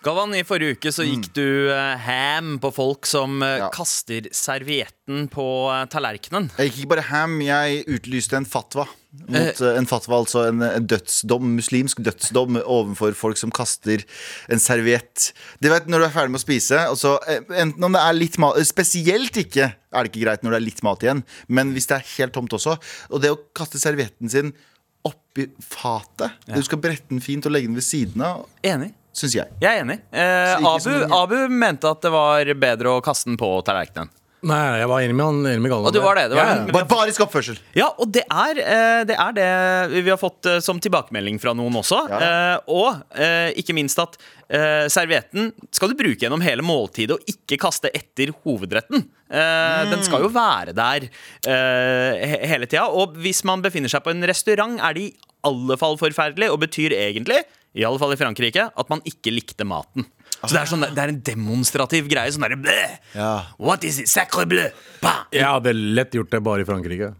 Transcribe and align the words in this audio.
Galvan, 0.00 0.32
i 0.32 0.40
forrige 0.48 0.78
uke 0.78 0.90
så 0.96 1.04
gikk 1.04 1.26
du 1.36 1.68
eh, 1.74 1.98
ham 2.06 2.54
på 2.62 2.70
folk 2.72 3.04
som 3.08 3.42
eh, 3.44 3.58
Ja. 3.60 3.66
kaster 3.74 4.30
servietten 4.32 5.26
på 5.28 5.44
eh, 5.68 5.82
tallerkenen. 5.92 6.46
Jeg 6.56 6.70
gikk 6.70 6.78
ikke 6.80 6.90
bare 6.94 7.04
ham, 7.10 7.34
jeg 7.44 7.82
utlyste 7.92 8.38
en 8.38 8.46
fatwa. 8.48 8.86
Mot, 9.26 9.60
eh, 9.60 9.74
en 9.76 9.88
fatwa, 9.90 10.22
altså 10.22 10.46
en, 10.48 10.62
en 10.64 10.86
dødsdom, 10.88 11.50
muslimsk 11.58 12.00
dødsdom 12.06 12.56
overfor 12.62 13.12
folk 13.18 13.36
som 13.42 13.52
kaster 13.52 14.06
en 14.48 14.62
serviett. 14.62 15.34
Det 15.60 15.68
vet 15.74 15.90
når 15.92 16.00
du 16.00 16.06
er 16.08 16.14
ferdig 16.14 16.32
med 16.32 16.40
å 16.40 16.44
spise, 16.46 16.80
og 16.88 16.96
så, 16.96 17.18
eh, 17.28 17.44
enten 17.60 17.84
om 17.90 17.92
det 17.98 18.00
er 18.06 18.16
litt 18.16 18.38
mat 18.40 18.56
Spesielt 18.70 19.36
ikke 19.42 19.66
er 19.74 20.06
det 20.06 20.14
ikke 20.14 20.22
greit 20.24 20.46
når 20.46 20.54
det 20.56 20.60
er 20.62 20.64
litt 20.70 20.80
mat 20.86 21.04
igjen, 21.04 21.20
men 21.52 21.74
hvis 21.76 21.90
det 21.90 21.98
er 21.98 22.08
helt 22.16 22.32
tomt 22.38 22.56
også. 22.56 22.78
Og 23.12 23.20
det 23.20 23.34
å 23.34 23.40
kaste 23.52 23.76
servietten 23.82 24.32
sin 24.32 24.54
oppi 25.04 25.46
fatet 25.64 26.40
Du 26.48 26.60
skal 26.64 26.80
brette 26.80 27.08
den 27.12 27.20
fint 27.24 27.44
og 27.48 27.52
legge 27.52 27.68
den 27.68 27.76
ved 27.76 27.84
siden 27.86 28.24
av, 28.24 28.46
Enig. 28.64 28.94
Syns 29.16 29.36
jeg. 29.36 29.52
Jeg 29.62 29.80
er 29.80 29.84
enig. 29.84 29.98
Eh, 30.12 30.70
Abu, 30.70 30.90
Abu 31.16 31.36
mente 31.52 31.90
at 31.90 32.02
det 32.04 32.14
var 32.14 32.54
bedre 32.62 32.96
å 32.96 33.04
kaste 33.04 33.30
den 33.30 33.40
på 33.40 33.52
tallerkenen. 33.66 34.12
Nei, 34.40 34.80
jeg 34.80 34.88
var 34.88 35.02
enig 35.04 35.14
med 35.18 35.26
han 35.26 35.38
enig 35.50 35.60
med 35.60 35.68
Galvan. 35.68 35.90
Og 35.90 35.92
du 35.92 36.00
var 36.00 36.16
det, 36.16 36.22
det 36.32 36.36
var 36.38 36.46
ja, 36.48 36.52
ja. 36.62 36.72
Barbarisk 36.72 37.20
oppførsel. 37.26 37.58
Ja, 37.76 37.90
og 38.00 38.08
det 38.14 38.22
er, 38.24 38.60
eh, 38.62 39.00
det 39.04 39.16
er 39.20 39.34
det 39.36 39.48
vi 40.00 40.08
har 40.08 40.16
fått 40.20 40.48
eh, 40.48 40.62
som 40.64 40.80
tilbakemelding 40.80 41.36
fra 41.42 41.52
noen 41.56 41.76
også. 41.76 41.98
Ja. 42.08 42.20
Eh, 42.24 42.72
og 42.72 43.20
eh, 43.20 43.50
ikke 43.60 43.76
minst 43.76 44.00
at 44.00 44.16
eh, 44.48 44.86
servietten 44.92 45.50
skal 45.76 45.92
du 45.92 45.98
bruke 45.98 46.24
gjennom 46.24 46.40
hele 46.44 46.64
måltidet 46.64 47.18
og 47.18 47.28
ikke 47.28 47.60
kaste 47.60 47.92
etter 47.92 48.32
hovedretten. 48.40 49.04
Mm. 49.30 49.90
Den 49.92 50.00
skal 50.02 50.24
jo 50.24 50.32
være 50.34 50.72
der 50.74 51.04
eh, 51.46 52.32
hele 52.50 52.66
tida. 52.66 52.88
Og 52.90 53.12
hvis 53.22 53.44
man 53.46 53.60
befinner 53.62 53.92
seg 53.92 54.02
på 54.02 54.10
en 54.10 54.24
restaurant, 54.26 54.80
er 54.82 54.96
det 54.96 55.04
i 55.04 55.12
alle 55.46 55.76
fall 55.80 56.00
forferdelig 56.00 56.48
og 56.50 56.58
betyr 56.64 56.96
egentlig, 56.96 57.44
i 57.76 57.84
alle 57.86 58.00
fall 58.02 58.14
i 58.14 58.18
Frankrike, 58.18 58.66
at 58.74 58.90
man 58.90 59.02
ikke 59.06 59.32
likte 59.34 59.66
maten. 59.68 60.06
Så 60.40 60.54
det 60.54 60.60
er, 60.62 60.68
sånn, 60.70 60.86
det 60.88 61.02
er 61.02 61.12
en 61.12 61.20
demonstrativ 61.26 62.08
greie. 62.10 62.32
Sånn 62.32 62.46
derre! 62.46 62.76
Ja. 63.14 63.32
What 63.60 63.84
is 63.86 64.00
it? 64.02 64.08
Sacre 64.10 64.46
bleu! 64.48 64.70
Ja, 65.36 65.52
det 65.62 65.74
er 65.74 65.82
lett 66.00 66.16
gjort 66.16 66.32
det 66.32 66.40
bare 66.46 66.64
i 66.64 66.68
Frankrike. 66.68 67.12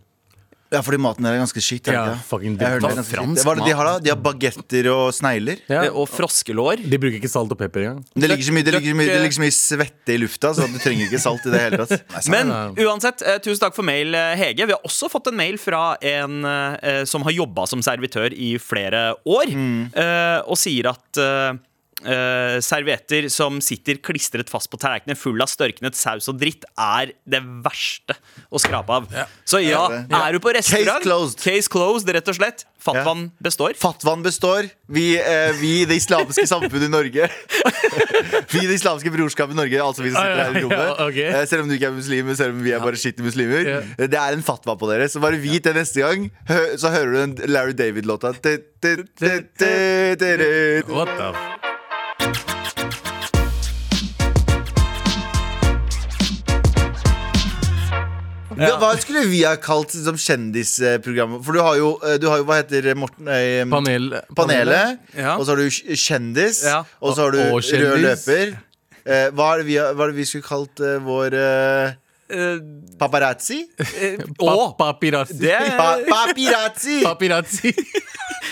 Ja, 0.71 0.81
fordi 0.87 1.01
maten 1.03 1.27
der 1.27 1.35
er 1.35 1.41
ganske 1.43 1.59
er 1.59 1.81
det 1.83 1.93
Ja, 1.95 2.03
ikke? 2.13 2.25
fucking 2.29 2.55
Jeg 2.61 2.69
hørte 2.71 2.87
det 2.87 2.91
er 2.93 2.99
ganske 3.01 3.17
Fransk. 3.17 3.43
Hva 3.45 3.53
er 3.53 3.59
det 3.59 3.65
de 3.67 3.75
har 3.75 3.89
da? 3.89 3.95
De 4.05 4.11
har 4.13 4.21
bagetter 4.23 4.89
og 4.93 5.09
snegler. 5.17 5.59
Ja. 5.69 5.81
Eh, 5.89 5.91
Og 5.91 6.07
froskelår. 6.09 6.85
De 6.87 6.99
bruker 7.03 7.19
ikke 7.19 7.31
salt 7.33 7.51
og 7.51 7.59
pepper 7.59 7.81
engang. 7.89 8.05
Det 8.15 8.31
ligger 8.31 8.47
så 8.47 8.55
mye, 8.55 8.63
det 8.69 8.75
ligger 8.77 8.93
så 8.95 8.99
mye, 9.01 9.09
det 9.11 9.21
ligger 9.25 9.39
så 9.41 9.45
mye 9.45 9.57
svette 9.57 10.15
i 10.15 10.19
lufta, 10.23 10.53
så 10.55 10.69
du 10.71 10.79
trenger 10.79 11.09
ikke 11.09 11.23
salt 11.23 11.47
i 11.49 11.51
det 11.55 11.63
hele 11.65 11.81
tatt. 11.83 11.97
Nei, 12.15 12.23
sant. 12.23 12.31
Men 12.31 12.53
uansett, 12.87 13.23
eh, 13.27 13.39
tusen 13.43 13.65
takk 13.65 13.75
for 13.75 13.83
mail, 13.87 14.15
eh, 14.15 14.37
Hege. 14.39 14.67
Vi 14.71 14.77
har 14.77 14.87
også 14.87 15.11
fått 15.11 15.27
en 15.33 15.37
mail 15.43 15.59
fra 15.59 15.97
en 16.01 16.45
eh, 16.45 17.03
som 17.05 17.23
har 17.27 17.33
jobba 17.35 17.67
som 17.67 17.83
servitør 17.83 18.31
i 18.33 18.53
flere 18.63 19.15
år, 19.27 19.51
eh, 19.51 20.39
og 20.47 20.57
sier 20.57 20.87
at 20.95 21.19
eh, 21.19 21.59
eh, 22.05 22.59
servietter 22.65 23.29
som 23.33 23.61
sitter 23.65 24.01
klistret 24.05 24.51
fast 24.53 24.71
på 24.73 24.81
tallerkener 24.81 25.19
full 25.19 25.41
av 25.43 25.51
størknet 25.51 25.99
saus 25.99 26.29
og 26.31 26.41
dritt, 26.41 26.65
er 26.79 27.15
det 27.29 27.43
verste 27.65 28.17
å 28.51 28.61
skrape 28.63 29.01
av. 29.01 29.09
Så 29.49 29.63
ja, 29.65 29.87
Ja, 29.91 30.27
er 30.27 30.37
du 30.37 30.41
på 30.43 30.53
restaurant 30.55 31.01
Case 31.01 31.07
closed. 31.07 31.41
Case 31.43 31.73
closed, 31.73 32.11
rett 32.15 32.29
og 32.31 32.37
slett. 32.39 32.67
Fatwaen 32.81 33.27
består. 33.45 33.75
Fatwaen 33.77 34.23
består. 34.25 34.69
Vi, 34.89 35.19
uh, 35.21 35.53
vi 35.61 35.85
det 35.89 35.99
islamske 36.01 36.47
samfunnet 36.49 36.89
i 36.89 36.93
Norge. 36.93 37.29
vi 38.55 38.63
det 38.65 38.79
islamske 38.79 39.13
brorskapet 39.13 39.55
i 39.55 39.59
Norge, 39.59 39.83
altså 39.85 40.03
vi 40.07 40.15
som 40.15 40.23
sitter 40.23 40.41
her 40.41 40.57
i 40.57 40.65
rommet. 40.65 40.87
Ja, 40.89 41.07
ok. 41.07 41.19
eh, 41.27 41.45
selv 41.51 41.67
om 41.67 41.69
du 41.71 41.77
ikke 41.77 41.91
er 41.91 41.97
muslim, 41.99 42.33
selv 42.41 42.57
om 42.57 42.65
vi 42.65 42.73
er 42.73 42.81
bare 42.83 43.01
skitne 43.01 43.27
muslimer. 43.29 43.69
Ja. 43.69 43.81
Det 44.01 44.21
er 44.23 44.39
en 44.39 44.47
fatwa 44.47 44.77
på 44.81 44.89
dere. 44.91 45.11
Så 45.13 45.23
bare 45.23 45.41
vit 45.43 45.65
det 45.69 45.77
neste 45.77 46.01
gang, 46.05 46.31
hø 46.49 46.61
så 46.81 46.93
hører 46.95 47.13
du 47.13 47.19
den 47.21 47.53
Larry 47.53 47.77
David-låta. 47.77 48.33
What 50.91 51.09
the 51.19 51.60
Hva, 58.61 58.75
hva 58.81 58.91
skulle 59.01 59.23
vi 59.31 59.41
ha 59.47 59.55
kalt 59.61 59.95
som 59.95 60.19
kjendisprogrammet? 60.21 61.41
For 61.47 61.57
du 61.57 61.63
har 61.65 61.79
jo, 61.81 61.95
eh, 62.05 62.19
du 62.21 62.27
har 62.29 62.43
jo 62.43 62.49
hva 62.49 62.59
heter 62.61 62.91
Morten 62.99 63.31
eh, 63.33 63.63
Panel, 63.71 64.11
Panelet. 64.37 65.01
Ja. 65.17 65.39
Og 65.39 65.47
så 65.47 65.55
har 65.55 65.63
du 65.63 65.97
Kjendis. 65.97 66.65
Ja. 66.69 66.83
Og 67.01 67.17
så 67.17 67.29
har 67.29 67.37
du. 67.37 67.41
Rød 67.57 68.05
løper. 68.05 68.59
Eh, 69.01 69.31
hva, 69.33 69.55
er 69.57 69.65
vi, 69.65 69.79
hva 69.81 70.05
er 70.05 70.13
det 70.13 70.19
vi 70.19 70.29
skulle 70.29 70.45
kalt 70.45 70.83
eh, 70.85 70.99
vår 71.01 71.37
eh, 71.41 71.95
Eh, 72.31 72.59
paparazzi? 73.01 73.61
og 74.39 74.77
Pa- 74.79 74.93
Papirazzi. 74.93 75.39
det 75.43 75.59
Pa 75.81 75.89
papirazzi! 76.09 77.01
Papirazzi. 77.05 77.73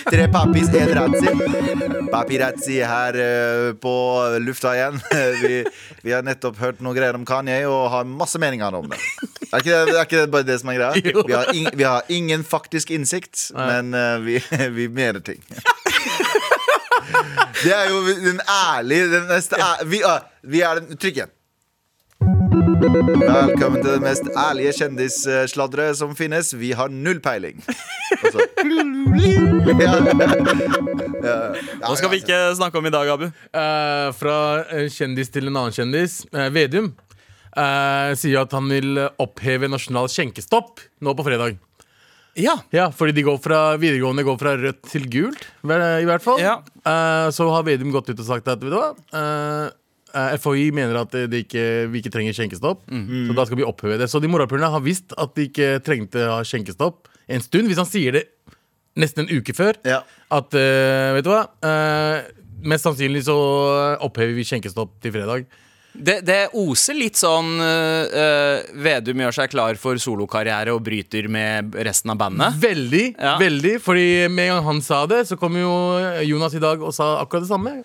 Tre 0.08 0.24
papis, 0.32 0.68
en 0.78 0.90
razzi. 0.94 1.30
Papirazzi 2.12 2.76
her 2.86 3.16
uh, 3.18 3.72
på 3.80 3.92
lufta 4.44 4.72
igjen. 4.76 4.98
vi, 5.42 5.58
vi 6.04 6.12
har 6.14 6.22
nettopp 6.24 6.58
hørt 6.62 6.80
noe 6.84 6.94
greier 6.96 7.16
om 7.18 7.24
Kanye 7.28 7.58
og 7.68 7.88
har 7.92 8.06
masse 8.08 8.38
meninger 8.40 8.76
om 8.78 8.88
det. 8.92 8.98
Er 9.48 9.58
ikke 9.62 9.80
det, 9.88 9.96
er 9.96 10.04
ikke 10.06 10.22
det 10.22 10.30
bare 10.32 10.46
det 10.48 10.58
som 10.62 10.70
er 10.72 10.78
greia? 10.78 11.14
Vi 11.28 11.34
har, 11.34 11.50
in, 11.56 11.68
vi 11.76 11.84
har 11.88 12.08
ingen 12.14 12.44
faktisk 12.46 12.92
innsikt, 12.94 13.48
men 13.56 13.92
eh, 13.96 14.16
vi, 14.24 14.38
vi 14.76 14.88
mener 14.92 15.20
ting. 15.24 15.42
Det 17.64 17.72
er 17.74 17.88
jo 17.90 18.02
den 18.22 18.40
ærlige 18.44 19.08
den 19.12 19.26
mest 19.28 19.52
æ- 19.56 19.84
vi, 19.88 20.02
ah, 20.06 20.20
vi 20.46 20.60
er 20.62 20.80
den 20.80 20.96
Trykk 21.00 21.16
igjen. 21.22 21.32
Velkommen 22.78 23.80
til 23.82 23.88
det 23.90 24.02
mest 24.04 24.28
ærlige 24.38 24.70
kjendissladderet 24.76 25.98
som 25.98 26.12
finnes. 26.14 26.52
Vi 26.54 26.70
har 26.78 26.92
null 26.92 27.18
peiling. 27.24 27.58
Ja. 29.68 29.92
Ja, 31.18 31.34
Hva 31.82 31.96
skal 31.98 32.10
vi 32.12 32.20
ikke 32.22 32.36
snakke 32.56 32.78
om 32.78 32.86
i 32.88 32.92
dag, 32.94 33.08
Abu? 33.10 33.26
Uh, 33.26 34.08
fra 34.16 34.36
en 34.78 34.86
kjendis 34.92 35.28
til 35.34 35.50
en 35.50 35.58
annen 35.58 35.74
kjendis. 35.74 36.20
Uh, 36.32 36.46
Vedum 36.54 36.92
uh, 37.58 38.14
sier 38.16 38.44
at 38.44 38.54
han 38.54 38.70
vil 38.70 39.00
oppheve 39.20 39.68
nasjonal 39.68 40.08
skjenkestopp 40.12 40.80
nå 41.04 41.14
på 41.18 41.26
fredag. 41.26 41.58
Ja. 42.38 42.54
Ja, 42.72 42.88
fordi 42.94 43.16
de 43.18 43.26
går 43.26 43.42
fra 43.44 43.60
videregående 43.82 44.24
går 44.26 44.38
fra 44.40 44.54
rødt 44.62 44.80
til 44.88 45.10
gult, 45.10 45.42
i 45.66 46.08
hvert 46.08 46.24
fall. 46.24 46.40
Ja. 46.40 46.60
Uh, 46.86 47.28
så 47.34 47.50
har 47.52 47.66
Vedum 47.66 47.92
gått 47.94 48.14
ut 48.14 48.22
og 48.22 48.26
sagt 48.30 48.48
at 48.48 48.62
vet 48.62 48.72
du 48.72 48.78
hva 48.78 48.92
eh, 48.94 49.68
FHI 50.12 50.70
mener 50.74 50.96
at 51.02 51.12
de 51.30 51.42
ikke, 51.44 51.64
vi 51.92 52.00
ikke 52.02 52.12
trenger 52.14 52.32
skjenkestopp, 52.36 52.82
så 52.88 53.36
da 53.36 53.44
skal 53.48 53.60
vi 53.60 53.66
oppheve 53.68 53.98
det. 54.00 54.08
Så 54.10 54.20
de 54.22 54.30
morapulerne 54.32 54.70
har 54.72 54.84
visst 54.84 55.12
at 55.20 55.34
de 55.36 55.48
ikke 55.50 55.78
trengte 55.84 56.24
å 56.26 56.38
ha 56.38 56.42
skjenkestopp 56.48 57.08
en 57.28 57.44
stund. 57.44 57.68
Hvis 57.68 57.80
han 57.82 57.88
sier 57.90 58.16
det 58.18 58.24
nesten 58.98 59.26
en 59.26 59.36
uke 59.38 59.54
før, 59.54 59.76
Ja. 59.86 60.00
at 60.34 60.54
uh, 60.58 61.14
vet 61.14 61.24
du 61.24 61.30
hva 61.30 61.44
uh, 61.62 62.34
Mest 62.66 62.82
sannsynlig 62.88 63.20
så 63.28 63.36
opphever 64.02 64.32
vi 64.34 64.42
skjenkestopp 64.48 64.96
til 65.04 65.12
fredag. 65.14 65.44
Det, 65.98 66.16
det 66.26 66.38
oser 66.58 66.94
litt 66.98 67.16
sånn 67.18 67.52
uh, 67.62 68.58
Vedum 68.82 69.22
gjør 69.22 69.36
seg 69.36 69.52
klar 69.52 69.78
for 69.80 69.98
solokarriere 70.02 70.74
og 70.74 70.82
bryter 70.86 71.28
med 71.30 71.76
resten 71.86 72.10
av 72.12 72.18
bandet. 72.20 72.58
Veldig, 72.62 73.04
Ja. 73.14 73.36
veldig. 73.40 73.76
Fordi 73.82 74.08
med 74.30 74.48
en 74.48 74.56
gang 74.56 74.66
han 74.72 74.82
sa 74.82 75.04
det, 75.10 75.24
så 75.30 75.38
kom 75.38 75.54
jo 75.58 75.70
Jonas 76.26 76.54
i 76.58 76.62
dag 76.62 76.82
og 76.82 76.90
sa 76.94 77.20
akkurat 77.22 77.46
det 77.46 77.52
samme. 77.52 77.76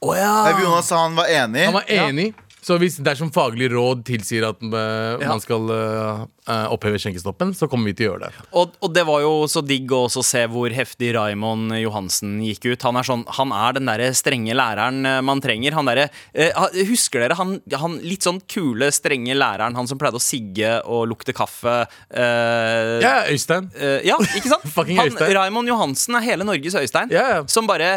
Å 0.00 0.14
ja. 0.16 0.34
Jonas 0.62 0.88
sa 0.88 1.02
han 1.04 1.18
var 1.18 1.28
enig. 1.28 1.66
Han 1.68 1.76
var 1.76 1.90
enig. 1.92 2.30
Så 2.60 2.76
hvis 2.80 2.98
dersom 3.00 3.30
faglig 3.32 3.70
råd 3.72 4.02
tilsier 4.04 4.44
at 4.50 4.60
eh, 4.60 5.22
man 5.24 5.40
skal 5.40 5.70
eh, 5.72 6.66
oppheve 6.68 6.98
skjenkestoppen, 7.00 7.54
så 7.56 7.68
kommer 7.70 7.88
vi 7.90 7.94
til 7.96 8.06
å 8.06 8.12
gjøre 8.12 8.28
det. 8.28 8.44
Og, 8.60 8.74
og 8.84 8.92
det 8.92 9.04
var 9.08 9.22
jo 9.24 9.32
så 9.48 9.62
digg 9.64 9.90
å 9.96 10.04
se 10.10 10.42
hvor 10.52 10.72
heftig 10.74 11.14
Raymond 11.16 11.72
Johansen 11.80 12.38
gikk 12.44 12.68
ut. 12.68 12.84
Han 12.84 13.00
er, 13.00 13.08
sånn, 13.08 13.24
han 13.38 13.54
er 13.56 13.78
den 13.78 13.88
derre 13.88 14.10
strenge 14.16 14.56
læreren 14.56 15.00
man 15.24 15.40
trenger. 15.42 15.76
Han 15.78 15.88
derre 15.88 16.08
eh, 16.34 16.52
Husker 16.90 17.24
dere 17.24 17.38
han, 17.38 17.56
han 17.80 17.96
litt 18.04 18.28
sånn 18.28 18.42
kule, 18.50 18.90
strenge 18.92 19.36
læreren, 19.36 19.78
han 19.78 19.88
som 19.88 20.00
pleide 20.00 20.20
å 20.20 20.22
sigge 20.22 20.76
og 20.84 21.08
lukte 21.10 21.34
kaffe? 21.36 21.80
Ja, 22.12 23.14
Øystein. 23.30 23.70
Ja, 24.04 24.18
ikke 24.36 24.52
sant? 24.52 24.68
Fucking 24.76 25.00
Han, 25.00 25.08
Øystein. 25.08 25.32
Raymond 25.38 25.70
Johansen 25.70 26.18
er 26.18 26.26
hele 26.28 26.46
Norges 26.46 26.76
Øystein. 26.76 27.12
Ja, 27.14 27.24
ja. 27.38 27.42
Som 27.50 27.68
bare 27.70 27.96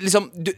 liksom 0.00 0.30
du, 0.32 0.52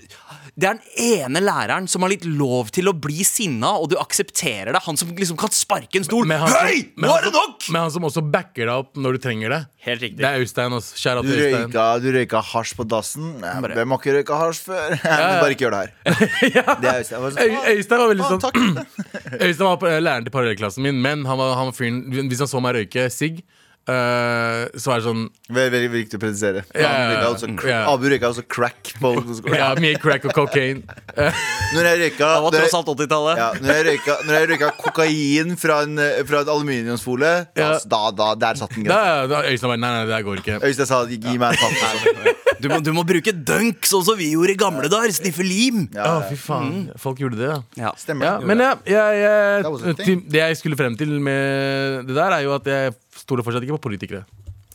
Det 0.58 0.66
er 0.66 0.74
den 0.74 0.88
ene 0.98 1.38
læreren 1.46 1.84
som 1.86 2.02
har 2.02 2.10
litt 2.10 2.24
lov 2.26 2.72
til 2.74 2.88
å 2.90 2.92
bli 2.98 3.22
sinna, 3.22 3.76
og 3.78 3.92
du 3.92 3.96
aksepterer 4.00 4.72
det. 4.74 4.80
Han 4.88 4.96
som 4.98 5.12
liksom 5.14 5.36
kan 5.38 5.52
sparke 5.54 6.00
en 6.00 6.02
stol. 6.08 6.26
Med 6.26 6.40
han 6.42 6.50
som- 6.50 6.66
Hei, 6.66 6.80
men 6.96 7.06
nå 7.06 7.12
han 7.14 7.18
er 7.20 7.26
det 7.28 7.32
som- 7.32 7.46
nok! 7.52 7.68
Men 7.70 7.80
han 7.82 7.90
som 7.94 8.02
også 8.08 8.22
backer 8.32 8.66
deg 8.66 8.74
opp 8.74 8.96
når 8.98 9.12
du 9.12 9.18
trenger 9.22 9.48
det. 9.54 9.60
Helt 9.86 10.00
riktig. 10.02 10.18
Det 10.18 10.26
er 10.26 10.40
Øystein. 10.42 10.72
også. 10.74 10.98
Kjære 10.98 11.22
Du 11.22 11.28
til 11.30 11.38
Øystein. 11.38 11.70
røyka, 11.70 12.02
du 12.02 12.08
røyka 12.18 12.42
hasj 12.42 12.74
på 12.74 12.88
dassen. 12.88 13.40
Nei, 13.40 13.60
bare- 13.60 13.74
Hvem 13.78 13.88
har 13.94 13.98
ikke 14.02 14.14
røyka 14.18 14.34
hasj 14.42 14.60
før? 14.66 14.98
Bare 15.42 15.54
ikke 15.54 15.64
gjør 15.68 15.70
det 15.70 15.82
her. 15.84 15.90
Det 16.82 16.90
er 16.90 16.98
Øystein. 16.98 17.14
Jeg 17.14 17.22
var 17.22 17.30
sånn, 17.30 17.38
Øy, 17.38 17.76
Øystein 17.78 17.98
var 18.02 18.08
veldig 18.08 18.26
«Å, 18.26 18.30
sånn 18.34 18.42
takk. 18.42 18.58
Øystein 19.46 19.66
var 19.70 19.76
på- 19.78 19.86
eh, 19.94 20.00
læreren 20.02 20.24
til 20.26 20.34
parallellklassen 20.34 20.82
min, 20.82 21.00
men 21.00 21.24
han 21.24 21.38
var, 21.38 21.54
han 21.54 21.70
var 21.70 21.72
fyren 21.78 22.02
Hvis 22.28 22.38
han 22.42 22.48
så 22.50 22.60
meg 22.60 22.74
røyke 22.74 23.06
sigg, 23.14 23.44
eh, 23.88 24.78
så 24.78 24.92
er 24.94 25.00
det 25.00 25.06
sånn 25.06 25.22
Veldig, 25.48 25.70
veldig 25.72 25.90
viktig 25.94 26.18
å 26.18 26.20
presisere. 26.20 26.62
Ja, 26.76 26.88
Abu 26.92 27.08
røyka 27.08 27.22
ja. 27.22 27.28
altså 27.32 27.48
cr- 27.56 27.86
Abu 27.88 28.08
røyka 28.12 28.30
crack 28.52 28.90
på 29.00 29.12
ja, 29.56 29.70
mye 29.80 29.96
crack 30.00 30.26
og 30.28 30.34
cocaine. 30.36 30.82
Når 31.74 31.88
jeg 31.88 32.00
røyka 32.02 32.28
Det 32.34 32.42
var 32.44 32.56
tross 32.58 32.76
alt 32.78 32.90
80-tallet. 32.94 33.40
ja, 33.40 33.48
når, 33.62 33.72
jeg 33.78 33.86
røyka, 33.88 34.18
når 34.26 34.36
jeg 34.38 34.50
røyka 34.52 34.70
kokain 34.82 35.56
fra, 35.60 35.78
en, 35.86 35.98
eh, 36.04 36.20
fra 36.28 36.42
et 36.44 36.52
aluminiumsfolie, 36.52 37.32
da, 37.56 37.62
Ja. 37.62 37.70
da, 37.94 38.02
da, 38.12 38.28
der 38.46 38.60
satt 38.60 38.76
den 38.76 38.84
Da, 38.88 39.00
Øystein 39.48 39.72
bare 39.72 39.80
Nei, 39.82 39.94
nei, 39.96 40.04
det 40.12 40.20
går 40.26 40.42
ikke. 40.44 40.60
Øystein 40.68 40.86
sa 40.90 41.00
gi 41.08 41.38
meg 41.40 41.56
en 41.56 41.58
papp. 41.64 41.82
altså. 41.88 42.36
Du, 42.58 42.66
må, 42.72 42.78
du 42.82 42.90
må 42.96 43.04
bruke 43.06 43.30
dunk, 43.32 43.86
sånn 43.86 44.02
som 44.06 44.16
vi 44.18 44.32
gjorde 44.32 44.54
i 44.56 44.58
gamle 44.58 44.88
dager. 44.90 45.12
Sniffe 45.14 45.44
lim. 45.46 45.84
Ja, 45.94 46.06
Ja, 46.08 46.14
fy 46.28 46.38
faen. 46.40 46.88
Folk 46.98 47.20
gjorde 47.22 47.38
det, 47.38 47.50
ja. 47.52 47.58
Ja. 47.78 47.92
stemmer. 48.00 48.26
Ja, 48.26 48.32
men 48.42 48.58
ja, 48.64 48.72
jeg, 48.88 49.20
jeg, 49.22 49.94
thing. 50.02 50.24
det 50.32 50.40
jeg 50.42 50.58
skulle 50.58 50.78
frem 50.80 50.96
til 50.98 51.12
med 51.22 52.08
det 52.08 52.16
der, 52.18 52.34
er 52.40 52.46
jo 52.48 52.56
at 52.56 52.66
jeg 52.66 52.96
stoler 53.18 53.46
fortsatt 53.46 53.66
ikke 53.66 53.76
på 53.78 53.84
politikere. 53.90 54.24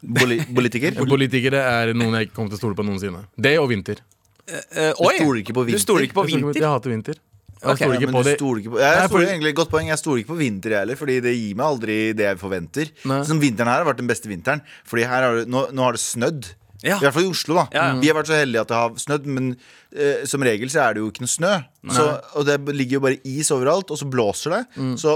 Poli 0.03 0.39
politiker? 0.53 0.97
Politikere 1.13 1.61
er 1.63 1.93
noen 1.95 2.17
jeg 2.19 2.27
ikke 2.29 2.35
kommer 2.39 2.51
til 2.51 2.59
å 2.59 2.63
stole 2.63 2.75
på 2.79 2.83
noensinne. 2.87 3.23
Det 3.39 3.53
og 3.61 3.69
vinter. 3.71 4.01
Eh, 4.43 4.91
Du 4.91 5.05
oi! 5.07 5.13
stoler 5.21 5.39
ikke 5.43 5.55
på 5.55 5.63
Du 5.69 5.77
stoler 5.79 6.07
ikke 6.09 6.17
på 6.19 6.25
vinter? 6.27 6.59
jeg 6.59 6.67
hater 6.67 6.91
vinter. 6.91 7.21
Jeg 7.63 7.77
stoler 7.79 7.95
ikke 7.95 8.11
på 8.11 8.23
du 8.27 8.59
ikke 8.59 8.79
Jeg 8.81 8.97
Nei, 8.99 9.07
stoler 9.07 9.29
egentlig 9.31 9.53
Godt 9.55 9.69
poeng. 9.71 9.87
Jeg 9.87 9.99
stoler 10.01 10.19
ikke 10.19 10.33
på 10.33 10.39
vinter, 10.41 10.73
jeg 10.75 10.79
heller, 10.83 10.99
Fordi 10.99 11.15
det 11.23 11.31
gir 11.37 11.55
meg 11.55 11.65
aldri 11.69 11.95
det 12.19 12.25
jeg 12.27 12.39
forventer. 12.41 12.91
Nei. 13.07 13.21
Som 13.29 13.39
Vinteren 13.39 13.71
her 13.71 13.79
har 13.79 13.87
vært 13.87 14.01
den 14.01 14.09
beste 14.11 14.27
vinteren. 14.27 14.59
Fordi 14.89 15.05
her 15.07 15.23
har 15.29 15.37
det, 15.39 15.45
nå, 15.47 15.61
nå 15.71 15.85
har 15.87 15.95
det 15.95 16.03
snødd. 16.03 16.49
Ja. 16.83 16.97
I 16.99 17.05
hvert 17.05 17.15
fall 17.15 17.23
i 17.23 17.29
Oslo. 17.31 17.55
da 17.55 17.63
Ja, 17.71 17.83
ja. 17.93 17.99
Vi 18.01 18.09
har 18.11 18.17
vært 18.17 18.27
så 18.27 18.35
heldige 18.35 18.61
at 18.65 18.71
det 18.73 18.75
har 18.75 18.97
snødd, 18.99 19.27
men 19.31 19.45
eh, 19.95 20.25
som 20.27 20.43
regel 20.43 20.67
så 20.69 20.81
er 20.83 20.97
det 20.97 21.03
jo 21.03 21.09
ikke 21.13 21.23
noe 21.23 21.31
snø. 21.31 21.53
Så, 21.95 22.03
og 22.35 22.45
det 22.47 22.57
ligger 22.75 22.97
jo 22.97 23.03
bare 23.05 23.19
is 23.27 23.51
overalt, 23.55 23.91
og 23.91 23.99
så 23.99 24.07
blåser 24.11 24.55
det. 24.57 24.61
Mm. 24.75 24.93
Så 24.99 25.13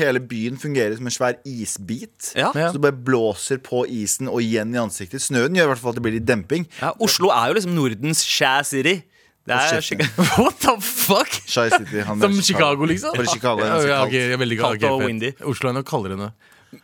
hele 0.00 0.20
byen 0.20 0.56
fungerer 0.60 0.96
som 0.96 1.06
en 1.10 1.14
svær 1.14 1.36
isbit. 1.48 2.32
Så 2.32 2.72
det 2.72 2.80
bare 2.84 2.96
blåser 2.96 3.60
på 3.64 3.84
isen 3.88 4.28
og 4.32 4.40
igjen 4.44 4.72
i 4.74 4.80
ansiktet. 4.80 5.20
Snøen 5.24 5.56
gjør 5.56 5.68
i 5.68 5.72
hvert 5.74 5.82
fall 5.84 5.92
at 5.94 6.00
det 6.00 6.06
blir 6.08 6.16
litt 6.18 6.28
demping. 6.28 6.66
Ja, 6.80 6.94
Oslo 7.00 7.32
er 7.36 7.52
jo 7.52 7.60
liksom 7.60 7.76
Nordens 7.76 8.24
Shaz 8.24 8.72
City. 8.72 9.02
Det 9.48 9.56
er 9.56 9.80
Chicago. 9.80 10.24
What 10.44 10.58
the 10.60 10.74
fuck? 10.84 11.30
Shy 11.48 11.68
City, 11.72 12.02
han 12.06 12.20
Som 12.24 12.36
er 12.38 12.42
Chicago, 12.44 12.84
liksom? 12.88 13.16
Bare 13.16 13.26
Chicago 13.32 13.64
er 13.64 13.66
Ja, 13.66 13.72
ganske 13.76 13.88
ja, 13.88 14.02
kaldt. 14.04 14.34
er 14.34 14.42
veldig 14.44 14.58
Kaldt 14.60 14.84
ok, 14.84 14.90
og 14.92 15.04
windy. 15.08 15.30
Oslo 15.48 15.70
er 15.72 15.78
nok 15.80 15.88
kaldere 15.88 16.16
enn 16.16 16.26
det. 16.26 16.32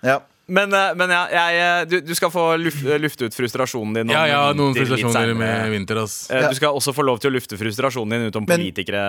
Ja. 0.03 0.17
Men, 0.47 0.71
eh, 0.73 0.93
men 0.95 1.11
ja, 1.11 1.23
jeg, 1.51 1.87
du, 1.91 1.97
du 2.07 2.13
skal 2.15 2.31
få 2.31 2.43
luft, 2.61 2.85
lufte 3.03 3.27
ut 3.27 3.35
frustrasjonen 3.35 3.97
din. 3.99 4.11
om 4.11 4.15
Ja, 4.15 4.27
ja, 4.31 4.43
noen 4.55 4.77
frustrasjoner 4.77 5.33
med 5.35 5.73
vinter, 5.73 5.99
ass. 6.05 6.29
Eh, 6.31 6.47
Du 6.47 6.55
skal 6.55 6.77
også 6.77 6.95
få 6.95 7.03
lov 7.07 7.19
til 7.23 7.33
å 7.33 7.35
lufte 7.35 7.59
frustrasjonen 7.59 8.15
din 8.15 8.29
utom 8.31 8.47
Men- 8.47 8.63
politikere. 8.63 9.03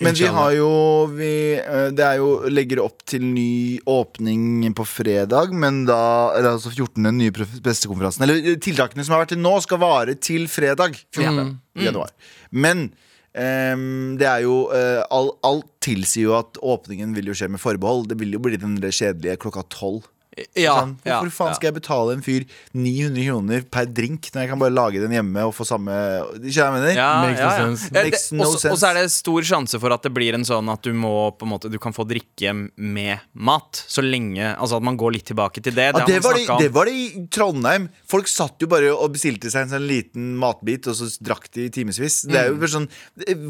Men 0.00 0.14
vi 0.14 0.30
har 0.38 0.52
jo 0.54 0.70
vi, 1.10 1.32
eh, 1.58 1.90
Det 1.90 2.04
er 2.06 2.16
jo 2.22 2.46
legger 2.48 2.84
opp 2.84 3.02
til 3.04 3.22
ny 3.22 3.80
åpning 3.82 4.72
på 4.74 4.86
fredag, 4.86 5.52
men 5.52 5.84
da 5.86 6.32
Eller 6.36 6.54
altså 6.54 6.70
14. 6.70 7.02
den 7.02 7.18
nye 7.18 7.30
pressekonferansen. 7.32 8.22
Eller 8.22 8.36
eh, 8.52 8.54
tiltakene 8.56 9.04
som 9.04 9.16
har 9.16 9.24
vært 9.26 9.34
til 9.34 9.42
nå, 9.42 9.60
skal 9.62 9.78
vare 9.78 10.14
til 10.14 10.46
fredag 10.46 10.94
14. 11.12 11.58
januar. 11.74 12.10
Men 12.52 12.92
Um, 13.36 14.16
det 14.16 14.24
er 14.24 14.44
jo 14.46 14.70
eh, 14.72 15.02
all, 15.12 15.26
Alt 15.44 15.66
tilsier 15.84 16.22
jo 16.30 16.36
at 16.38 16.56
åpningen 16.56 17.12
vil 17.12 17.26
jo 17.28 17.34
skje 17.36 17.50
med 17.52 17.60
forbehold. 17.60 18.08
Det 18.08 18.16
vil 18.16 18.32
jo 18.32 18.38
bli 18.40 18.56
den 18.56 18.78
kjedelige 18.80 19.36
klokka 19.36 19.60
tolv. 19.68 20.06
Ja, 20.36 20.74
Sånn, 20.82 20.90
ja, 21.06 21.22
Hvorfor 21.22 21.32
faen 21.32 21.52
ja. 21.54 21.56
skal 21.56 21.68
jeg 21.70 21.74
betale 21.78 22.12
en 22.12 22.22
fyr 22.24 22.44
900 22.76 23.22
kroner 23.24 23.62
per 23.72 23.86
drink 23.88 24.26
når 24.34 24.42
jeg 24.42 24.50
kan 24.50 24.60
bare 24.60 24.74
lage 24.74 25.00
den 25.00 25.14
hjemme 25.16 25.44
og 25.48 25.54
få 25.56 25.64
samme 25.64 25.94
Ikke 26.42 26.58
jeg 26.58 26.74
mener? 26.74 26.90
Ja, 26.92 27.06
Makes 27.24 27.40
ja, 27.40 27.46
ja. 27.46 27.62
sense. 27.62 27.88
Eh, 27.88 27.96
Makes 27.96 28.26
no 28.36 28.44
også- 28.44 28.60
sense. 28.60 28.72
Og 28.74 28.80
så 28.82 28.90
er 28.90 28.98
det 29.00 29.04
stor 29.14 29.46
sjanse 29.48 29.80
for 29.80 29.94
at 29.96 30.04
det 30.04 30.12
blir 30.12 30.36
en 30.36 30.44
sånn 30.44 30.68
at 30.68 30.84
du 30.84 30.92
må 30.92 31.14
på 31.38 31.48
en 31.48 31.52
måte 31.54 31.70
Du 31.72 31.78
kan 31.80 31.96
få 31.96 32.04
drikke 32.04 32.52
med 32.76 33.24
mat. 33.32 33.80
Så 33.88 34.04
lenge 34.04 34.50
Altså 34.58 34.76
at 34.76 34.84
man 34.84 34.98
går 35.00 35.16
litt 35.16 35.24
tilbake 35.30 35.62
til 35.64 35.72
det. 35.72 35.88
Ja, 35.96 36.04
det, 36.04 36.20
var 36.20 36.36
det, 36.36 36.44
det 36.60 36.68
var 36.74 36.90
det 36.90 36.92
i 36.92 37.24
Trondheim. 37.32 37.88
Folk 38.06 38.28
satt 38.28 38.60
jo 38.60 38.68
bare 38.68 38.92
og 38.92 39.14
bestilte 39.16 39.48
seg 39.52 39.64
en 39.64 39.72
sånn 39.72 39.88
liten 39.88 40.34
matbit, 40.36 40.86
og 40.90 40.98
så 40.98 41.08
drakk 41.24 41.48
de 41.56 41.66
i 41.66 41.72
timevis. 41.72 42.20
Det 42.28 42.36
er 42.36 42.50
jo 42.52 42.60
bare 42.60 42.72
sånn 42.74 42.88
eh, 43.24 43.48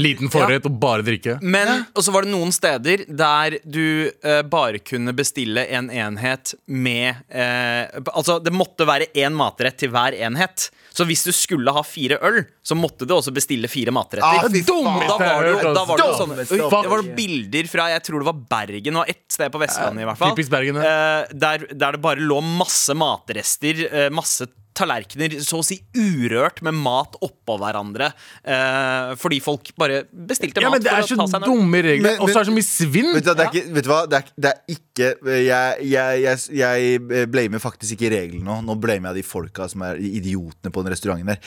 Liten 0.00 0.32
forrett 0.32 0.64
og 0.68 0.80
bare 0.80 1.04
drikke. 1.04 1.36
Men 1.44 1.84
og 1.92 2.00
så 2.04 2.14
var 2.14 2.24
det 2.24 2.32
noen 2.32 2.52
steder 2.54 3.04
der 3.08 3.58
du 3.68 4.08
uh, 4.24 4.40
bare 4.48 4.80
kunne 4.80 5.12
bestille 5.16 5.66
en 5.68 5.90
enhet 5.92 6.21
med 6.66 7.08
eh, 7.28 8.00
Altså, 8.12 8.38
det 8.42 8.52
måtte 8.54 8.86
være 8.88 9.08
én 9.18 9.34
matrett 9.36 9.76
til 9.82 9.90
hver 9.92 10.14
enhet. 10.16 10.68
Så 10.92 11.06
hvis 11.08 11.22
du 11.24 11.32
skulle 11.32 11.72
ha 11.72 11.82
fire 11.86 12.18
øl, 12.24 12.42
så 12.62 12.76
måtte 12.76 13.06
du 13.08 13.14
også 13.16 13.32
bestille 13.34 13.68
fire 13.72 13.92
matretter. 13.96 14.26
Ah, 14.28 14.44
da 15.08 15.16
var 15.18 15.46
det 15.46 15.52
jo, 15.54 15.72
da 15.74 15.84
var 15.88 16.00
det 16.00 16.06
jo 16.06 16.16
sånne 16.20 16.46
Det 16.84 16.90
var 16.92 17.04
bilder 17.16 17.70
fra 17.72 17.86
jeg 17.94 18.04
tror 18.08 18.22
det 18.24 18.28
var 18.28 18.40
Bergen 18.52 19.00
og 19.00 19.08
ett 19.08 19.24
sted 19.32 19.52
på 19.54 19.60
Vestlandet. 19.62 20.04
i 20.04 20.08
hvert 20.10 20.20
fall. 20.20 20.34
Eh, 20.84 21.36
der, 21.46 21.66
der 21.72 21.96
det 21.96 22.02
bare 22.04 22.20
lå 22.20 22.40
masse 22.44 22.94
matrester, 22.98 23.86
eh, 23.88 24.10
masse 24.12 24.48
tallerkener 24.78 25.34
så 25.44 25.60
å 25.60 25.64
si 25.66 25.78
urørt 25.96 26.62
med 26.64 26.76
mat 26.78 27.16
oppå 27.22 27.58
hverandre. 27.60 28.12
eh, 28.44 29.12
fordi 29.20 29.40
folk 29.44 29.72
bare 29.78 30.02
bestilte 30.12 30.60
mat 30.60 30.64
Ja, 30.64 30.70
men 30.70 30.82
Det 30.82 30.92
er 30.92 31.06
så 31.08 31.40
dumme 31.44 31.82
regler. 31.84 32.18
Og 32.20 32.30
så 32.30 32.40
er 32.40 32.44
det 32.44 32.50
så 32.50 32.56
mye 32.56 32.68
svinn. 32.68 33.10
Vet 33.16 33.26
du, 33.26 33.32
det, 33.34 33.46
er 33.46 33.50
ikke, 33.52 33.74
vet 33.76 33.84
du 33.86 33.90
hva? 33.92 34.00
Det 34.08 34.18
er, 34.20 34.32
det 34.36 34.52
er 34.52 34.76
ikke 34.76 35.08
Jeg, 35.42 35.86
jeg, 35.88 36.22
jeg, 36.22 36.40
jeg 36.58 37.28
blamer 37.32 37.62
faktisk 37.62 37.96
ikke 37.96 38.12
reglene 38.14 38.44
nå. 38.48 38.58
Nå 38.66 38.76
blamer 38.80 39.12
jeg 39.12 39.22
de 39.22 39.26
folka 39.28 39.68
som 39.72 39.84
er 39.86 40.00
idiotene 40.02 40.72
på 40.72 40.84
den 40.84 40.92
restauranten 40.94 41.32
der. 41.32 41.40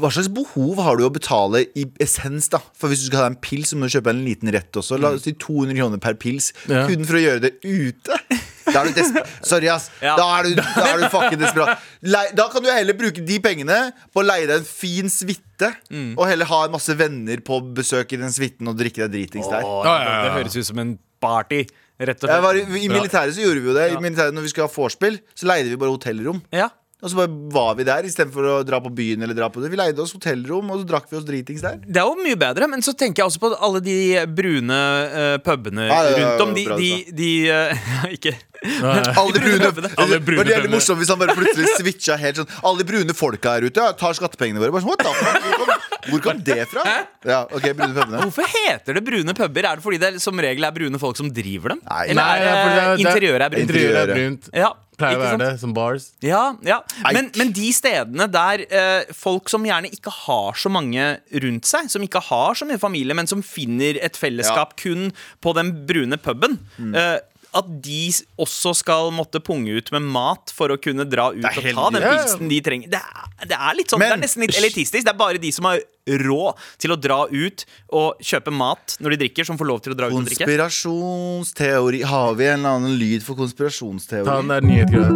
Hva 0.00 0.10
slags 0.14 0.30
behov 0.34 0.80
har 0.82 0.98
du 0.98 1.06
å 1.06 1.12
betale 1.14 1.64
i 1.78 1.86
essens, 2.02 2.48
da? 2.52 2.60
For 2.78 2.90
hvis 2.90 3.04
du 3.04 3.10
skal 3.10 3.24
ha 3.24 3.30
en 3.32 3.38
pils, 3.42 3.70
så 3.72 3.78
må 3.78 3.86
du 3.88 3.94
kjøpe 3.96 4.12
en 4.14 4.24
liten 4.26 4.50
rett 4.54 4.76
også. 4.80 4.98
La 5.00 5.14
oss 5.14 5.26
si 5.26 5.34
200 5.38 5.78
kroner 5.78 6.02
per 6.02 6.18
pils. 6.20 6.50
Ja. 6.70 6.84
Kun 6.88 7.06
for 7.08 7.18
å 7.20 7.22
gjøre 7.22 7.44
det 7.46 7.54
ute. 7.64 8.18
Da 8.64 8.80
er 8.80 8.88
du 8.90 8.96
desperat. 8.96 9.32
Sorry, 9.44 9.68
ass. 9.68 9.90
Ja. 10.00 10.14
Da, 10.16 10.26
er 10.38 10.48
du, 10.48 10.54
da 10.60 10.84
er 10.94 11.02
du 11.02 11.08
fucking 11.12 11.40
desperat. 11.42 11.82
Lei- 12.02 12.30
Da 12.36 12.46
kan 12.52 12.62
du 12.64 12.70
heller 12.72 12.96
bruke 12.96 13.24
de 13.24 13.38
pengene 13.44 13.78
på 14.14 14.22
å 14.22 14.26
leie 14.26 14.46
deg 14.48 14.62
en 14.62 14.68
fin 14.68 15.10
suite, 15.12 15.70
og 16.16 16.24
heller 16.28 16.48
ha 16.50 16.60
en 16.66 16.72
masse 16.74 16.94
venner 16.98 17.42
på 17.44 17.60
besøk 17.76 18.12
i 18.16 18.20
den 18.20 18.32
suiten 18.34 18.68
og 18.72 18.78
drikke 18.80 19.04
deg 19.04 19.12
dritings 19.18 19.50
der. 19.52 19.64
Oh, 19.66 19.82
Ja, 19.86 19.96
ja. 20.02 20.14
Det 20.24 20.32
høres 20.38 20.56
ut 20.56 20.66
som 20.70 20.80
en 20.82 20.94
party, 21.24 21.64
rett 22.00 22.24
og 22.24 22.28
slett. 22.28 22.42
var, 22.42 22.56
i, 22.58 22.88
militæret 22.92 23.36
så 23.36 23.44
gjorde 23.44 23.60
vi 23.62 23.70
jo 23.70 23.76
det. 23.76 23.90
I 23.92 24.00
militæret 24.02 24.34
Når 24.36 24.42
vi 24.48 24.54
skulle 24.54 24.66
ha 24.68 24.74
vorspiel, 24.74 25.20
så 25.34 25.46
leide 25.52 25.70
vi 25.70 25.76
bare 25.80 25.94
hotellrom. 25.94 26.42
Ja. 26.52 26.70
Og 27.04 27.10
så 27.12 27.18
bare 27.18 27.32
var 27.52 27.74
vi 27.76 27.84
der 27.84 28.06
istedenfor 28.08 28.46
å 28.48 28.52
dra 28.64 28.78
på 28.80 28.88
byen. 28.96 29.20
eller 29.22 29.36
dra 29.36 29.50
på 29.52 29.60
det 29.60 29.68
Vi 29.68 29.76
leide 29.76 30.00
oss 30.00 30.14
hotellrom, 30.16 30.70
og 30.72 30.78
så 30.80 30.86
drakk 30.88 31.10
vi 31.10 31.18
oss 31.18 31.26
dritings 31.28 31.60
der. 31.60 31.76
Det 31.84 32.00
er 32.00 32.06
jo 32.08 32.14
mye 32.16 32.38
bedre, 32.40 32.68
men 32.72 32.80
så 32.80 32.94
tenker 32.96 33.20
jeg 33.20 33.28
også 33.28 33.42
på 33.42 33.50
alle 33.60 33.82
de 33.84 33.96
brune 34.32 34.78
uh, 35.12 35.36
pubene 35.44 35.84
ja, 35.90 35.98
rundt 36.16 36.40
om. 36.46 36.54
De, 36.56 36.64
bra 36.64 36.78
de, 36.80 36.90
de 37.12 37.30
uh, 37.52 38.06
Ikke 38.16 38.32
Alle 38.64 39.40
brune 39.40 39.90
Alle 40.00 40.18
brune 40.24 40.44
Det 40.48 40.56
var 40.64 40.68
morsomt 40.72 41.00
hvis 41.02 41.10
han 41.12 41.20
bare 41.20 41.34
plutselig 41.36 41.68
switcha 41.76 42.16
helt 42.20 42.40
sånn 42.40 42.52
Alle 42.64 42.80
de 42.80 42.86
brune 42.88 43.16
folka 43.16 43.56
her 43.58 43.66
ute 43.68 43.82
ja, 43.84 43.92
tar 43.98 44.16
skattepengene 44.16 44.62
våre. 44.62 44.72
Bare 44.74 44.84
sånn, 44.84 44.94
What 44.94 45.04
the? 45.04 45.12
Hvor 45.44 45.58
kom, 45.64 45.90
hvor 46.12 46.22
kom 46.28 46.40
det 46.46 46.60
fra? 46.70 46.84
Ja, 47.24 47.42
ok, 47.48 47.66
brune 47.76 47.94
pubene. 47.96 48.22
Hvorfor 48.24 48.48
heter 48.54 48.96
det 48.98 49.04
brune 49.06 49.34
puber? 49.36 49.68
Er 49.70 49.80
det 49.80 49.84
fordi 49.84 50.00
det 50.02 50.12
som 50.24 50.40
regel 50.40 50.64
er 50.68 50.74
brune 50.76 51.00
folk 51.02 51.16
som 51.20 51.28
driver 51.34 51.74
dem? 51.74 51.84
Nei. 51.88 52.02
Eller 52.12 52.22
er 52.22 52.24
Nei, 52.24 52.38
det, 52.40 52.54
det 52.64 52.86
er- 52.86 53.04
interiøret 53.04 53.44
er 53.46 53.54
brunt? 53.54 53.68
Interiøret 53.68 54.02
er 54.02 54.18
brunt. 54.18 54.50
Ja, 54.64 54.72
Pleier 54.94 55.18
å 55.18 55.22
være 55.24 55.38
det, 55.40 55.48
som 55.58 55.72
bars. 55.74 56.04
Ja, 56.22 56.42
ja. 56.62 56.76
Men, 57.10 57.26
men 57.34 57.48
de 57.56 57.66
stedene 57.74 58.28
der 58.30 58.60
eh, 58.68 59.08
folk 59.18 59.50
som 59.50 59.64
gjerne 59.66 59.88
ikke 59.90 60.12
har 60.20 60.54
så 60.60 60.70
mange 60.70 61.08
rundt 61.42 61.66
seg, 61.66 61.88
som 61.90 62.04
ikke 62.06 62.20
har 62.28 62.54
så 62.54 62.68
mye 62.68 62.78
familie, 62.78 63.16
men 63.18 63.26
som 63.26 63.42
finner 63.42 63.98
et 64.06 64.14
fellesskap 64.20 64.76
kun 64.78 65.08
på 65.42 65.56
den 65.58 65.72
brune 65.88 66.20
puben 66.22 66.60
Mm. 66.78 66.94
eh, 66.94 67.16
at 67.54 67.68
de 67.84 68.00
også 68.40 68.74
skal 68.74 69.10
måtte 69.14 69.40
punge 69.44 69.76
ut 69.78 69.90
med 69.94 70.02
mat 70.02 70.50
for 70.54 70.74
å 70.74 70.78
kunne 70.80 71.06
dra 71.08 71.28
ut 71.32 71.38
og 71.44 71.54
ta 71.74 71.90
den 71.94 72.02
pilsen 72.02 72.48
de 72.50 72.60
trenger. 72.66 72.90
Det 72.90 73.00
er, 73.00 73.46
det 73.46 73.58
er 73.58 73.74
litt 73.78 73.90
sånn, 73.94 74.02
Men- 74.02 74.10
det 74.10 74.18
er 74.18 74.24
nesten 74.26 74.42
litt 74.46 74.58
elitistisk. 74.58 75.04
Det 75.04 75.12
er 75.14 75.20
bare 75.20 75.38
de 75.38 75.52
som 75.54 75.64
har 75.70 75.78
råd 76.06 76.58
til 76.82 76.92
å 76.92 76.96
dra 77.00 77.22
ut 77.30 77.64
og 77.94 78.20
kjøpe 78.24 78.52
mat 78.52 78.96
når 79.00 79.14
de 79.14 79.20
drikker, 79.24 79.46
som 79.48 79.56
får 79.60 79.68
lov 79.70 79.80
til 79.84 79.94
å 79.94 79.96
dra 79.98 80.08
ut 80.10 80.16
og 80.18 80.26
drikke. 80.28 80.44
Konspirasjonsteori. 80.44 82.02
Har 82.08 82.34
vi 82.38 82.46
en 82.48 82.58
eller 82.60 82.76
annen 82.78 82.96
lyd 83.00 83.22
for 83.24 83.38
konspirasjonsteori? 83.38 84.26
Ta 84.28 84.36
den 84.42 84.52
der 84.52 84.64
nyhetgreia. 84.64 85.08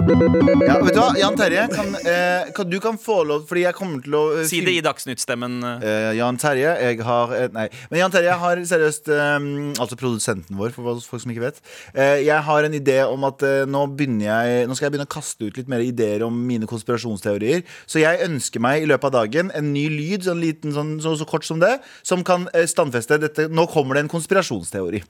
Ja, 0.69 0.79
vet 0.85 0.95
du 0.97 1.01
hva, 1.01 1.11
Jan 1.19 1.37
Terje, 1.39 1.67
kan, 1.73 1.95
eh, 2.03 2.53
kan, 2.57 2.71
du 2.71 2.79
kan 2.81 2.99
få 3.01 3.21
lov 3.29 3.45
Fordi 3.49 3.63
jeg 3.65 3.75
kommer 3.77 4.03
til 4.05 4.15
å 4.19 4.23
eh, 4.39 4.47
Si 4.49 4.61
det 4.65 4.75
i 4.79 4.83
Dagsnytt-stemmen. 4.85 5.59
eh. 5.65 5.87
Eh, 5.89 6.13
Jan 6.19 6.39
Terje, 6.41 6.73
jeg 6.83 7.01
har 7.05 7.33
eh, 7.37 7.49
Nei, 7.55 7.69
men 7.91 8.01
Jan 8.03 8.15
Terje 8.15 8.29
jeg 8.29 8.39
har 8.43 8.63
seriøst 8.73 9.09
eh, 9.15 9.37
Altså 9.81 9.97
produsenten 9.99 10.57
vår, 10.59 10.73
for 10.77 10.99
folk 11.01 11.23
som 11.23 11.33
ikke 11.33 11.45
vet. 11.47 11.61
Eh, 11.95 12.23
jeg 12.27 12.41
har 12.49 12.65
en 12.69 12.77
idé 12.77 12.99
om 13.09 13.25
at 13.29 13.43
eh, 13.47 13.65
nå 13.69 13.85
begynner 13.97 14.29
jeg 14.29 14.69
Nå 14.69 14.77
skal 14.77 14.89
jeg 14.89 14.93
begynne 14.97 15.09
å 15.09 15.15
kaste 15.19 15.49
ut 15.49 15.57
litt 15.61 15.69
mer 15.71 15.81
ideer 15.85 16.23
om 16.27 16.35
mine 16.49 16.67
konspirasjonsteorier. 16.71 17.65
Så 17.89 18.01
jeg 18.03 18.23
ønsker 18.25 18.61
meg 18.63 18.83
i 18.85 18.89
løpet 18.89 19.09
av 19.11 19.15
dagen 19.23 19.51
en 19.57 19.73
ny 19.75 19.87
lyd, 19.91 20.23
sånn 20.27 20.39
liten, 20.43 20.71
sånn, 20.73 20.78
så, 21.03 21.15
så 21.21 21.27
kort 21.29 21.45
som 21.47 21.59
det, 21.63 21.79
som 22.07 22.23
kan 22.27 22.49
eh, 22.55 22.67
standfeste 22.71 23.19
dette. 23.23 23.49
Nå 23.51 23.67
kommer 23.73 23.95
det 23.99 24.05
en 24.07 24.13
konspirasjonsteori. 24.13 25.03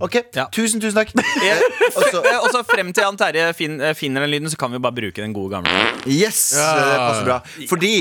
OK, 0.00 0.14
Ja. 0.34 0.46
tusen, 0.54 0.80
tusen 0.80 0.96
takk. 0.96 1.10
Eh, 1.44 1.60
Og 1.96 2.04
så- 2.12 2.22
Og 2.44 2.48
så 2.54 2.62
frem 2.64 2.92
til 2.92 3.02
Jan 3.04 3.16
Terje 3.20 3.50
fin, 3.54 3.80
eh, 3.80 3.92
finner 3.94 4.20
den 4.24 4.30
lyden, 4.32 4.48
så 4.50 4.56
kan 4.56 4.72
vi 4.72 4.78
bare 4.78 4.96
bruke 4.96 5.20
den 5.20 5.32
gode 5.36 5.50
gamle. 5.58 5.70
Yes, 6.06 6.52
Ja. 6.56 6.70
det 6.78 6.96
passer 7.04 7.24
bra. 7.28 7.38
Fordi 7.68 7.92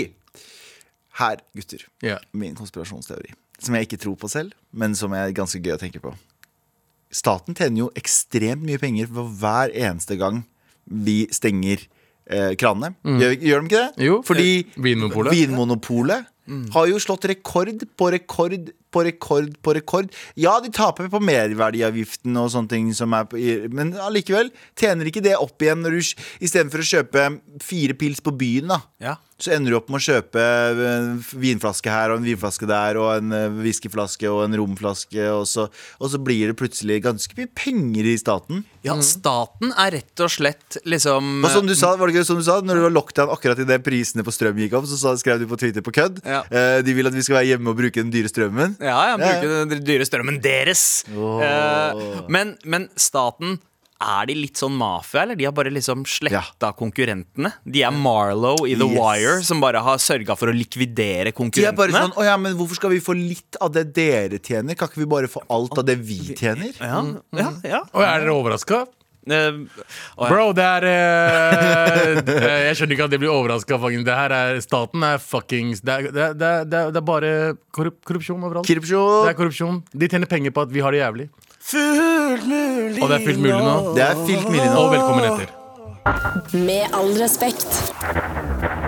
her, 1.19 1.37
gutter, 1.55 1.83
Ja. 2.01 2.17
min 2.33 2.55
konspirasjonsteori. 2.55 3.33
Som 3.59 3.75
jeg 3.75 3.87
ikke 3.89 3.99
tror 3.99 4.15
på 4.15 4.29
selv, 4.31 4.53
men 4.71 4.95
som 4.95 5.11
er 5.13 5.31
ganske 5.35 5.59
gøy 5.61 5.75
å 5.75 5.79
tenke 5.81 5.99
på. 5.99 6.13
Staten 7.11 7.55
tjener 7.57 7.77
jo 7.87 7.91
ekstremt 7.97 8.61
mye 8.63 8.79
penger 8.79 9.07
for 9.11 9.27
hver 9.41 9.71
eneste 9.75 10.15
gang 10.17 10.43
vi 10.87 11.25
stenger 11.33 11.81
eh, 12.29 12.53
kranene. 12.55 12.93
Gjør, 13.03 13.33
gjør 13.41 13.63
de 13.63 13.67
ikke 13.67 13.81
det? 13.81 13.91
Mm. 13.97 14.03
Jo, 14.05 14.21
Fordi 14.23 14.49
Vinmonopolet. 14.77 16.25
Vinmonopolet 16.49 16.73
har 16.73 16.87
jo 16.89 16.99
slått 16.99 17.25
rekord 17.29 17.85
på 17.97 18.11
rekord 18.11 18.71
på 18.89 19.03
rekord 19.05 19.53
på 19.61 19.73
rekord. 19.77 20.09
Ja, 20.39 20.55
de 20.63 20.71
taper 20.73 21.09
på 21.11 21.21
merverdiavgiften 21.21 22.37
og 22.41 22.49
sånne 22.53 22.71
ting, 22.71 22.91
som 22.97 23.13
er 23.13 23.27
på, 23.29 23.39
men 23.69 23.93
allikevel 24.01 24.51
tjener 24.79 25.09
ikke 25.09 25.23
det 25.25 25.37
opp 25.37 25.61
igjen 25.61 25.83
når 25.85 25.97
du 25.99 26.13
istedenfor 26.41 26.81
å 26.81 26.91
kjøpe 26.95 27.25
fire 27.61 27.97
pils 27.99 28.23
på 28.25 28.33
byen, 28.33 28.73
da. 28.73 28.81
Ja. 28.99 29.17
Så 29.39 29.53
ender 29.55 29.71
du 29.71 29.77
opp 29.77 29.87
med 29.87 30.01
å 30.01 30.03
kjøpe 30.03 30.41
en 30.83 31.11
vinflaske 31.39 31.87
her 31.93 32.11
og 32.11 32.19
en 32.19 32.25
vinflaske 32.27 32.67
der 32.67 32.97
og 32.99 33.11
en 33.13 33.35
eh, 33.37 33.61
whiskyflaske 33.61 34.27
og 34.27 34.41
en 34.43 34.57
romflaske, 34.59 35.29
og 35.31 35.45
så, 35.47 35.69
og 36.01 36.11
så 36.11 36.19
blir 36.19 36.51
det 36.51 36.57
plutselig 36.59 36.97
ganske 37.05 37.37
mye 37.37 37.47
penger 37.55 38.09
i 38.09 38.17
staten. 38.19 38.65
ja, 38.83 38.97
staten 39.05 39.71
er 39.79 39.95
rett 39.99 40.25
og 40.25 40.33
slett 40.33 40.81
liksom 40.83 41.45
Og 41.45 41.53
som 41.53 41.69
du 41.69 41.75
sa, 41.77 41.93
var 41.95 42.09
det 42.09 42.17
ikke 42.17 42.27
som 42.27 42.39
du 42.39 42.45
sa 42.47 42.59
Når 42.63 42.77
det 42.79 42.83
var 42.85 42.93
lockdown 42.95 43.31
akkurat 43.33 43.59
idet 43.59 43.79
prisene 43.83 44.23
på 44.27 44.33
strøm 44.33 44.59
gikk 44.59 44.75
opp, 44.79 44.89
så 44.89 45.15
skrev 45.19 45.39
du 45.39 45.47
på 45.47 45.59
Twitter 45.59 45.85
på 45.85 45.93
kødd. 45.95 46.19
Ja. 46.27 46.38
Eh, 46.49 46.81
de 46.85 46.93
vil 46.97 47.09
at 47.09 47.15
vi 47.15 47.23
skal 47.25 47.39
være 47.41 47.49
hjemme 47.53 47.71
og 47.73 47.79
bruke 47.79 48.01
den 48.01 48.11
dyre 48.13 48.31
strømmen. 48.31 48.77
Ja, 48.79 48.97
ja, 49.11 49.15
Ja, 49.15 49.17
bruke 49.23 49.63
den 49.75 49.83
dyre 49.87 50.05
strømmen 50.07 50.39
deres. 50.43 50.83
Eh, 51.09 52.05
men, 52.31 52.55
men 52.65 52.87
staten 52.99 53.57
er 53.99 54.29
de 54.29 54.35
litt 54.37 54.55
sånn 54.55 54.77
mafia, 54.79 55.25
eller? 55.25 55.35
De 55.35 55.43
har 55.43 55.51
bare 55.51 55.71
liksom 55.75 56.05
sletta 56.07 56.69
konkurrentene. 56.79 57.51
De 57.67 57.81
er 57.83 57.91
Marlow 57.91 58.61
i 58.63 58.77
The 58.79 58.87
Yes. 58.87 58.95
Wire, 58.95 59.33
som 59.43 59.59
bare 59.59 59.81
har 59.83 59.99
sørga 59.99 60.37
for 60.39 60.47
å 60.47 60.55
likvidere 60.55 61.33
konkurrentene? 61.35 61.65
De 61.67 61.67
er 61.67 61.75
bare 61.75 62.05
sånn, 62.05 62.13
å 62.15 62.23
ja, 62.23 62.37
men 62.39 62.55
Hvorfor 62.55 62.79
skal 62.79 62.93
vi 62.95 63.01
få 63.03 63.17
litt 63.17 63.59
av 63.59 63.73
det 63.75 63.89
dere 63.97 64.39
tjener? 64.39 64.77
Kan 64.79 64.87
ikke 64.87 65.03
vi 65.03 65.09
bare 65.17 65.27
få 65.31 65.43
alt 65.51 65.75
av 65.81 65.83
det 65.89 65.97
vi 65.99 66.21
tjener? 66.31 66.71
ja, 66.79 67.01
ja, 67.41 67.49
ja. 67.67 67.81
Og 67.91 68.05
er 68.05 68.23
dere 68.23 68.37
overraska? 68.39 68.85
Og. 69.27 70.29
Bro, 70.29 70.51
det 70.55 70.63
er 70.63 70.85
uh, 70.87 72.21
eh, 72.33 72.69
Jeg 72.69 72.77
skjønner 72.79 72.95
ikke 72.95 73.07
at 73.09 73.13
de 73.13 73.19
blir 73.21 73.33
overraska. 73.33 73.77
Det 73.77 74.15
her 74.15 74.33
er 74.33 74.61
Staten 74.63 75.03
er 75.03 75.19
fuckings 75.19 75.83
Det 75.83 75.93
er, 75.93 76.07
det 76.15 76.23
er, 76.23 76.33
det 76.39 76.47
er, 76.47 76.65
det 76.71 76.95
er, 76.95 77.05
bare 77.05 77.33
korrup 77.75 77.99
korrupsjon 78.07 78.43
overalt. 78.43 78.67
Det 78.67 78.79
er 78.79 79.37
korrupsjon. 79.37 79.83
De 79.91 80.07
tjener 80.07 80.25
penger 80.25 80.55
på 80.55 80.65
at 80.65 80.73
vi 80.73 80.79
har 80.79 80.95
det 80.95 81.03
jævlig. 81.03 81.29
Og 81.69 83.05
det 83.11 83.19
er 83.19 83.25
fullt 83.27 83.43
mulig 83.43 83.59
nå. 83.59 83.77
Det 83.97 84.07
er 84.07 84.25
fullt 84.25 84.49
mulig 84.49 84.65
nå. 84.65 84.79
Og 84.79 84.91
velkommen 84.95 85.23
etter. 85.29 85.55
Med 86.55 86.95
all 86.95 87.13
respekt. 87.19 88.78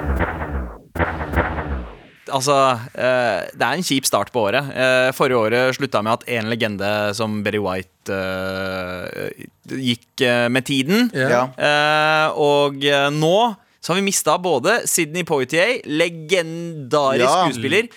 Altså, 2.32 2.58
eh, 2.96 3.48
det 3.54 3.68
er 3.68 3.78
en 3.78 3.86
kjip 3.86 4.08
start 4.08 4.32
på 4.34 4.46
året. 4.50 4.72
Eh, 4.74 5.10
forrige 5.16 5.40
året 5.40 5.78
slutta 5.78 6.02
med 6.06 6.20
at 6.20 6.28
en 6.38 6.52
legende 6.52 6.92
som 7.18 7.42
Berry 7.46 7.62
White 7.62 8.16
eh, 8.16 9.46
gikk 9.72 10.24
eh, 10.26 10.48
med 10.52 10.68
tiden. 10.68 11.12
Ja. 11.16 11.48
Eh, 11.56 12.40
og 12.40 12.84
eh, 12.88 13.10
nå 13.14 13.36
så 13.82 13.92
har 13.92 13.98
vi 13.98 14.06
mista 14.06 14.38
både 14.38 14.82
Sidney 14.86 15.24
Poitier, 15.26 15.80
legendarisk 15.90 17.26
Ja. 17.26 17.46
skuespiller, 17.48 17.88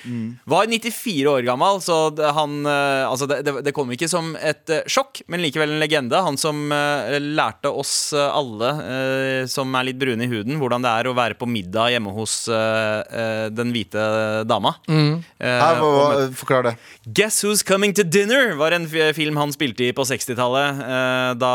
var 0.49 0.67
94 0.67 1.27
år 1.29 1.43
gammel, 1.45 1.81
så 1.85 2.11
det, 2.17 2.31
han 2.33 2.65
eh, 2.67 3.05
Altså, 3.05 3.27
det, 3.29 3.43
det, 3.65 3.73
kom 3.77 3.91
ikke 3.93 4.09
som 4.09 4.33
et 4.41 4.71
eh, 4.73 4.87
sjokk, 4.91 5.21
men 5.29 5.43
likevel 5.45 5.75
en 5.75 5.81
legende. 5.83 6.17
Han 6.25 6.39
som 6.41 6.73
eh, 6.73 7.19
lærte 7.21 7.69
oss 7.69 8.13
alle 8.15 8.71
som 9.51 9.75
er 9.77 9.87
litt 9.89 9.99
brune 10.01 10.25
i 10.25 10.31
huden, 10.31 10.57
hvordan 10.61 10.83
det 10.85 10.91
er 10.91 11.09
å 11.11 11.15
være 11.17 11.37
på 11.39 11.47
middag 11.49 11.93
hjemme 11.93 12.13
hos 12.17 12.35
den 12.49 13.73
hvite 13.75 14.03
dama. 14.49 14.75
Mm. 14.89 15.21
Her, 15.39 15.81
hva, 15.81 15.91
hva, 15.95 16.25
forklar 16.37 16.67
det. 16.69 16.73
Guess 17.07 17.43
Who's 17.45 17.63
Coming 17.67 17.95
to 17.97 18.05
Dinner 18.07 18.55
var 18.59 18.75
en 18.77 18.87
film 18.89 19.39
han 19.41 19.53
spilte 19.55 19.87
i 19.89 19.93
på 19.97 20.07
60-tallet. 20.09 20.81
eh, 20.85 21.31
da 21.41 21.55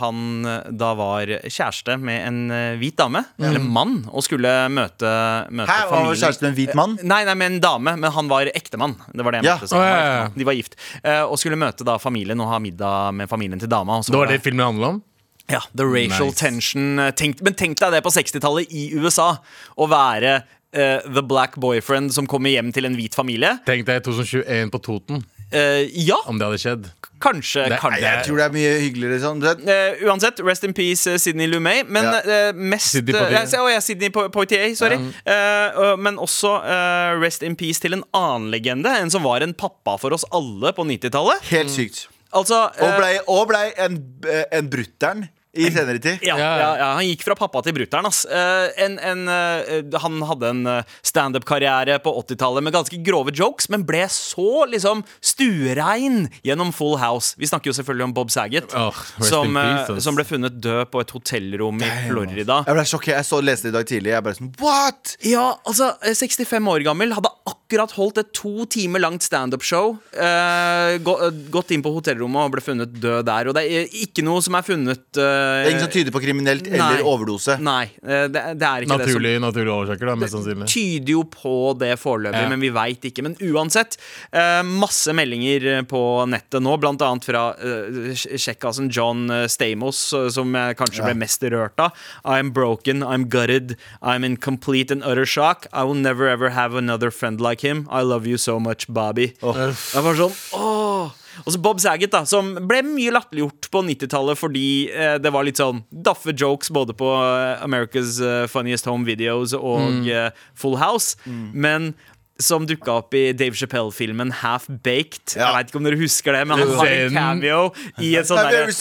han 0.00 0.46
da 0.78 0.92
var 0.98 1.30
kjæreste 1.44 1.98
med 2.00 2.26
en 2.26 2.40
hvit 2.80 2.96
dame, 2.98 3.24
eller 3.48 3.60
mann, 3.64 4.08
og 4.12 4.22
skulle 4.24 4.50
møte, 4.72 5.10
møte 5.50 5.68
Her 5.70 5.86
var 5.88 5.96
familien. 5.96 6.20
kjæresten 6.22 6.42
med 6.42 6.50
en 6.52 6.56
hvit 6.58 6.74
mann. 6.78 6.98
Nei, 7.02 7.24
nei, 7.24 7.34
med 7.34 7.46
en 7.52 7.60
dame, 7.60 7.96
men 7.98 8.12
han 8.12 8.28
var 8.28 8.46
ektemann. 8.54 8.96
Det 9.12 9.24
var 9.24 9.32
det 9.32 9.42
jeg 9.42 9.44
Ja. 9.50 9.54
mente. 9.58 9.68
Så 9.68 9.76
han 9.76 9.86
ja, 9.88 9.96
ja, 9.98 10.16
ja. 10.22 10.28
De 10.36 10.44
var 10.44 10.52
gift. 10.54 10.76
Eh, 11.04 11.22
og 11.22 11.38
skulle 11.38 11.56
møte 11.58 11.84
da 11.84 11.98
familien 11.98 12.40
og 12.40 12.48
ha 12.48 12.58
middag 12.58 13.14
med 13.14 13.28
familien 13.28 13.58
til 13.60 13.68
dama. 13.68 13.98
Og 13.98 14.04
så 14.04 14.12
Det 14.12 14.18
var 14.18 14.26
det 14.26 14.42
filmen 14.42 14.64
handla 14.66 14.88
om? 14.96 15.02
ja, 15.50 15.60
the 15.74 15.84
racial 15.84 16.26
Nice. 16.30 16.38
tension. 16.38 16.98
eh, 16.98 17.10
Tenk, 17.12 17.42
men 17.42 17.54
tenk 17.54 17.78
deg 17.78 17.90
det 17.92 18.02
på 18.04 18.10
60-tallet 18.14 18.66
i 18.70 18.94
USA. 18.94 19.38
Å 19.76 19.88
være 19.88 20.42
uh, 20.74 21.00
the 21.12 21.20
black 21.22 21.56
boyfriend 21.56 22.12
som 22.14 22.26
kommer 22.26 22.48
hjem 22.48 22.72
til 22.72 22.86
en 22.86 22.94
hvit 22.96 23.14
familie. 23.14 23.58
Tenk 23.66 23.84
deg 23.86 24.02
2021 24.04 24.70
på 24.70 24.80
Toten, 24.82 25.24
Uh, 25.52 25.84
ja, 25.92 26.16
om 26.26 26.38
det 26.38 26.46
hadde 26.48 26.58
skjedd. 26.62 26.86
Kanskje. 27.22 27.68
Det- 27.68 27.78
kanskje. 27.82 28.02
Jeg 28.04 28.24
tror 28.26 28.36
det 28.42 28.44
er 28.48 28.56
mye 28.56 28.72
hyggeligere 28.82 29.20
sånn. 29.22 29.42
Uh, 29.42 29.70
Eh, 29.72 30.04
uansett, 30.08 30.40
rest 30.44 30.64
in 30.64 30.72
peace 30.76 31.04
Sidney 31.06 31.42
Sydney 31.42 31.46
Lumet. 31.48 31.88
Men 31.88 32.04
Ja. 32.04 32.50
uh, 32.50 32.52
mest 32.54 32.90
Sidney 32.92 33.12
Poitier. 33.14 33.42
eh, 33.42 33.60
oh, 33.62 33.68
ja, 33.70 33.80
Sidney 33.80 34.10
Po- 34.10 34.28
Poitier, 34.28 34.74
sorry. 34.76 34.96
Eh, 35.26 35.70
og- 35.76 35.98
men 35.98 36.16
også 36.18 36.62
eh, 36.64 37.20
rest 37.20 37.42
in 37.42 37.56
peace 37.56 37.80
til 37.80 37.92
en 37.94 38.04
annen 38.14 38.50
legende. 38.50 38.86
En 39.00 39.10
som 39.10 39.22
var 39.22 39.40
en 39.42 39.54
pappa 39.54 39.96
for 39.98 40.12
oss 40.12 40.24
alle 40.32 40.72
på 40.72 40.84
90-tallet. 40.84 41.40
helt 41.50 41.70
sykt. 41.70 42.06
Altså 42.32 42.70
Og 42.80 42.88
eh, 42.88 42.96
blei 42.98 43.18
ble 43.46 43.72
en, 43.76 43.98
eh, 44.28 44.44
en 44.52 44.68
brutter'n 44.70 45.28
i 45.52 45.68
senere 45.70 46.00
tid. 46.00 46.18
ja, 46.24 46.36
Ja. 46.38 46.76
ja, 46.78 46.86
han 46.96 47.04
gikk 47.04 47.24
fra 47.26 47.34
pappa 47.36 47.60
til 47.64 47.74
brutter'n. 47.76 48.08
Eh, 48.08 48.84
en, 48.84 48.98
en, 48.98 49.28
eh, 49.28 49.98
han 50.00 50.22
hadde 50.24 50.48
en 50.48 50.66
eh, 50.66 50.82
standup-karriere 51.04 51.98
på 52.02 52.12
80-tallet 52.22 52.64
med 52.64 52.72
ganske 52.72 52.96
grove 53.04 53.34
jokes, 53.36 53.68
men 53.68 53.84
ble 53.84 54.06
så 54.08 54.64
liksom 54.70 55.04
stuerein 55.20 56.30
gjennom 56.46 56.72
Full 56.72 56.96
House. 57.02 57.36
Vi 57.38 57.46
snakker 57.50 57.70
jo 57.70 57.76
selvfølgelig 57.76 58.08
om 58.08 58.14
Bob 58.16 58.32
Saget, 58.32 58.72
oh, 58.78 58.96
som, 59.20 59.58
som 60.00 60.16
ble 60.16 60.24
funnet 60.28 60.56
død 60.62 60.88
på 60.92 61.04
et 61.04 61.12
hotellrom 61.14 61.82
i 61.84 61.90
Florida. 62.08 62.62
Jeg 62.66 62.78
ble 62.78 62.86
sjokkert. 62.88 63.16
Jeg 63.20 63.28
så 63.28 63.42
leste 63.44 63.68
det 63.68 63.74
i 63.74 63.76
dag 63.78 63.90
tidlig. 63.92 64.14
Jeg 64.16 64.26
bare 64.28 64.40
sånn 64.40 64.54
What?! 64.62 65.16
Ja, 65.28 65.50
altså, 65.68 65.92
eh, 66.00 66.16
65 66.16 66.72
år 66.72 66.86
gammel, 66.88 67.12
hadde 67.16 67.28
akkurat 67.28 67.58
holdt 67.80 68.18
et 68.18 68.32
to 68.36 68.66
timer 68.66 69.00
langt 69.00 69.22
standup-show. 69.22 69.96
Uh, 70.12 70.98
gå, 71.02 71.14
eh, 71.26 71.30
gått 71.50 71.70
inn 71.72 71.82
på 71.82 71.92
hotellrommet 71.94 72.46
og 72.46 72.52
ble 72.52 72.62
funnet 72.64 72.92
død 73.00 73.24
der. 73.26 73.48
Og 73.48 73.54
det 73.56 73.62
er 73.64 73.88
ikke 74.02 74.24
noe 74.24 74.42
som 74.44 74.54
er 74.58 74.62
funnet 74.66 75.02
Det 75.14 75.22
eh, 75.22 75.62
er 75.62 75.70
ingen 75.70 75.84
som 75.86 75.92
tyder 75.92 76.14
på 76.14 76.22
kriminelt 76.22 76.68
Nei. 76.68 76.76
eller 76.78 77.06
overdose. 77.08 77.56
Nei, 77.62 77.86
det, 78.02 78.32
det 78.32 78.68
er 78.68 78.84
ikke 78.86 78.98
det 78.98 79.08
som 79.12 79.46
Naturlig, 79.46 79.72
årsaker, 79.72 80.10
da, 80.10 80.16
mest 80.20 80.36
sannsynlig. 80.36 80.66
Det 80.66 80.74
tyder 80.74 81.14
jo 81.14 81.24
på 81.32 81.54
det 81.80 81.92
foreløpig, 82.00 82.42
Ja. 82.42 82.48
men 82.52 82.60
vi 82.60 82.72
veit 82.74 83.04
ikke. 83.08 83.24
Men 83.26 83.36
uansett, 83.40 83.96
eh, 84.32 84.60
masse 84.66 85.14
meldinger 85.16 85.82
på 85.88 86.02
nettet 86.28 86.62
nå, 86.62 86.76
blant 86.82 87.02
annet 87.02 87.24
fra 87.24 87.44
kjekkasen 87.56 88.90
John 88.92 89.26
Stamos, 89.48 90.00
som 90.34 90.54
jeg 90.54 90.76
kanskje 90.76 91.02
Ja. 91.02 91.08
ble 91.10 91.14
mest 91.24 91.42
rørt 91.42 91.78
av. 91.78 91.92
I'm 92.24 92.52
broken, 92.52 93.02
I'm 93.02 93.28
gutted, 93.28 93.76
I'm 94.02 94.24
in 94.24 94.36
complete 94.36 94.90
and 94.90 95.02
utter 95.02 95.26
shock. 95.26 95.66
I 95.72 95.84
will 95.84 95.94
never 95.94 96.28
ever 96.28 96.50
have 96.50 96.74
another 96.74 97.10
friend 97.10 97.40
like 97.40 97.61
him. 97.62 97.86
I 97.90 98.02
love 98.02 98.26
you 98.28 98.38
so 98.38 98.58
much, 98.60 98.88
Bobby. 98.88 99.32
Jeg 99.42 100.06
var 100.06 100.18
sånn, 100.18 100.38
åh 100.58 101.18
og 101.46 101.54
så 101.54 101.58
Bob 101.64 101.80
Saget, 101.80 102.12
da, 102.12 102.22
som 102.28 102.52
ble 102.68 102.82
mye 102.86 103.12
latterliggjort 103.14 103.70
på 103.72 103.82
90-tallet 103.88 104.38
fordi 104.38 104.66
eh, 104.92 105.16
det 105.22 105.32
var 105.32 105.46
litt 105.48 105.60
sånn 105.60 105.82
daffe 105.90 106.34
jokes 106.36 106.68
både 106.74 106.92
på 106.96 107.08
eh, 107.08 107.62
America's 107.64 108.18
eh, 108.22 108.44
Funniest 108.52 108.88
Home 108.90 109.08
Videos 109.08 109.54
og 109.56 110.08
eh, 110.10 110.28
Full 110.58 110.76
House. 110.80 111.16
Men 111.26 111.94
som 112.42 112.66
dukka 112.66 112.98
opp 113.02 113.14
i 113.14 113.30
Dave 113.36 113.54
Chappelle-filmen 113.54 114.32
Half 114.42 114.66
Baked. 114.68 115.36
Ja. 115.36 115.52
Jeg 115.52 115.56
vet 115.56 115.70
ikke 115.70 115.80
om 115.80 115.86
dere 115.86 116.00
husker 116.00 116.36
det, 116.36 116.42
men 116.50 116.58
han 116.58 116.74
har 116.80 116.92
en 116.96 117.16
cameo 117.16 117.62
i 118.02 118.14
en 118.18 118.26
sånn 118.26 118.40
derre 118.42 118.72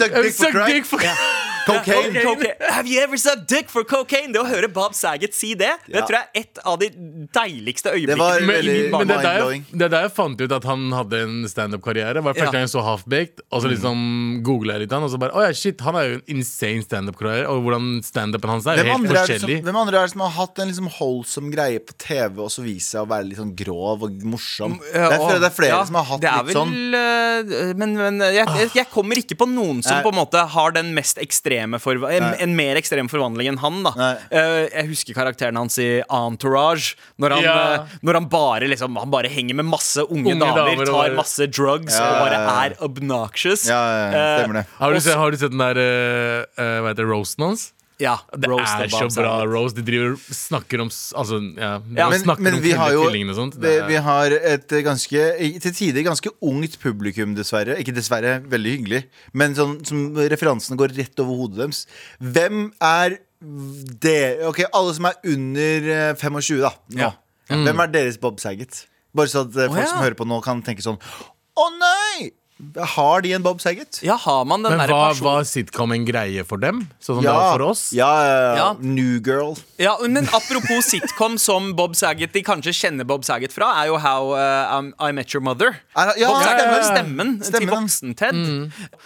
Cocaine? 1.65 2.13
Cocaine. 2.24 2.56
Have 2.72 2.88
you 2.88 3.00
ever 3.01 3.18
sucked 3.18 3.48
dick 3.48 3.70
for 3.70 3.84
cocaine? 3.84 4.32
Det 4.34 4.39
å 4.41 4.46
høre 4.48 4.68
Bob 4.72 4.94
Saget 4.98 5.36
si 5.38 5.53
det, 5.60 5.72
det 5.88 6.01
tror 6.08 6.18
jeg 6.18 6.27
er 6.34 6.41
et 6.41 6.62
av 6.68 6.77
de 6.82 6.89
deiligste 7.36 7.91
øyeblikkene. 7.94 8.39
Men, 8.41 8.56
veldig 8.56 8.75
men 8.96 9.08
det, 9.12 9.18
er 9.18 9.24
der 9.27 9.56
det 9.82 9.86
er 9.88 9.94
der 9.94 10.06
jeg 10.08 10.13
fant 10.15 10.41
ut 10.41 10.56
at 10.58 10.68
han 10.70 10.88
hadde 10.96 11.20
en 11.25 11.36
standup-karriere. 11.51 12.24
Var 12.25 12.34
Første 12.34 12.48
Ja. 12.48 12.51
gang 12.56 12.65
jeg 12.65 12.72
så 12.74 12.84
Half-Baked, 12.86 13.44
og 13.51 13.62
så 13.63 13.72
liksom 13.72 14.00
googla 14.48 14.77
jeg 14.77 14.86
litt 14.88 14.96
han, 14.96 15.03
og 15.06 15.12
så 15.13 15.20
bare 15.22 15.36
Å 15.38 15.44
ja, 15.46 15.51
shit, 15.56 15.80
han 15.86 15.96
er 16.00 16.08
jo 16.08 16.15
en 16.20 16.24
insane 16.38 16.82
standup-karriere, 16.86 17.46
og 17.51 17.62
hvordan 17.68 17.89
standupen 18.03 18.50
hans 18.56 18.65
er 18.72 18.82
Hvem 18.82 18.89
helt 18.91 19.08
som, 19.08 19.15
forskjellig. 19.15 19.60
hvem 19.68 19.80
andre 19.84 20.00
er 20.01 20.08
det 20.08 20.13
som 20.15 20.25
har 20.25 20.34
hatt 20.39 20.60
en 20.63 20.72
liksom 20.72 20.89
holdsom 20.98 21.51
greie 21.53 21.80
på 21.84 21.94
TV 22.01 22.41
og 22.41 22.50
så 22.53 22.65
viser 22.65 22.88
seg 22.98 23.06
å 23.06 23.10
være 23.12 23.27
litt 23.30 23.38
sånn 23.41 23.53
grov 23.56 24.08
og 24.08 24.24
morsom? 24.25 24.80
Det 24.82 24.96
er, 24.98 25.18
flere- 25.20 25.39
det 25.44 25.50
er 25.51 25.56
flere 25.60 25.75
Ja, 25.75 25.84
som 25.86 25.96
har 26.01 26.08
hatt 26.10 26.22
det 26.25 26.32
litt 26.32 26.50
vel, 26.50 26.58
sånn. 26.58 27.77
Men, 27.82 27.96
men 28.00 28.20
jeg, 28.25 28.48
jeg, 28.62 28.72
jeg 28.82 28.89
kommer 28.91 29.20
ikke 29.22 29.38
på 29.39 29.48
noen 29.50 29.84
som 29.86 30.01
på 30.03 30.10
en 30.13 30.20
måte 30.24 30.41
har 30.56 30.72
den 30.75 30.94
mest 30.98 31.18
ekstreme 31.22 31.50
forva- 31.81 32.12
en, 32.15 32.24
en 32.39 32.55
mer 32.55 32.75
ekstrem 32.79 33.10
forvandling 33.12 33.48
enn 33.51 33.58
han. 33.62 33.84
da. 33.84 33.91
Eh, 34.31 34.70
Jeg 34.72 34.88
husker 34.89 35.13
karakteren 35.17 35.55
hans 35.58 35.77
i 35.79 36.01
Entourage. 36.10 36.96
Når 37.20 37.29
han, 37.36 37.43
Ja. 37.43 37.55
uh, 37.81 37.88
når 38.03 38.13
han 38.13 38.25
bare 38.29 38.67
liksom 38.67 38.96
Han 39.00 39.10
bare 39.12 39.27
henger 39.29 39.55
med 39.55 39.65
masse 39.65 39.98
unge, 40.08 40.31
Unge 40.34 40.39
damer, 40.39 40.72
damer 40.75 40.86
tar 40.86 41.15
masse 41.15 41.48
drugs 41.48 41.98
Ja, 41.98 42.08
og 42.08 42.25
bare 42.25 42.65
er 42.70 42.75
obnoxious. 42.81 43.67
Ja, 43.67 43.81
ja, 43.81 44.12
ja, 44.12 44.17
Eh, 44.22 44.39
stemmer 44.43 44.53
det. 44.62 44.65
Har 44.79 44.93
du, 44.93 45.00
sett, 45.00 45.15
har 45.15 45.31
du 45.31 45.38
sett 45.38 45.51
den 45.51 45.60
der 45.60 45.77
uh, 45.77 46.81
Hva 46.81 46.89
heter 46.91 47.03
det, 47.05 47.10
roasten 47.12 47.46
hans? 47.50 47.72
Ja, 48.01 48.15
Det 48.34 48.50
er 48.50 48.89
så 48.89 49.08
bra 49.13 49.34
Rose. 49.46 49.75
De 49.77 49.84
driver 49.86 50.15
snakker 50.34 50.81
om 50.81 50.89
Altså, 50.89 51.38
ja, 51.55 51.72
Ja, 51.98 52.10
Men, 52.10 52.24
snakker 52.24 52.48
men 52.48 52.58
om 52.58 52.63
vi 52.63 52.72
har 52.77 52.93
jo. 52.96 53.03
Det 53.62 53.75
vi 53.88 54.00
har 54.08 54.36
et 54.36 54.75
ganske 54.86 55.25
til 55.62 55.75
tider 55.77 56.05
ganske 56.08 56.34
ungt 56.41 56.79
publikum, 56.81 57.36
dessverre. 57.38 57.77
Ikke 57.81 57.93
dessverre, 57.96 58.39
veldig 58.50 58.75
hyggelig. 58.77 59.03
Men 59.34 59.55
sånn 59.58 59.77
som 59.86 60.10
referansene 60.17 60.79
går 60.79 60.96
rett 60.98 61.22
over 61.24 61.43
hodet 61.43 61.62
deres. 61.62 61.86
Hvem 62.20 62.72
er 62.81 63.20
det 63.41 64.46
Ok, 64.46 64.62
alle 64.70 64.93
som 64.93 65.08
er 65.10 65.15
under 65.25 65.88
eh, 65.89 66.12
25, 66.13 66.62
da. 66.62 66.75
Nå. 66.93 67.08
Ja. 67.08 67.12
Hvem 67.50 67.81
er 67.84 67.93
deres 67.93 68.20
Bob 68.22 68.39
Saget? 68.39 68.86
Bare 69.17 69.31
så 69.31 69.46
at 69.46 69.55
eh, 69.58 69.72
folk 69.72 69.81
ja. 69.81 69.89
som 69.89 70.03
hører 70.03 70.17
på 70.17 70.27
nå, 70.29 70.38
kan 70.46 70.62
tenke 70.65 70.86
sånn 70.86 71.00
Å 71.01 71.65
nei! 71.79 72.29
Har 72.96 73.22
de 73.22 73.34
en 73.34 73.44
Bob 73.44 73.62
Saget? 73.62 74.00
Ja, 74.06 74.15
har 74.22 74.46
man 74.46 74.63
den 74.63 74.75
Men 74.75 74.84
hva 74.89 75.10
personen 75.10 75.25
var 75.25 75.46
sitcom 75.50 75.91
en 75.96 76.06
greie 76.08 76.44
for 76.48 76.62
dem? 76.62 76.84
Sånn 77.01 77.18
som 77.18 77.25
det 77.25 77.34
var 77.34 77.56
for 77.56 77.63
oss? 77.72 77.84
Ja, 77.96 78.10
ja, 78.25 78.56
ja. 78.58 78.68
New 78.80 79.20
Girl. 79.25 79.56
Ja, 79.82 79.96
men 80.06 80.30
apropos 80.30 80.89
sitcom 80.91 81.38
som 81.41 81.72
Bob 81.77 81.96
Saget 81.98 82.34
de 82.36 82.44
kanskje 82.46 82.74
kjenner 82.77 83.08
Bob 83.08 83.25
Saget 83.27 83.53
fra, 83.56 83.72
er 83.82 83.89
jo 83.89 83.98
How 84.01 84.32
uh, 84.36 84.75
um, 84.77 84.91
I 85.01 85.12
Met 85.15 85.34
Your 85.34 85.44
Mother. 85.46 85.80
Er- 85.96 86.13
ja, 86.22 86.30
Bob 86.30 86.44
Saget 86.44 86.62
ja, 86.62 86.68
ja, 86.68 86.72
var 86.72 86.84
ja. 86.84 86.89
stemmen, 86.91 87.34
til 87.41 87.50
Stemmen. 87.51 87.74
voksen-Ted. 87.74 88.39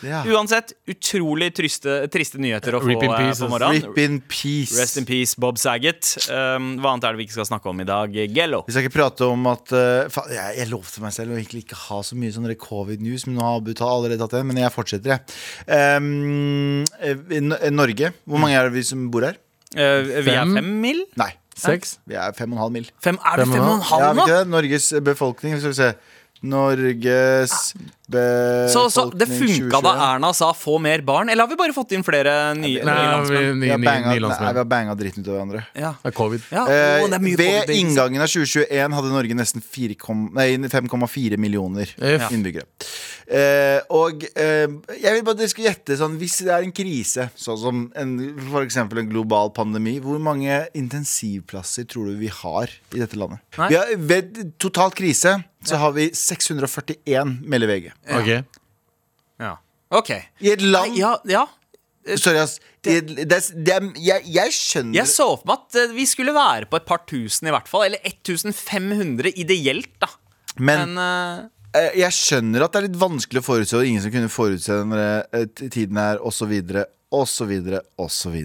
Ja. 0.05 0.23
Uansett, 0.35 0.75
utrolig 0.91 1.51
triste, 1.55 1.97
triste 2.13 2.41
nyheter 2.41 2.77
å 2.77 2.83
få 2.83 2.91
Rip 2.91 3.05
in 3.07 3.13
eh, 3.13 3.23
peace, 3.23 3.39
på 3.39 3.47
ass. 3.47 3.53
morgenen. 3.55 3.87
Rip 3.87 4.01
in 4.03 4.19
peace. 4.27 4.75
Rest 4.79 4.99
in 5.01 5.07
peace, 5.07 5.39
Bob 5.39 5.61
Saget. 5.61 6.15
Um, 6.27 6.75
hva 6.83 6.95
annet 6.95 7.07
er 7.07 7.15
det 7.15 7.23
vi 7.23 7.29
ikke 7.29 7.39
skal 7.39 7.49
snakke 7.53 7.71
om 7.71 7.81
i 7.81 7.87
dag? 7.87 8.19
Gello. 8.35 8.63
Vi 8.67 8.75
skal 8.75 8.85
ikke 8.87 8.97
prate 8.99 9.31
om 9.31 9.47
at 9.51 9.71
uh, 9.75 10.05
fa 10.13 10.27
jeg, 10.31 10.59
jeg 10.59 10.71
lovte 10.73 11.03
meg 11.03 11.15
selv 11.15 11.33
å 11.33 11.39
egentlig 11.39 11.65
ikke 11.65 11.79
ha 11.87 12.01
så 12.05 12.17
mye 12.19 12.33
sånn 12.35 12.51
covid-news, 12.59 13.25
men 13.29 13.39
nå 13.39 13.44
har 13.45 13.93
allerede 13.93 14.19
tatt 14.21 14.35
det. 14.37 14.43
Men 14.49 14.61
jeg 14.63 14.73
fortsetter, 14.73 15.15
jeg. 15.15 15.39
Um, 15.99 16.83
eh, 16.99 17.15
eh, 17.39 17.71
Norge, 17.73 18.11
hvor 18.25 18.41
mange 18.41 18.59
er 18.59 18.69
det 18.69 18.77
vi 18.77 18.85
som 18.87 19.07
bor 19.13 19.27
her? 19.27 19.39
Uh, 19.75 20.05
vi 20.25 20.35
er 20.35 20.45
Fem? 20.45 20.69
mil? 20.83 21.03
Nei. 21.19 21.31
Seks? 21.55 21.97
Vi 22.03 22.17
er 22.19 22.33
fem 22.35 22.51
og 22.51 22.57
en 22.57 22.63
halv 22.65 22.73
mil. 22.75 22.87
Fem, 23.03 23.15
er 23.15 23.39
det 23.39 23.45
Fem 23.47 23.53
og 23.53 23.55
fem 23.55 23.67
og 23.69 23.75
en 23.77 23.85
halv 23.87 24.17
nå? 24.19 24.25
Ja. 24.27 24.39
Norges 24.43 24.89
befolkning. 25.07 25.55
Skal 25.61 25.71
vi 25.71 25.77
se. 25.77 25.91
Norges 26.45 27.53
befolkning 27.73 28.04
Så, 28.05 28.83
så 28.93 29.05
det 29.17 29.27
funka 29.27 29.81
da 29.81 29.93
Erna 30.13 30.31
sa 30.33 30.51
'få 30.53 30.79
mer 30.79 31.01
barn', 31.01 31.29
eller 31.29 31.43
har 31.43 31.49
vi 31.49 31.55
bare 31.55 31.73
fått 31.73 31.91
inn 31.91 32.03
flere 32.03 32.53
nye, 32.55 32.79
nye 32.79 32.85
Nei, 32.85 32.95
vi, 32.95 33.11
landsmenn? 33.15 33.61
Vi 33.61 33.69
har 33.69 33.77
banga- 33.79 34.13
ni 34.13 34.19
nei, 34.19 34.51
vi 34.53 34.57
har 34.59 34.65
banga 34.65 34.95
dritten 34.95 35.23
ut 35.23 35.27
av 35.27 35.33
hverandre. 35.35 35.65
Ja. 35.75 35.91
Det 36.03 36.11
er 36.13 36.17
covid. 36.17 36.41
Ja, 36.51 36.63
Oh, 36.65 37.07
det 37.09 37.13
er 37.13 37.19
mye 37.19 37.35
ved 37.37 37.47
covid-babies. 37.67 37.79
inngangen 37.81 38.21
av 38.21 38.27
2021 38.27 38.93
hadde 38.93 39.09
Norge 39.09 39.33
nesten 39.35 39.61
4 39.61 39.95
kom- 39.97 40.29
nei, 40.33 40.57
5,4 40.69 41.37
millioner 41.37 41.87
Ja. 41.97 42.29
innbyggere. 42.29 42.63
Eh, 43.27 43.81
og 43.89 44.23
eh, 44.35 44.67
jeg 45.01 45.13
vil 45.15 45.23
bare 45.23 45.35
dere 45.35 45.49
skal 45.49 45.65
gjette 45.65 45.97
sånn 45.97 46.19
Hvis 46.19 46.43
det 46.45 46.49
er 46.53 46.61
en 46.61 46.71
krise, 46.71 47.31
sånn 47.35 47.57
som 47.57 47.91
en, 47.95 48.37
for 48.51 48.61
eksempel 48.63 48.99
en 48.99 49.09
global 49.09 49.49
pandemi, 49.49 49.99
hvor 49.99 50.19
mange 50.19 50.67
intensivplasser 50.75 51.87
tror 51.89 52.05
du 52.05 52.17
vi 52.19 52.27
har 52.27 52.69
i 52.93 52.99
dette 52.99 53.15
landet? 53.17 53.39
Vi 53.57 53.73
har, 53.75 53.95
ved 53.97 54.53
totalt 54.59 54.93
krise 54.93 55.43
så 55.65 55.77
har 55.81 55.91
vi 55.93 56.11
641, 56.13 57.39
melder 57.43 57.67
VG. 57.67 57.91
Ok 58.11 58.29
Ja. 59.41 59.55
OK. 59.95 60.09
I 60.41 60.51
et 60.53 60.61
land 60.61 60.91
Nei, 60.93 60.99
ja, 61.01 61.13
ja. 61.29 61.45
Sorry, 62.21 62.37
ass. 62.37 62.59
I 62.85 62.99
et, 62.99 63.07
det, 63.17 63.31
er- 63.33 63.63
det 63.65 63.73
er, 63.73 63.85
jeg, 63.97 64.23
jeg 64.35 64.51
skjønner 64.53 64.99
Jeg 64.99 65.09
så 65.09 65.25
for 65.39 65.47
meg 65.49 65.63
at 65.65 65.77
eh, 65.81 65.93
vi 65.95 66.05
skulle 66.05 66.33
være 66.35 66.67
på 66.69 66.77
et 66.77 66.85
par 66.85 67.01
tusen 67.09 67.49
i 67.49 67.53
hvert 67.55 67.67
fall. 67.71 67.87
Eller 67.87 67.99
1500 68.05 69.31
ideelt, 69.41 69.89
da. 70.03 70.11
Men, 70.59 70.93
Men 70.95 71.51
Eh, 71.75 71.91
Jeg 71.99 72.13
skjønner 72.15 72.63
at 72.63 72.71
det 72.71 72.79
er 72.79 72.85
litt 72.87 72.99
vanskelig 73.01 73.41
å 73.41 73.43
forutse, 73.43 73.75
og 73.75 73.83
ingen 73.83 73.99
som 73.99 74.11
kunne 74.13 74.29
forutse 74.31 74.71
den 74.79 74.93
eh, 74.95 75.41
t- 75.51 75.67
tiden 75.73 75.97
her, 75.99 76.21
osv., 76.23 76.53
osv., 77.11 77.51
osv. 77.99 78.37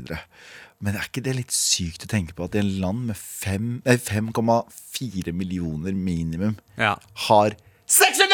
Men 0.83 0.97
er 0.99 1.05
ikke 1.07 1.23
det 1.23 1.37
litt 1.37 1.55
sykt 1.55 2.09
å 2.09 2.11
tenke 2.11 2.35
på 2.35 2.49
at 2.49 2.57
i 2.59 2.63
en 2.65 2.73
land 2.83 3.05
med 3.13 3.17
fem- 3.21 3.77
nei, 3.87 3.95
5,4 4.03 5.31
millioner 5.37 5.95
minimum 5.95 6.57
ja. 6.81 6.97
har 7.29 7.55
600 7.87 8.27
plasser?! 8.27 8.30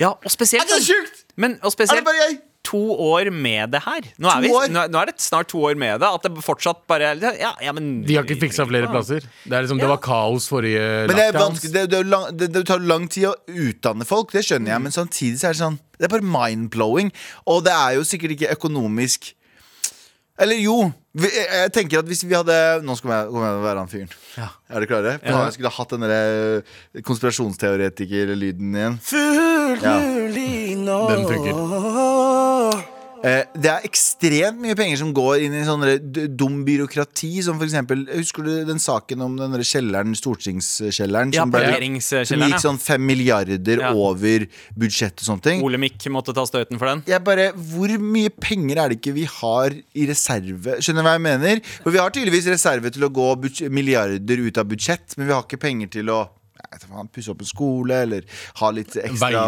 Ja, 0.00 0.14
og 0.14 0.32
spesielt 0.32 0.64
Er 0.70 0.78
det 0.80 0.86
sjukt? 0.86 1.26
Men, 1.36 1.58
og 1.62 1.74
Er 1.76 2.00
det 2.00 2.04
bare 2.06 2.24
jeg? 2.28 2.40
to 2.62 2.80
år 2.94 3.30
med 3.34 3.72
det 3.74 3.80
her. 3.84 4.06
Nå 4.22 4.30
er, 4.30 4.44
vi, 4.44 4.50
nå, 4.72 4.84
nå 4.92 5.00
er 5.00 5.10
det 5.10 5.22
snart 5.22 5.50
to 5.50 5.60
år 5.66 5.74
med 5.78 6.00
det. 6.02 6.08
At 6.08 6.26
det 6.26 6.44
fortsatt 6.46 6.84
bare 6.90 7.12
Ja, 7.18 7.52
ja 7.60 7.74
men 7.74 7.90
De 8.06 8.16
har 8.16 8.26
ikke 8.26 8.40
fiksa 8.46 8.66
flere 8.68 8.90
plasser. 8.90 9.26
Det 9.44 9.56
er 9.56 9.66
liksom, 9.66 9.80
det 9.82 9.90
var 9.90 10.00
kaos 10.02 10.48
forrige 10.50 10.82
Men 11.10 11.18
det, 11.18 11.26
er 11.32 11.38
det, 11.38 11.84
det, 11.90 11.98
er 11.98 12.08
lang, 12.08 12.28
det, 12.38 12.52
det 12.54 12.64
tar 12.70 12.82
lang 12.86 13.08
tid 13.10 13.32
å 13.32 13.36
utdanne 13.50 14.06
folk, 14.08 14.32
det 14.34 14.44
skjønner 14.46 14.76
jeg, 14.76 14.84
men 14.86 14.94
samtidig 14.94 15.40
så 15.40 15.50
er 15.50 15.56
det 15.56 15.62
sånn 15.64 15.78
Det 15.98 16.06
er 16.06 16.14
bare 16.14 16.32
mind-blowing. 16.38 17.12
Og 17.50 17.64
det 17.66 17.74
er 17.74 17.98
jo 17.98 18.06
sikkert 18.06 18.36
ikke 18.36 18.54
økonomisk 18.54 19.32
Eller 20.42 20.58
jo. 20.58 20.76
Vi, 21.12 21.28
jeg, 21.28 21.72
tenker 21.76 22.00
at 22.00 22.08
hvis 22.08 22.22
vi 22.24 22.32
hadde 22.32 22.54
Nå 22.86 22.94
skal 22.96 23.10
jeg, 23.12 23.26
kommer 23.28 23.50
jeg 23.50 23.64
være 23.66 23.82
han 23.82 23.90
fyren. 23.90 24.14
Ja. 24.40 24.48
Er 24.72 24.80
dere 24.80 24.88
klare? 24.90 25.12
Ja. 25.20 25.42
Jeg 25.44 25.58
skulle 25.58 25.72
ha 25.72 25.76
hatt 25.76 25.92
den 25.92 27.04
konspirasjonsteoretiker-lyden 27.04 28.78
igjen. 28.80 28.96
Ja. 29.82 29.98
Den 31.12 31.28
funker. 31.28 32.51
Eh, 33.22 33.44
det 33.54 33.70
er 33.70 33.84
ekstremt 33.86 34.58
mye 34.58 34.74
penger 34.74 34.98
som 34.98 35.12
går 35.14 35.44
inn 35.44 35.52
i 35.54 35.62
sånn 35.62 35.84
dum 36.36 36.64
byråkrati. 36.66 37.42
Som 37.46 37.58
for 37.60 37.68
eksempel, 37.68 38.02
Husker 38.10 38.42
du 38.42 38.64
den 38.66 38.80
saken 38.82 39.22
om 39.22 39.36
den 39.38 39.52
kjelleren, 39.62 40.10
stortingskjelleren? 40.18 41.32
Ja, 41.32 41.42
som 41.44 41.52
ble- 41.52 42.00
Som 42.26 42.40
gikk 42.42 42.58
sånn 42.60 42.80
fem 42.82 43.04
milliarder 43.06 43.78
Ja. 43.78 43.92
over 43.94 44.46
budsjett 44.76 45.22
og 45.22 45.26
sånne 45.38 45.42
ting. 45.42 45.62
Olemic 45.62 46.02
måtte 46.10 46.34
ta 46.34 46.42
støyten 46.44 46.78
for 46.78 46.86
den. 46.86 47.04
Jeg 47.06 47.22
bare, 47.22 47.52
Hvor 47.52 47.88
mye 47.98 48.28
penger 48.30 48.76
er 48.78 48.88
det 48.88 49.00
ikke 49.00 49.14
vi 49.14 49.24
har 49.24 49.70
i 49.70 50.06
reserve? 50.06 50.80
Skjønner 50.82 51.02
du 51.02 51.08
hva 51.08 51.14
jeg 51.14 51.20
mener? 51.22 51.60
For 51.82 51.90
Vi 51.92 51.98
har 51.98 52.10
tydeligvis 52.10 52.46
reserve 52.50 52.90
til 52.90 53.02
å 53.02 53.08
gå 53.12 53.70
milliarder 53.70 54.38
ut 54.46 54.58
av 54.58 54.66
budsjett, 54.66 55.16
men 55.16 55.28
vi 55.28 55.32
har 55.32 55.42
ikke 55.44 55.60
penger 55.60 55.86
til 55.90 56.06
å 56.06 56.28
pusse 57.12 57.32
opp 57.32 57.42
en 57.44 57.48
skole, 57.48 58.02
eller 58.06 58.26
ha 58.60 58.70
litt 58.74 58.96
ekstra, 58.96 59.46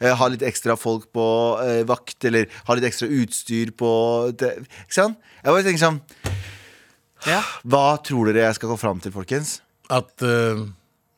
eh, 0.00 0.14
ha 0.16 0.28
litt 0.32 0.44
ekstra 0.46 0.76
folk 0.78 1.08
på 1.16 1.26
eh, 1.64 1.82
vakt, 1.88 2.18
eller 2.28 2.50
ha 2.68 2.76
litt 2.78 2.88
ekstra 2.88 3.08
utstyr 3.08 3.72
på 3.76 3.92
det, 4.38 4.56
Ikke 4.86 4.98
sant? 5.00 5.18
Jeg 5.42 5.52
bare 5.52 5.66
tenker 5.66 5.84
sånn 5.84 6.00
Ja. 7.26 7.40
Hva 7.64 7.96
tror 8.06 8.30
dere 8.30 8.46
jeg 8.46 8.58
skal 8.60 8.72
gå 8.74 8.78
fram 8.80 9.00
til, 9.02 9.14
folkens? 9.14 9.60
At 9.90 10.22
uh, 10.22 10.66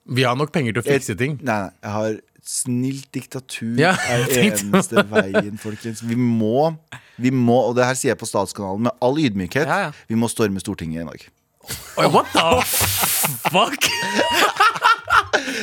vi 0.08 0.24
har 0.24 0.36
nok 0.36 0.52
penger 0.52 0.76
til 0.76 0.82
å 0.82 0.86
fikse 0.86 1.14
ting. 1.16 1.38
Nei, 1.40 1.62
nei, 1.66 1.70
jeg 1.84 1.94
har 1.94 2.18
Snilt 2.48 3.10
diktatur 3.12 3.76
Ja, 3.76 3.90
er 4.08 4.24
eneste 4.40 5.02
veien, 5.10 5.58
folkens. 5.60 6.00
Vi 6.00 6.16
må, 6.16 6.70
vi 7.20 7.32
må, 7.34 7.58
og 7.68 7.76
det 7.76 7.84
her 7.84 7.98
sier 7.98 8.14
jeg 8.14 8.20
på 8.22 8.28
Statskanalen 8.30 8.88
med 8.88 9.04
all 9.04 9.20
ydmykhet, 9.20 9.68
Ja, 9.68 9.88
ja. 9.88 9.90
vi 10.08 10.16
må 10.16 10.30
storme 10.32 10.62
Stortinget 10.62 11.04
i 11.04 11.08
dag. 11.10 11.28
Oi, 12.00 12.06
what 12.08 12.32
the 12.32 12.48
fuck? 13.52 13.90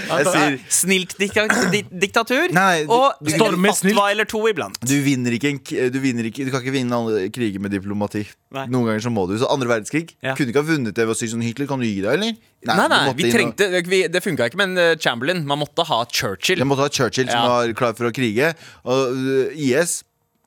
Jeg 0.06 0.26
sier 0.30 0.58
Snilt 0.70 1.16
diktatur. 1.18 2.52
Nei, 2.54 2.84
du- 2.86 2.92
og 2.94 3.14
du- 3.24 3.32
en 3.34 3.74
snilt. 3.74 3.96
fatwa 3.96 4.12
eller 4.12 4.26
to 4.30 4.40
iblant. 4.48 4.78
du 4.86 4.96
vinner, 5.04 5.32
ikke 5.34 5.50
en, 5.50 5.60
k- 5.60 5.90
du 5.90 6.00
vinner 6.00 6.24
ikke 6.30 6.46
Du 6.46 6.52
kan 6.52 6.62
ikke 6.62 6.74
vinne 6.76 6.94
alle 6.94 7.30
kriger 7.34 7.60
med 7.60 7.72
diplomati. 7.74 8.26
Nei. 8.56 8.68
Noen 8.68 8.86
ganger 8.92 9.02
så 9.02 9.12
må 9.12 9.28
du. 9.28 9.38
Så 9.42 9.50
andre 9.52 9.68
verdenskrig 9.68 10.14
Ja. 10.24 10.36
kunne 10.36 10.54
ikke 10.54 10.62
ha 10.64 10.70
vunnet 10.70 10.94
det 10.94 11.06
ved 11.08 11.16
å 11.16 11.18
si 11.18 11.28
sånn 11.28 11.42
Hitler, 11.44 11.68
kan 11.68 11.80
du 11.80 11.86
gi 11.86 12.02
deg, 12.02 12.14
eller? 12.14 12.36
Nei, 12.66 12.88
nei, 12.88 13.14
vi 13.14 13.32
trengte 13.32 13.68
vi, 13.86 14.08
Det 14.08 14.24
funka 14.24 14.48
ikke 14.50 14.58
med 14.58 14.70
en 14.70 14.78
uh, 14.78 14.96
Chamberlain. 14.98 15.46
Man 15.46 15.60
måtte 15.60 15.86
ha 15.86 16.06
Churchill. 16.06 16.58
Jeg 16.58 16.66
måtte 16.68 16.86
ha 16.86 16.90
Churchill 16.90 17.28
som 17.30 17.42
Ja. 17.42 17.48
var 17.48 17.74
klar 17.74 17.94
for 17.98 18.10
å 18.10 18.14
krige. 18.14 18.54
Og 18.86 19.12
uh, 19.14 19.52
IS 19.54 20.04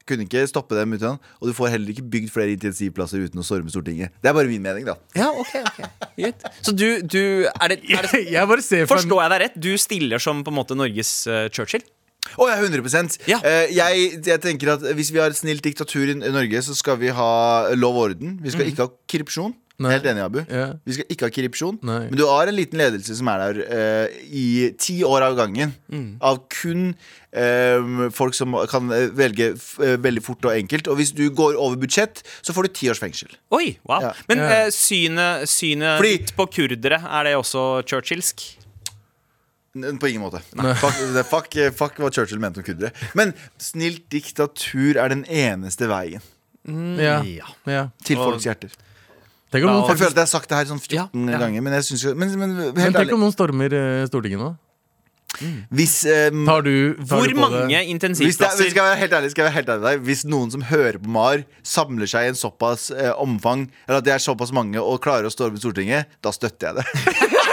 kunne 0.09 0.27
ikke 0.27 0.47
stoppe 0.51 0.79
dem 0.79 0.97
uten 0.97 1.18
Og 1.38 1.51
du 1.51 1.55
får 1.57 1.75
heller 1.77 1.92
ikke 1.94 2.07
bygd 2.14 2.33
flere 2.35 2.55
intensivplasser 2.57 3.29
uten 3.29 3.42
å 3.42 3.47
storme 3.47 3.73
Stortinget. 3.73 4.14
Det 4.23 4.31
er 4.31 4.37
bare 4.37 4.51
min 4.51 4.64
mening, 4.64 4.88
da. 4.88 4.97
Ja, 5.18 5.29
ok, 5.31 5.55
ok. 5.68 6.49
Så 6.64 6.75
du, 6.75 6.87
du 7.05 7.23
er 7.49 7.75
det, 7.75 7.83
er 7.92 8.09
det 8.09 8.25
Jeg 8.37 8.51
bare 8.51 8.64
ser 8.64 8.88
for 8.88 8.99
Forstår 8.99 9.23
jeg 9.25 9.35
deg 9.35 9.44
rett? 9.44 9.62
Du 9.68 9.71
stiller 9.81 10.23
som 10.23 10.42
på 10.44 10.55
en 10.55 10.59
måte 10.59 10.79
Norges 10.79 11.12
uh, 11.31 11.47
Churchill? 11.53 11.85
Å 12.37 12.49
ja, 12.51 12.59
100 12.61 13.25
Ja. 13.31 13.38
Eh, 13.47 13.71
jeg, 13.73 14.18
jeg 14.27 14.40
tenker 14.42 14.75
at 14.75 14.85
Hvis 14.99 15.12
vi 15.14 15.21
har 15.23 15.33
et 15.33 15.38
snilt 15.38 15.64
diktatur 15.64 16.11
i 16.11 16.16
i 16.18 16.35
Norge, 16.35 16.61
så 16.66 16.75
skal 16.77 16.99
vi 17.01 17.12
ha 17.14 17.31
lov 17.79 17.97
og 17.97 18.11
orden. 18.11 18.37
Vi 18.42 18.53
skal 18.53 18.68
ikke 18.68 18.88
ha 18.88 18.92
korrupsjon. 19.09 19.55
Nei. 19.79 19.93
Helt 19.95 20.07
enig, 20.11 20.23
Abu. 20.25 20.41
Ja. 20.51 20.73
Vi 20.83 20.95
skal 20.97 21.07
ikke 21.14 21.29
ha 21.29 21.31
korrupsjon. 21.37 21.77
Nei. 21.87 22.01
Men 22.09 22.19
du 22.19 22.25
har 22.27 22.49
en 22.51 22.57
liten 22.59 22.81
ledelse 22.81 23.14
som 23.14 23.29
er 23.31 23.43
der 23.45 23.59
uh, 23.71 24.17
i 24.27 24.47
ti 24.75 24.97
år 25.07 25.23
av 25.29 25.37
gangen. 25.38 25.71
Av 26.19 26.41
kun 26.51 26.88
uh, 27.31 28.09
folk 28.11 28.35
som 28.35 28.57
kan 28.73 28.91
eh, 28.97 29.05
velge 29.14 29.53
f 29.55 29.77
eh, 29.79 29.95
veldig 30.03 30.25
fort 30.27 30.49
og 30.51 30.57
enkelt. 30.57 30.91
Og 30.91 30.99
hvis 30.99 31.12
du 31.14 31.29
går 31.31 31.55
over 31.55 31.79
budsjett, 31.79 32.25
så 32.43 32.51
får 32.57 32.67
du 32.67 32.75
ti 32.81 32.91
års 32.91 32.99
fengsel. 32.99 33.31
Oi, 33.55 33.77
wow 33.87 34.03
Ja. 34.09 34.11
Men 34.27 34.43
synet, 34.75 35.47
synet 35.53 36.01
Fordi- 36.01 36.17
ditt 36.17 36.35
på 36.35 36.49
kurdere, 36.59 36.99
er 36.99 37.29
det 37.31 37.37
også 37.38 37.69
churchillsk? 37.87 38.49
På 39.79 40.09
ingen 40.11 40.25
måte. 40.25 40.41
Fuck, 40.83 40.99
fuck, 41.31 41.55
fuck 41.79 42.03
hva 42.03 42.11
Churchill 42.11 42.41
mente 42.43 42.59
om 42.59 42.67
kurdere. 42.67 42.91
Men 43.14 43.31
snilt 43.62 44.09
diktatur 44.11 44.99
er 44.99 45.14
den 45.14 45.23
eneste 45.31 45.87
veien 45.91 46.25
Mm. 46.69 46.99
Ja. 47.01 47.23
ja. 47.64 47.83
til 48.05 48.19
folks 48.19 48.45
hjerter. 48.45 48.75
Tenk 49.49 49.65
om 49.65 49.71
noen 49.73 49.85
Jeg 49.85 49.89
føler 49.89 49.99
faktisk 49.99 50.09
at 50.11 50.17
jeg 50.19 50.27
har 50.27 50.33
sagt 50.35 50.49
det 50.51 50.57
her 50.61 50.71
sånn 50.71 50.81
14 50.83 50.97
Ja, 50.99 51.05
ja. 51.35 51.43
ganger, 51.45 51.65
men 51.65 51.77
jeg 51.79 52.01
jo 52.05 52.15
men, 52.15 52.33
men, 52.41 52.57
Men 52.63 52.81
tenk 52.81 53.03
ærlig 53.03 53.17
om 53.17 53.23
noen 53.27 53.35
stormer 53.37 53.77
eh, 53.77 54.07
Stortinget 54.11 54.43
nå? 54.43 54.55
Hvis 55.71 55.95
eh, 56.09 56.29
Tar 56.49 56.65
du 56.67 56.97
tar 56.97 57.21
Hvor 57.21 57.29
du 57.29 57.35
på 57.37 57.43
mange 57.43 57.61
Hvis, 57.61 57.69
det, 57.69 57.69
det? 57.69 57.83
hvis, 57.85 57.93
intensivplasser 57.95 58.71
skal 58.73 58.81
jeg 58.81 58.89
være 58.89 59.01
helt 59.03 59.17
ærlig, 59.19 59.31
skal 59.33 59.43
jeg 59.45 59.49
være 59.49 59.57
helt 59.59 59.69
ærlig 59.75 59.83
med 59.83 59.91
deg 59.93 60.07
Hvis 60.09 60.25
noen 60.29 60.55
som 60.55 60.65
hører 60.71 60.99
på 61.03 61.13
MAR, 61.15 61.45
samler 61.63 62.11
seg 62.11 62.27
i 62.27 62.33
en 62.33 62.39
såpass 62.39 62.89
eh, 62.91 63.13
omfang, 63.21 63.69
eller 63.87 64.01
at 64.01 64.09
det 64.09 64.17
er 64.17 64.25
såpass 64.25 64.53
mange 64.57 64.81
og 64.81 65.01
klarer 65.05 65.29
å 65.29 65.33
storme 65.33 65.61
Stortinget, 65.61 66.09
da 66.25 66.33
støtter 66.35 66.73
jeg 66.73 66.81
det. 66.81 67.39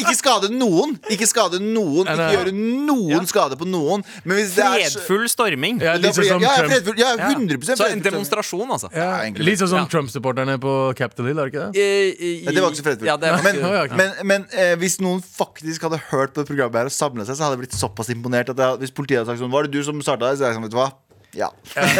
ikke, 0.00 0.14
skade 0.18 0.48
noen, 0.52 0.96
ikke 1.10 1.26
skade 1.28 1.60
noen, 1.62 2.06
ikke 2.08 2.28
gjøre 2.34 2.52
noen 2.54 3.26
skade 3.30 3.56
på 3.60 3.66
noen. 3.68 4.04
Men 4.24 4.36
hvis 4.38 4.54
det 4.56 4.64
er 4.64 4.84
Fredfull 4.94 5.28
storming. 5.28 5.80
Ja, 5.84 5.94
litt 6.00 6.14
sånn 6.16 6.28
som 6.28 6.40
ja, 6.42 6.48
jeg 6.48 6.54
er 6.54 6.62
Trump. 6.64 6.72
fredfull. 6.74 6.98
Ja, 6.98 7.10
Ja. 7.14 7.28
100 7.34 7.64
Så 7.64 7.72
en 7.72 7.78
fredfull. 7.78 8.02
demonstrasjon, 8.10 8.68
altså. 8.74 8.88
Ja, 8.94 9.20
egentlig. 9.22 9.44
Litt 9.50 9.58
sånn 9.62 9.68
som 9.68 9.78
Ja. 9.78 9.86
Trump-supporterne 9.86 10.58
på 10.60 10.94
Capitol 10.96 11.26
Hill, 11.26 11.38
er 11.38 11.50
det 11.50 11.52
ikke 11.54 11.72
det? 11.72 11.80
Eh, 11.80 12.44
Ja, 12.44 12.50
det 12.52 12.62
var 12.62 12.70
ikke 12.70 12.82
så 12.82 12.86
fredfullt. 12.88 13.06
Ja, 13.06 13.16
det 13.16 13.30
var 13.32 13.42
men 13.42 13.56
ikke- 13.56 13.96
men, 13.96 14.12
men 14.24 14.46
eh, 14.52 14.74
hvis 14.76 15.00
noen 15.00 15.22
faktisk 15.22 15.82
hadde 15.82 16.00
hørt 16.10 16.34
på 16.34 16.42
det 16.44 16.48
programmet 16.48 16.74
her 16.74 16.84
og 16.86 16.92
samlet 16.92 17.26
seg, 17.26 17.36
så 17.36 17.44
hadde 17.48 17.58
jeg 17.58 17.68
blitt 17.68 17.78
såpass 17.78 18.08
imponert 18.10 18.48
at 18.50 18.56
jeg, 18.56 18.78
hvis 18.80 18.90
politiet 18.90 19.18
hadde 19.24 19.26
sagt 19.34 19.40
sånn 19.40 19.50
Var 19.50 19.62
det 19.64 19.70
du 19.72 19.82
som 19.84 20.00
starta 20.02 20.30
det? 20.30 20.38
Så 20.38 20.46
jeg 20.48 20.54
sånn, 20.56 20.62
vet 20.62 20.70
du 20.70 20.76
hva? 20.76 20.92
Ja. 21.38 21.50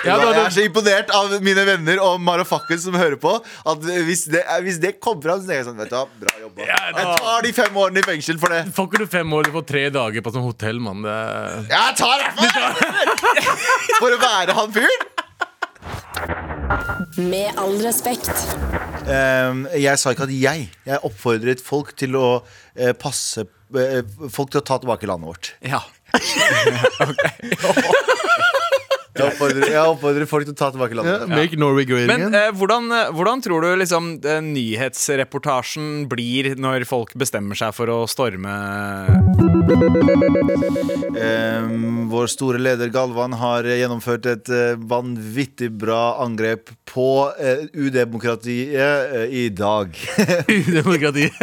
Ja, 0.00 0.14
jeg 0.16 0.38
er 0.40 0.52
så 0.54 0.62
imponert 0.64 1.10
av 1.12 1.32
mine 1.44 1.60
venner 1.68 1.98
og 2.00 2.22
Marafakken 2.24 2.78
som 2.80 2.94
hører 2.96 3.18
på, 3.20 3.34
at 3.68 3.82
hvis 4.06 4.22
det, 4.32 4.40
hvis 4.64 4.78
det 4.80 4.94
kommer 4.96 5.26
fram, 5.26 5.42
så 5.42 5.50
tenker 5.50 5.58
jeg 5.58 5.66
sånn 5.66 5.76
Vet 5.82 5.90
du 5.92 5.96
hva, 5.98 6.06
bra 6.22 6.32
jobba. 6.40 6.64
Ja, 6.70 6.78
da- 6.94 7.02
Jeg 7.02 7.18
tar 7.20 7.44
de 7.44 7.52
fem 7.58 7.76
årene 7.82 8.00
i 8.00 8.06
fengsel 8.08 8.38
for 8.40 8.48
det. 8.54 8.62
Får 8.72 8.88
ikke 8.88 9.02
du 9.02 9.10
fem 9.12 9.34
år, 9.36 9.44
du 9.44 9.52
får 9.58 9.66
tre 9.68 9.82
dager 9.92 10.24
på 10.24 10.32
sånn 10.32 10.46
hotell, 10.46 10.80
mann. 10.80 11.04
Det 11.04 11.12
er- 11.12 11.68
Jeg 11.74 11.98
tar 12.00 12.16
det 12.16 12.32
for, 12.40 12.48
for 14.00 14.16
å 14.16 14.20
være 14.24 14.56
han 14.62 14.72
fyren! 14.78 15.06
Med 17.20 17.60
all 17.60 17.76
respekt. 17.84 18.30
Ehm, 19.10 19.66
jeg 19.76 19.98
sa 20.00 20.12
ikke 20.14 20.26
at 20.28 20.34
jeg. 20.34 20.66
Jeg 20.86 21.04
oppfordret 21.06 21.60
folk 21.64 21.92
til 21.98 22.16
å 22.16 22.26
eh, 22.76 22.92
passe 22.96 23.44
eh, 23.76 24.00
Folk 24.32 24.52
til 24.54 24.60
å 24.60 24.64
ta 24.66 24.78
tilbake 24.82 25.08
landet 25.10 25.28
vårt. 25.28 25.52
Ja. 25.66 25.80
Jeg 29.20 29.26
oppfordrer, 29.26 29.66
jeg 29.68 29.90
oppfordrer 29.90 30.28
folk 30.30 30.46
til 30.46 30.54
å 30.54 30.56
ta 30.56 30.68
tilbake 30.72 30.96
landet. 30.96 31.26
Make 31.28 31.58
Norway 31.60 31.84
great 31.88 32.08
Men 32.08 32.30
eh, 32.36 32.48
hvordan, 32.56 32.86
eh, 32.94 33.10
hvordan 33.16 33.42
tror 33.44 33.66
du 33.66 33.68
liksom 33.82 34.12
eh, 34.22 34.38
nyhetsreportasjen 34.46 36.06
blir 36.10 36.54
når 36.60 36.86
folk 36.88 37.12
bestemmer 37.20 37.58
seg 37.58 37.74
for 37.76 37.90
å 37.92 37.98
storme 38.10 38.54
Ehm, 41.20 42.06
vår 42.10 42.30
store 42.30 42.60
leder 42.62 42.90
Galvan 42.94 43.34
har 43.40 43.66
gjennomført 43.68 44.26
et 44.30 44.50
eh, 44.54 44.78
vanvittig 44.78 45.70
bra 45.80 46.16
angrep 46.24 46.72
på 46.90 47.08
eh, 47.38 47.66
udemokratiet 47.74 48.78
eh, 48.78 49.26
i 49.42 49.48
dag. 49.52 49.94
Demokratiet. 50.80 51.36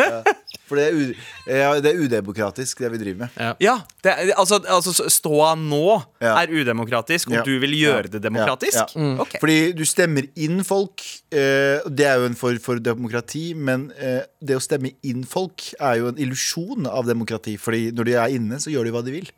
For 0.68 0.76
det 0.76 0.86
er, 0.90 0.96
u 0.96 1.04
ja, 1.48 1.70
det 1.80 1.92
er 1.94 2.00
udemokratisk, 2.04 2.80
det 2.84 2.92
vi 2.92 2.98
driver 3.00 3.18
med. 3.26 3.56
Ja, 3.64 3.78
det, 4.04 4.12
er- 4.12 4.34
altså, 4.38 4.60
altså 4.68 5.08
ståa 5.10 5.54
nå 5.56 6.02
Ja. 6.22 6.34
er 6.44 6.48
udemokratisk, 6.52 7.30
og 7.30 7.38
Ja. 7.38 7.42
du 7.48 7.60
vil 7.60 7.72
gjøre 7.80 8.08
det 8.12 8.22
demokratisk? 8.24 8.78
Ja, 8.96 9.02
ja. 9.02 9.16
Ok. 9.22 9.38
Fordi 9.40 9.72
du 9.72 9.86
stemmer 9.86 10.28
inn 10.36 10.64
folk. 10.64 11.02
Eh, 11.32 11.80
det 11.88 12.06
er 12.06 12.20
jo 12.20 12.26
en 12.26 12.36
form 12.36 12.60
for 12.60 12.76
demokrati, 12.80 13.54
men 13.54 13.92
eh, 13.98 14.22
det 14.44 14.58
å 14.58 14.60
stemme 14.64 14.92
inn 15.04 15.24
folk 15.24 15.62
er 15.80 15.96
jo 16.02 16.08
en 16.12 16.18
illusjon 16.18 16.88
av 16.88 17.06
demokrati. 17.08 17.58
Fordi 17.58 17.92
når 17.92 18.04
de 18.06 18.14
er 18.14 18.28
inne, 18.38 18.60
så 18.60 18.72
gjør 18.74 18.84
de 18.86 18.92
hva 18.92 19.04
de 19.06 19.12
vil. 19.12 19.32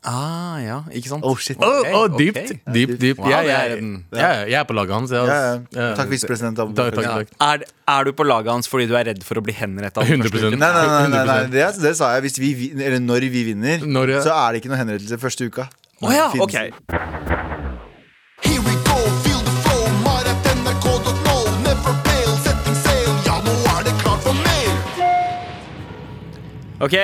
Ah, 0.00 0.56
ja, 0.64 0.78
ikke 0.96 1.10
sant? 1.10 1.24
Oh, 1.28 1.34
shit. 1.36 1.58
Okay, 1.60 1.92
oh, 1.92 2.06
oh, 2.06 2.16
dypt, 2.16 2.38
dypt. 2.40 2.62
Dypt, 2.72 2.94
dypt. 3.02 3.18
Wow, 3.20 3.28
Jeg, 3.28 3.48
jeg, 3.50 3.80
jeg, 4.16 4.46
jeg 4.48 4.56
er 4.60 4.64
på 4.64 4.72
laget 4.78 4.94
hans. 4.96 5.10
jeg, 5.12 5.66
Ja. 5.76 5.90
Takk, 5.98 6.08
visepresident. 6.08 6.58
Er, 6.58 7.64
er 7.88 8.04
du 8.08 8.12
på 8.16 8.24
laget 8.24 8.48
hans 8.52 8.70
fordi 8.70 8.86
du 8.88 8.96
er 8.96 9.04
redd 9.10 9.20
for 9.28 9.36
å 9.36 9.44
bli 9.44 9.52
henrettet? 9.52 10.00
100%. 10.08 10.56
Nei, 10.56 10.70
nei, 10.72 10.86
nei, 10.88 11.08
nei, 11.12 11.24
nei 11.28 11.38
100%. 11.44 11.52
det, 11.52 11.68
det 11.84 11.92
sa 12.00 12.14
jeg. 12.16 12.24
Hvis 12.30 12.40
vi, 12.40 12.70
eller 12.80 13.02
når 13.04 13.28
vi 13.28 13.44
vinner, 13.52 13.84
Når 13.84 14.16
så 14.24 14.32
er 14.38 14.56
det 14.56 14.62
ikke 14.64 14.72
noe 14.72 14.80
henrettelse 14.80 15.20
første 15.20 15.50
uka. 15.52 15.68
Oh, 16.00 16.08
ja, 16.16 16.30
ok. 16.40 16.56
Ok, 26.80 26.96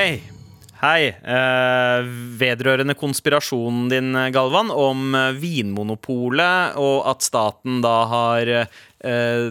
hei. 0.83 1.09
Eh, 1.13 2.09
vedrørende 2.41 2.97
konspirasjonen 2.99 3.89
din, 3.93 4.13
Galvan, 4.35 4.71
om 4.71 5.15
eh, 5.15 5.33
Vinmonopolet 5.41 6.77
og 6.81 7.07
at 7.11 7.27
staten 7.27 7.81
da 7.85 7.97
har 8.11 8.53
eh, 8.53 9.49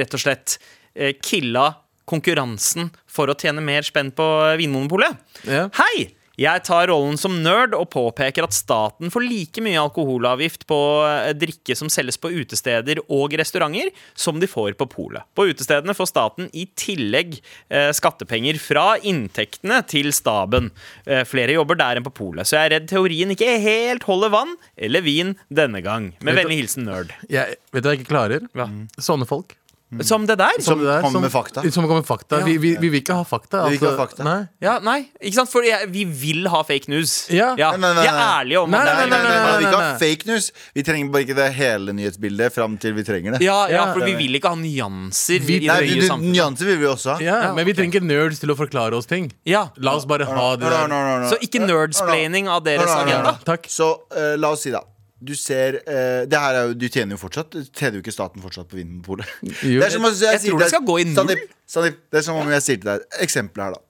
rett 0.00 0.16
og 0.16 0.22
slett 0.22 0.58
eh, 0.94 1.16
killa 1.18 1.72
konkurransen 2.10 2.90
for 3.10 3.30
å 3.30 3.36
tjene 3.38 3.62
mer 3.64 3.86
spenn 3.86 4.10
på 4.14 4.26
Vinmonopolet. 4.58 5.20
Ja. 5.46 5.68
Hei! 5.78 6.10
Jeg 6.40 6.62
tar 6.64 6.88
rollen 6.88 7.18
som 7.20 7.34
nerd 7.44 7.74
og 7.76 7.90
påpeker 7.92 8.46
at 8.46 8.56
staten 8.56 9.12
får 9.12 9.26
like 9.26 9.60
mye 9.60 9.76
alkoholavgift 9.82 10.64
på 10.70 10.78
eh, 11.04 11.34
drikke 11.36 11.76
som 11.76 11.90
selges 11.92 12.16
på 12.16 12.30
utesteder 12.32 13.02
og 13.12 13.34
restauranter, 13.36 13.90
som 14.16 14.40
de 14.40 14.48
får 14.48 14.72
på 14.80 14.88
polet. 14.88 15.26
På 15.36 15.44
utestedene 15.50 15.92
får 15.96 16.08
staten 16.08 16.48
i 16.56 16.64
tillegg 16.80 17.36
eh, 17.36 17.90
skattepenger 17.96 18.56
fra 18.62 18.94
inntektene 19.04 19.82
til 19.90 20.14
staben. 20.16 20.72
Eh, 21.04 21.26
flere 21.28 21.58
jobber 21.58 21.76
der 21.82 22.00
enn 22.00 22.08
på 22.08 22.14
polet, 22.22 22.48
så 22.48 22.56
jeg 22.56 22.70
er 22.70 22.76
redd 22.78 22.88
teorien 22.88 23.36
ikke 23.36 23.60
helt 23.60 24.08
holder 24.08 24.32
vann 24.32 24.56
eller 24.80 25.04
vin 25.04 25.36
denne 25.52 25.84
gang. 25.84 26.14
Med 26.24 26.40
vennlig 26.40 26.62
hilsen 26.62 26.88
nerd. 26.88 27.12
Jeg, 27.28 27.60
vet 27.68 27.84
du 27.84 27.90
hva 27.90 27.98
jeg 27.98 28.00
ikke 28.00 28.14
klarer? 28.14 28.48
Hva? 28.56 28.70
Sånne 28.96 29.28
folk. 29.28 29.59
Som 30.06 30.22
det 30.26 30.36
der? 30.38 30.54
Som 30.62 30.78
det 30.78 30.86
der, 30.86 31.02
kommer 31.02 31.20
med 31.24 31.32
fakta. 31.34 31.62
Som 31.74 31.82
kommer 31.82 31.98
med 31.98 32.06
fakta. 32.06 32.38
Vi, 32.46 32.52
vi, 32.62 32.76
vi 32.78 32.88
vil 32.92 33.00
ikke 33.02 33.16
ha 33.18 33.24
fakta. 33.26 33.64
Vi 33.66 33.72
vil 33.74 33.80
ikke 33.80 33.88
altså. 33.88 33.98
ha 33.98 34.06
fakta. 34.06 34.22
Nei. 34.26 34.36
Ja, 34.62 34.74
nei, 34.86 35.00
ikke 35.18 35.34
sant? 35.40 35.50
For 35.50 35.66
jeg, 35.66 35.88
vi 35.90 36.04
vil 36.06 36.46
ha 36.52 36.60
fake 36.62 36.86
news. 36.92 37.14
Ja. 37.34 37.48
Ja, 37.58 37.72
Nei, 37.74 37.80
nei, 37.88 37.90
nei, 37.98 38.04
Vi 38.04 38.10
er 38.12 38.20
ærlige 38.22 38.60
om 38.62 38.70
Nei, 38.70 38.82
at 38.86 38.86
Nei, 38.86 39.08
nei, 39.10 39.10
nei, 39.10 39.18
nei, 39.24 39.40
nei, 39.40 39.48
Vi 39.50 39.64
vil 39.64 39.66
ikke 39.66 39.80
ha 39.82 39.96
fake 39.98 40.28
news. 40.30 40.46
Vi 40.78 40.84
trenger 40.86 41.10
bare 41.10 41.26
ikke 41.26 41.36
det 41.40 41.48
hele 41.58 41.96
nyhetsbildet 41.98 42.54
fram 42.54 42.76
til 42.78 42.94
vi 43.00 43.04
trenger 43.08 43.34
det. 43.34 43.42
Ja, 43.42 43.58
ja, 43.66 43.80
Ja. 43.80 43.88
for 43.96 44.06
vi 44.06 44.14
vil 44.20 44.38
ikke 44.38 44.54
ha 44.54 44.60
nyanser 44.62 45.42
Vi- 45.48 45.58
i 45.58 45.66
Nei, 45.66 45.80
det 45.80 45.88
du, 45.90 46.06
nye 46.06 46.20
du, 46.22 46.30
nyanser 46.38 46.70
vil 46.70 46.78
vi 46.84 46.86
også 46.86 47.16
ha. 47.16 47.18
Ja, 47.24 47.40
Ja, 47.48 47.52
men 47.58 47.66
vi 47.66 47.74
trenger 47.74 47.98
ikke 47.98 48.06
nerds 48.06 48.38
til 48.38 48.54
å 48.54 48.56
forklare 48.56 48.94
oss 48.94 49.10
ting. 49.10 49.32
Ja. 49.44 49.66
La 49.76 49.96
oss 49.98 50.06
bare 50.06 50.24
ha 50.30 50.54
det 50.56 50.70
der. 50.70 51.26
Så 51.34 51.40
ikke 51.42 51.66
nerdsplaining 51.66 52.46
av 52.48 52.62
deres 52.62 52.86
agenda. 52.94 53.38
Takk. 53.44 53.66
Så 53.66 53.90
eh, 54.14 54.36
la 54.38 54.54
oss 54.54 54.62
si, 54.62 54.70
da. 54.70 54.84
Du 55.20 55.34
ser 55.36 55.76
eh, 55.84 56.22
det 56.30 56.38
her 56.40 56.56
er 56.56 56.68
jo, 56.70 56.74
Du 56.80 56.86
tjener 56.88 57.12
jo 57.16 57.20
fortsatt. 57.20 57.52
Tjener 57.76 57.98
jo 57.98 58.04
ikke 58.04 58.14
staten 58.14 58.40
fortsatt 58.40 58.70
på 58.70 58.78
Vinmonopolet? 58.78 59.28
Jeg, 59.60 59.76
jeg, 59.76 59.92
Jeg 59.92 60.40
tror 60.46 60.62
det 60.64 60.70
skal 60.72 60.86
gå 60.88 60.96
i 61.02 61.04
null. 61.10 61.36
Sandeep, 61.68 61.98
det 62.10 62.22
er 62.22 62.26
som 62.26 62.38
om 62.40 62.48
jeg 62.50 62.62
sier 62.64 62.78
til 62.80 62.88
deg 62.88 63.04
Eksempel 63.22 63.62
her, 63.62 63.76
da. 63.76 63.80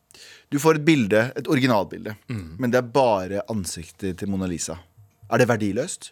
Du 0.50 0.58
får 0.58 0.80
et 0.80 0.84
bilde, 0.84 1.20
et 1.38 1.46
originalbilde, 1.48 2.16
Mm. 2.28 2.56
men 2.58 2.70
det 2.72 2.78
er 2.80 2.88
bare 2.90 3.44
ansiktet 3.52 4.18
til 4.18 4.28
Mona 4.32 4.48
Lisa. 4.50 4.74
Er 5.30 5.38
det 5.38 5.46
verdiløst? 5.48 6.10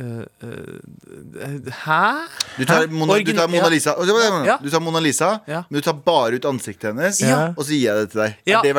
Hæ? 0.00 0.04
Du 2.58 2.64
tar, 2.64 2.86
Mona, 2.90 3.18
du 3.18 3.32
tar 3.36 3.48
Mona. 3.48 3.68
Lisa 3.68 3.94
Ja. 4.46 4.58
Du 4.62 4.70
tar 4.70 4.80
Mona 4.80 5.00
Lisa 5.00 5.40
Ja. 5.46 5.62
Men 5.68 5.80
du 5.80 5.84
tar 5.84 5.92
bare 5.92 6.34
ut 6.36 6.44
ansiktet 6.44 6.82
hennes 6.94 7.20
Ja. 7.20 7.52
Og 7.56 7.64
så 7.64 7.70
gir 7.74 7.80
jeg 7.86 7.94
det 7.94 8.10
til 8.10 8.20
deg 8.20 8.34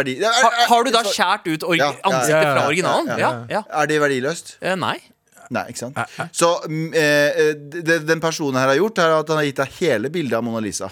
det 0.06 0.24
Har, 0.24 0.52
har 0.68 0.84
du 0.84 0.92
da 0.92 1.04
skjært 1.04 1.48
ut 1.48 1.64
ansiktet 1.64 2.28
fra 2.28 2.62
ja, 2.62 2.68
originalen? 2.68 3.10
Er 3.50 3.86
det 3.88 4.02
verdiløst? 4.02 4.58
Uh, 4.62 4.76
Nei. 4.76 5.00
Nei, 5.52 5.66
ikke 5.72 5.82
sant? 5.84 6.00
Så 6.36 6.50
mm, 6.64 6.90
eh, 6.96 7.40
det 7.84 8.02
den 8.08 8.24
personen 8.24 8.60
her 8.62 8.72
har 8.72 8.80
gjort 8.80 9.02
Er 9.04 9.18
at 9.18 9.32
han 9.34 9.42
har 9.42 9.48
gitt 9.50 9.60
deg 9.60 9.80
hele 9.82 10.12
bildet 10.14 10.38
av 10.40 10.46
Mona 10.48 10.62
Lisa. 10.64 10.88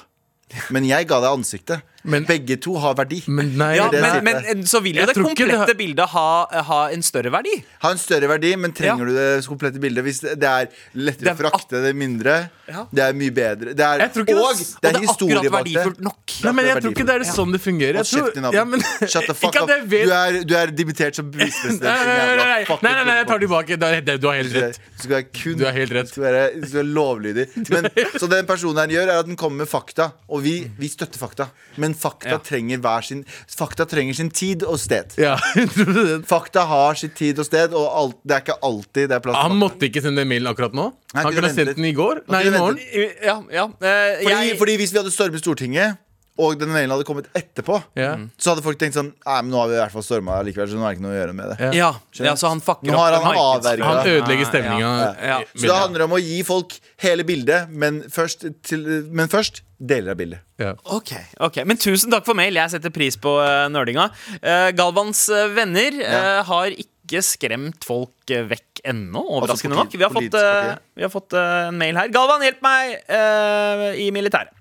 Men 0.73 0.87
jeg 0.87 1.07
ga 1.09 1.19
deg 1.23 1.37
ansiktet 1.37 1.98
Men- 2.03 2.23
Begge 2.25 2.55
to 2.61 2.77
har 2.79 2.93
verdi 2.95 3.23
Men 3.27 3.57
nei, 3.57 3.75
Ja, 3.75 3.89
men, 3.91 4.23
men 4.23 4.63
så 4.63 4.79
vil 4.81 4.95
jo 4.95 5.01
Jeg 5.03 5.07
det 5.13 5.15
komplette 5.23 5.57
har- 5.57 5.73
bildet 5.75 6.07
ha, 6.09 6.45
ha 6.63 6.79
en 6.93 7.01
større 7.01 7.29
verdi. 7.31 7.63
Ha 7.83 7.91
en 7.91 7.97
større 7.97 8.29
verdi, 8.31 8.55
men 8.55 8.71
trenger 8.71 9.03
Ja. 9.03 9.05
du 9.05 9.13
det 9.37 9.45
komplette 9.47 9.79
bildet 9.83 10.03
Hvis 10.05 10.21
det 10.21 10.43
er 10.43 10.69
lettere 10.95 11.19
Det 11.19 11.27
er 11.27 11.35
å 11.35 11.51
frakte 11.51 11.81
det 11.83 11.95
mindre 11.95 12.49
Ja. 12.69 12.85
Det 12.93 13.03
er 13.03 13.13
mye 13.13 13.31
bedre 13.33 13.73
det 13.75 13.79
er, 13.83 14.05
og 14.05 14.13
det- 14.15 14.35
Og 14.35 14.55
det 14.81 14.89
er 14.89 14.99
er 14.99 15.07
akkurat 15.09 15.51
verdifullt 15.51 15.99
nok. 15.99 16.19
Nei, 16.43 16.51
men 16.53 16.65
jeg 16.65 16.81
tror 16.83 16.91
ikke 16.93 17.05
det 17.05 17.15
er 17.15 17.23
sånn 17.33 17.51
det 17.51 17.61
fungerer. 17.61 17.95
Jeg 17.99 18.05
tror, 18.05 19.07
Shut 19.09 19.25
the 19.25 19.33
fuck 19.41 19.55
up 19.59 19.69
vet 19.89 20.05
du, 20.05 20.11
er, 20.13 20.43
du 20.45 20.53
er 20.55 20.67
dimittert 20.67 21.15
som 21.15 21.31
visepresident 21.31 21.81
Nei, 21.81 22.93
nei, 22.93 23.03
nei, 23.03 23.15
jeg 23.19 23.27
tar 23.27 23.39
tilbake. 23.39 23.77
Du 23.79 23.85
har, 23.85 24.01
du 24.01 24.27
har 24.27 24.35
helt 24.37 24.53
er- 24.55 24.61
rett. 24.69 24.79
Du 24.79 25.03
skal 25.03 25.15
være 25.15 25.27
kun 25.33 25.57
Du 25.57 25.65
har 25.65 25.73
helt 25.73 25.91
rett. 25.91 26.05
Du 26.05 26.11
skal 26.13 26.23
være, 26.23 26.43
du 26.61 26.67
skal 26.67 26.79
være 26.83 26.93
lovlydig. 26.93 27.45
Men, 27.73 27.89
så 28.19 28.29
det 28.29 28.37
den 28.37 28.45
personen 28.49 28.77
her 28.83 28.87
gjør, 28.95 29.07
er 29.13 29.19
at 29.19 29.25
den 29.25 29.35
kommer 29.39 29.57
med 29.65 29.67
fakta. 29.71 30.11
Og 30.29 30.43
vi, 30.45 30.55
vi 30.79 30.87
støtter 30.91 31.17
fakta. 31.19 31.49
Men 31.77 31.93
fakta 31.99 32.35
Ja. 32.37 32.39
trenger 32.43 32.79
hver 32.83 33.05
sin 33.05 33.25
Fakta 33.59 33.85
trenger 33.89 34.15
sin 34.17 34.29
tid 34.31 34.63
og 34.63 34.79
sted. 34.79 35.13
Ja, 35.19 35.35
100%. 35.59 36.25
Fakta 36.29 36.65
har 36.69 36.95
sitt 36.99 37.15
tid 37.19 37.39
og 37.39 37.45
sted, 37.47 37.73
og 37.77 37.87
alt, 38.01 38.17
det 38.25 38.37
er 38.39 38.43
ikke 38.47 38.57
alltid 38.63 39.09
det 39.11 39.17
er 39.19 39.23
plass 39.25 39.37
Han 39.39 39.51
til 39.51 39.59
fakta. 39.59 39.63
måtte 39.65 39.89
ikke 39.91 40.03
sende 40.07 40.25
mailen 40.29 40.49
akkurat 40.51 40.73
nå. 40.77 40.89
Nei, 40.89 41.21
Han 41.21 41.23
kunne 41.25 41.35
kunne 41.35 41.47
vente 41.49 41.65
sendt 41.65 41.75
den 41.81 41.89
i 41.91 41.95
går. 41.97 42.21
Nei, 42.29 42.41
i 42.41 42.49
kunne 42.49 42.59
morgen. 42.65 42.83
Ja, 43.23 43.37
ja. 43.51 43.65
eh, 43.81 44.21
Fordi, 44.23 44.35
jeg, 44.49 44.59
fordi 44.61 44.77
hvis 44.83 44.93
vi 44.95 45.03
hadde 45.03 45.11
stormet 45.15 45.43
Stortinget 45.43 45.97
og 46.39 46.53
den 46.55 46.69
mailen 46.71 46.93
hadde 46.93 47.03
kommet 47.03 47.25
etterpå, 47.35 47.81
Ja. 47.99 48.13
så 48.39 48.53
hadde 48.53 48.63
folk 48.63 48.77
tenkt 48.79 48.95
sånn 48.95 49.09
Nei, 49.25 49.41
men 49.43 49.49
nå 49.51 49.57
har 49.59 49.67
vi 49.67 49.73
i 49.75 49.79
hvert 49.81 49.91
fall 49.91 50.05
storma 50.07 50.37
likevel, 50.47 50.69
så 50.71 50.77
nå 50.79 50.85
er 50.87 50.93
det 50.93 50.95
ikke 50.95 51.03
noe 51.03 51.11
å 51.11 51.19
gjøre 51.19 51.33
med 51.35 51.49
det. 51.51 51.57
Ja. 51.59 51.71
Ja, 51.75 51.89
ja, 52.29 52.35
så 52.39 52.47
han 52.53 52.61
fucker 52.63 52.87
Nå 52.87 52.95
har 52.95 53.17
opp 53.17 53.25
han 53.27 53.35
markeds- 53.35 53.57
avverget. 53.59 53.85
Han 53.89 54.07
ødelegger 54.13 54.47
stemninga. 54.47 54.91
Ja. 55.01 55.09
ja. 55.33 55.39
Så 55.51 55.67
det 55.67 55.75
handler 55.81 56.05
om 56.07 56.15
å 56.15 56.21
gi 56.23 56.37
folk 56.47 56.77
hele 57.03 57.25
bildet, 57.27 57.67
men 57.69 58.03
først, 58.07 58.47
til, 58.63 58.87
men 59.11 59.27
først 59.27 59.61
deler 59.79 60.11
av 60.11 60.19
bildet. 60.19 60.43
Ja. 60.59 60.73
Ok, 60.83 61.13
ok, 61.39 61.61
Men 61.65 61.79
tusen 61.79 62.11
takk 62.11 62.27
for 62.27 62.37
mail. 62.37 62.57
Jeg 62.59 62.73
setter 62.75 62.93
pris 62.93 63.17
på 63.19 63.37
uh, 63.39 63.67
nerdinga. 63.71 64.09
Uh, 64.43 64.69
Galvans 64.75 65.25
eh, 65.31 65.47
venner 65.55 65.95
eh, 66.03 66.41
har 66.45 66.75
ikke 66.75 67.23
skremt 67.25 67.87
folk 67.87 68.29
vekk 68.29 68.83
ennå, 68.91 69.23
overraskende 69.39 69.79
Altså, 69.79 69.87
nok. 69.87 69.95
Vi 69.97 70.05
har 70.05 70.13
fått, 70.13 70.83
vi 70.99 71.05
har 71.07 71.11
fått 71.13 71.33
en 71.39 71.79
mail 71.79 71.97
her. 71.97 72.11
Galvan, 72.13 72.43
hjelp 72.45 72.61
meg 72.61 73.97
i 73.97 74.11
militæret. 74.13 74.53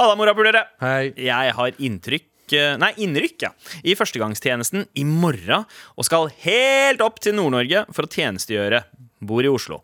Halla, 0.00 0.16
morapulere. 0.18 0.64
Hei. 0.82 1.12
Jeg 1.20 1.54
har 1.58 1.78
inntrykk 1.78 2.28
Nei, 2.52 2.90
innrykk, 3.00 3.46
ja. 3.46 3.48
I 3.80 3.94
førstegangstjenesten 3.96 4.82
i 5.00 5.06
morgen 5.08 5.62
og 5.96 6.04
skal 6.04 6.26
helt 6.42 7.00
opp 7.00 7.22
til 7.24 7.38
Nord-Norge 7.38 7.86
for 7.96 8.04
å 8.04 8.10
tjenestegjøre. 8.12 8.82
Bor 9.22 9.44
i 9.46 9.50
Oslo. 9.50 9.80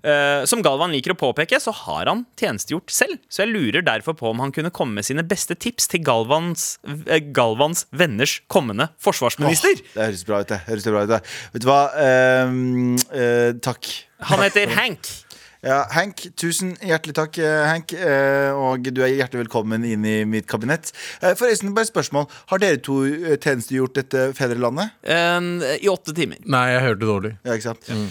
Uh, 0.00 0.44
som 0.48 0.62
Galvan 0.64 0.94
liker 0.94 1.14
å 1.14 1.18
påpeke, 1.18 1.58
så 1.62 1.74
har 1.84 2.10
han 2.10 2.24
tjenestegjort 2.38 2.92
selv. 2.94 3.20
Så 3.28 3.44
jeg 3.44 3.52
lurer 3.52 3.86
derfor 3.86 4.16
på 4.18 4.30
om 4.30 4.42
han 4.44 4.54
kunne 4.54 4.72
komme 4.74 5.00
med 5.00 5.08
sine 5.08 5.24
beste 5.26 5.58
tips 5.58 5.90
til 5.92 6.04
Galvans, 6.06 6.76
uh, 6.86 7.18
Galvans 7.34 7.86
venners 7.96 8.38
kommende 8.52 8.90
forsvarsminister. 9.02 9.76
Oh, 9.76 9.92
det 9.96 10.08
høres 10.10 10.26
bra 10.28 10.42
ut, 10.42 10.50
det. 10.54 10.62
Høres 10.70 10.88
bra 10.88 11.04
ut, 11.04 11.14
det. 11.16 11.22
Vet 11.54 11.66
du 11.66 11.70
hva? 11.70 11.82
Uh, 11.92 13.54
takk. 13.64 13.92
Han 14.32 14.46
heter 14.46 14.72
Hank. 14.78 15.25
Ja, 15.66 15.80
Hank, 15.90 16.20
tusen 16.38 16.76
hjertelig 16.78 17.16
takk, 17.16 17.38
Henk. 17.42 17.66
Hank. 17.66 17.92
eh, 17.98 18.54
og 18.54 18.84
du 18.86 19.00
er 19.02 19.10
hjertelig 19.16 19.40
velkommen 19.48 19.82
inn 19.82 20.04
i 20.06 20.20
mitt 20.22 20.46
kabinett. 20.46 20.92
Eh, 21.20 21.34
Forresten, 21.34 21.72
bare 21.74 21.88
et 21.88 21.90
spørsmål. 21.90 22.28
Har 22.52 22.60
dere 22.62 22.78
to 22.78 23.00
eh, 23.02 23.34
tjenestegjort 23.34 23.96
dette 23.98 24.28
fedrelandet? 24.38 24.94
Eh, 25.02 25.48
I 25.82 25.90
åtte 25.90 26.14
timer. 26.14 26.38
Nei, 26.46 26.68
jeg 26.70 26.84
hørte 26.84 27.08
dårlig. 27.10 27.32
Ja, 27.42 27.56
ikke 27.56 27.66
sant? 27.72 27.88
Mm. 27.90 28.06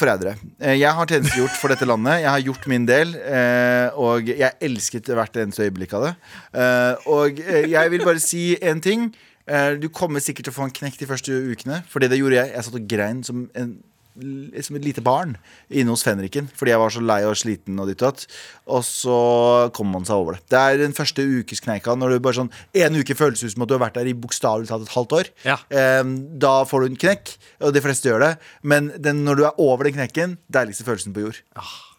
forrædere. 0.00 0.34
Eh, 0.58 0.74
jeg 0.80 0.90
har 0.98 1.06
tjenestegjort 1.06 1.54
for 1.60 1.70
dette 1.70 1.86
landet. 1.86 2.18
Jeg 2.24 2.30
har 2.32 2.42
gjort 2.48 2.66
min 2.66 2.88
del. 2.90 3.14
Eh, 3.14 3.94
og 3.94 4.26
jeg 4.32 4.58
elsket 4.60 5.12
hvert 5.14 5.38
eneste 5.38 5.68
øyeblikk 5.68 5.94
av 6.00 6.08
det. 6.08 6.12
Eh, 6.50 7.06
og 7.14 7.38
eh, 7.46 7.70
jeg 7.70 7.94
vil 7.94 8.04
bare 8.10 8.18
si 8.26 8.56
en 8.58 8.82
ting. 8.82 9.12
Eh, 9.46 9.78
du 9.78 9.86
kommer 9.94 10.18
sikkert 10.22 10.50
til 10.50 10.54
å 10.56 10.58
få 10.58 10.66
en 10.66 10.74
knekk 10.74 10.98
de 10.98 11.06
første 11.14 11.30
ukene. 11.30 11.84
For 11.86 12.02
det 12.02 12.10
det 12.10 12.18
gjorde 12.18 12.40
jeg. 12.42 12.52
Jeg 12.56 12.66
satt 12.66 12.82
og 12.82 12.90
grein 12.90 13.22
som 13.22 13.46
en 13.54 13.76
som 14.12 14.76
et 14.76 14.84
lite 14.84 15.00
barn 15.04 15.36
inne 15.72 15.92
hos 15.94 16.04
fenriken 16.04 16.50
fordi 16.58 16.74
jeg 16.74 16.80
var 16.82 16.92
så 16.92 17.02
lei 17.04 17.20
og 17.24 17.36
sliten. 17.40 17.78
Og 17.80 17.88
ditt 17.88 18.02
og 18.02 18.12
datt 18.12 18.26
Og 18.68 18.84
så 18.84 19.16
kommer 19.76 19.98
man 19.98 20.08
seg 20.08 20.20
over 20.20 20.36
det. 20.36 20.42
Det 20.52 20.60
er 20.60 20.80
den 20.82 20.96
første 20.96 21.24
ukeskneika 21.24 21.94
når 21.96 22.16
du 22.16 22.24
bare 22.26 22.40
sånn 22.42 22.52
en 22.82 22.98
uke 23.00 23.16
føles 23.16 23.42
ut 23.44 23.54
som 23.54 23.64
at 23.64 23.70
du 23.72 23.76
har 23.78 23.84
vært 23.86 23.96
der 24.00 24.10
i 24.10 24.16
bokstavelig 24.16 24.68
talt 24.68 24.86
et 24.86 24.94
halvt 24.94 25.16
år. 25.18 25.32
Ja. 25.48 25.58
Eh, 25.72 26.02
da 26.42 26.54
får 26.68 26.84
du 26.84 26.90
en 26.90 27.00
knekk, 27.04 27.34
og 27.62 27.74
de 27.74 27.82
fleste 27.84 28.10
gjør 28.10 28.26
det. 28.26 28.32
Men 28.62 28.92
den, 29.00 29.24
når 29.26 29.40
du 29.40 29.44
er 29.48 29.60
over 29.62 29.88
den 29.88 29.96
knekken, 29.96 30.36
deiligste 30.52 30.86
følelsen 30.86 31.14
på 31.16 31.26
jord. 31.26 31.40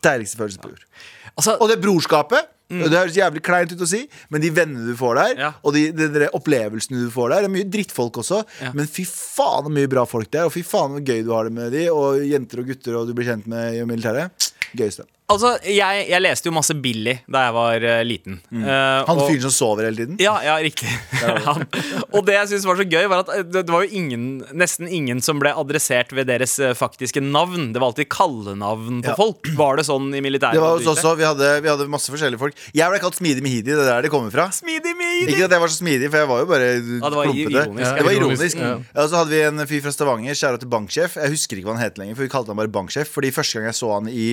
Deiligste 0.05 0.39
følelsen 0.39 0.63
på 0.63 0.73
jord. 0.73 0.85
Altså, 1.33 1.57
Og 1.59 1.69
det 1.71 1.81
brorskapet. 1.83 2.49
Og 2.81 2.89
Det 2.89 2.97
høres 2.99 3.17
jævlig 3.19 3.41
kleint 3.45 3.71
ut 3.75 3.83
å 3.85 3.87
si, 3.89 4.01
men 4.33 4.41
de 4.41 4.49
vennene 4.55 4.87
du 4.87 4.95
får 4.97 5.15
der, 5.19 5.35
Ja. 5.43 5.51
og 5.63 5.73
de, 5.75 5.91
de, 5.91 6.07
de 6.15 6.29
opplevelsene 6.33 7.03
du 7.05 7.09
får 7.13 7.29
der, 7.29 7.45
det 7.45 7.51
er 7.51 7.55
mye 7.57 7.69
drittfolk 7.69 8.17
også, 8.23 8.43
Ja. 8.61 8.71
men 8.73 8.87
fy 8.87 9.05
faen 9.05 9.67
så 9.67 9.73
mye 9.73 9.87
bra 9.91 10.05
folk 10.09 10.31
det 10.31 10.41
er, 10.41 10.45
og 10.49 10.53
fy 10.55 10.63
faen 10.65 10.95
hvor 10.97 11.03
gøy 11.05 11.23
du 11.23 11.31
har 11.35 11.43
det 11.49 11.53
med 11.53 11.71
de, 11.75 11.85
og 11.93 12.23
jenter 12.25 12.63
og 12.63 12.67
gutter 12.71 12.95
og 12.99 13.07
du 13.07 13.13
blir 13.13 13.29
kjent 13.29 13.45
med 13.47 13.75
i 13.77 13.83
militæret. 13.85 14.51
Gøyeste. 14.75 15.05
Altså 15.31 15.53
jeg, 15.65 16.05
jeg 16.09 16.21
leste 16.21 16.49
jo 16.49 16.53
masse 16.55 16.73
Billy 16.83 17.13
da 17.31 17.45
jeg 17.47 17.53
var 17.55 17.85
uh, 17.87 18.01
liten. 18.05 18.39
Eh, 18.51 19.03
Han 19.07 19.17
og- 19.19 19.29
fyren 19.29 19.41
som 19.45 19.53
sover 19.55 19.87
hele 19.87 19.95
tiden. 19.97 20.17
Ja, 20.21 20.35
ja, 20.43 20.55
riktig. 20.61 20.89
Han. 21.47 21.63
Og 22.13 22.25
det 22.27 22.35
jeg 22.35 22.49
syns 22.51 22.65
var 22.67 22.77
så 22.77 22.85
gøy, 22.89 23.07
var 23.09 23.23
at 23.23 23.31
eh, 23.37 23.43
det, 23.47 23.63
det 23.67 23.73
var 23.73 23.85
jo 23.85 23.95
ingen, 24.01 24.25
nesten 24.53 24.89
ingen 24.91 25.21
som 25.25 25.39
ble 25.41 25.53
adressert 25.57 26.11
ved 26.13 26.27
deres 26.29 26.57
faktiske 26.77 27.21
navn. 27.23 27.71
Det 27.73 27.81
var 27.81 27.91
alltid 27.93 28.09
kallenavn 28.13 29.01
på 29.05 29.13
Ja. 29.13 29.15
folk. 29.17 29.47
Var 29.57 29.79
det 29.79 29.87
sånn 29.87 30.09
i 30.13 30.21
militæret? 30.23 30.57
Det 30.59 30.63
var 30.63 30.75
hos 30.77 30.89
også, 30.93 31.15
vi 31.19 31.25
hadde, 31.27 31.49
vi 31.65 31.71
hadde 31.71 31.87
masse 31.91 32.11
forskjellige 32.13 32.41
folk. 32.43 32.59
Jeg 32.75 32.91
ble 32.93 33.01
kalt 33.03 33.17
Smidig 33.17 33.43
Mehidi, 33.45 33.71
det 33.71 33.79
er 33.79 33.89
der 33.89 34.07
det 34.07 34.11
kommer 34.13 34.33
fra. 34.33 34.49
Smidig 34.53 34.93
Mehidi 34.99 35.33
Ikke 35.37 35.47
at 35.47 35.55
jeg 35.57 35.63
var 35.63 35.71
så 35.73 35.79
smidig, 35.79 36.09
for 36.13 36.21
jeg 36.23 36.29
var 36.33 36.43
jo 36.43 36.49
bare 36.51 36.69
Ja, 36.73 37.09
det 37.09 37.17
var 37.17 37.29
klumpete. 37.31 37.63
ironisk, 37.63 37.87
ja. 37.87 37.95
Det 37.97 38.05
var 38.07 38.17
Ironisk. 38.19 38.57
Ja, 38.63 38.73
og 39.03 39.09
så 39.09 39.21
hadde 39.23 39.33
vi 39.33 39.41
en 39.47 39.65
fyr 39.69 39.81
fra 39.87 39.93
Stavanger, 39.95 40.37
kjære 40.37 40.59
til 40.63 40.71
banksjef. 40.73 41.17
Jeg 41.23 41.33
husker 41.33 41.57
ikke 41.61 41.69
hva 41.71 41.77
han 41.79 41.85
het 41.87 41.97
lenger, 42.01 42.17
for 42.19 42.27
vi 42.27 42.31
kalte 42.33 42.53
han 42.53 42.59
bare 42.59 42.71
banksjef. 42.73 43.09
Fordi 43.13 43.31
første 43.35 43.59
gang 43.59 43.69
jeg 43.71 43.77
så 43.79 43.89
han 43.93 44.09
i 44.11 44.27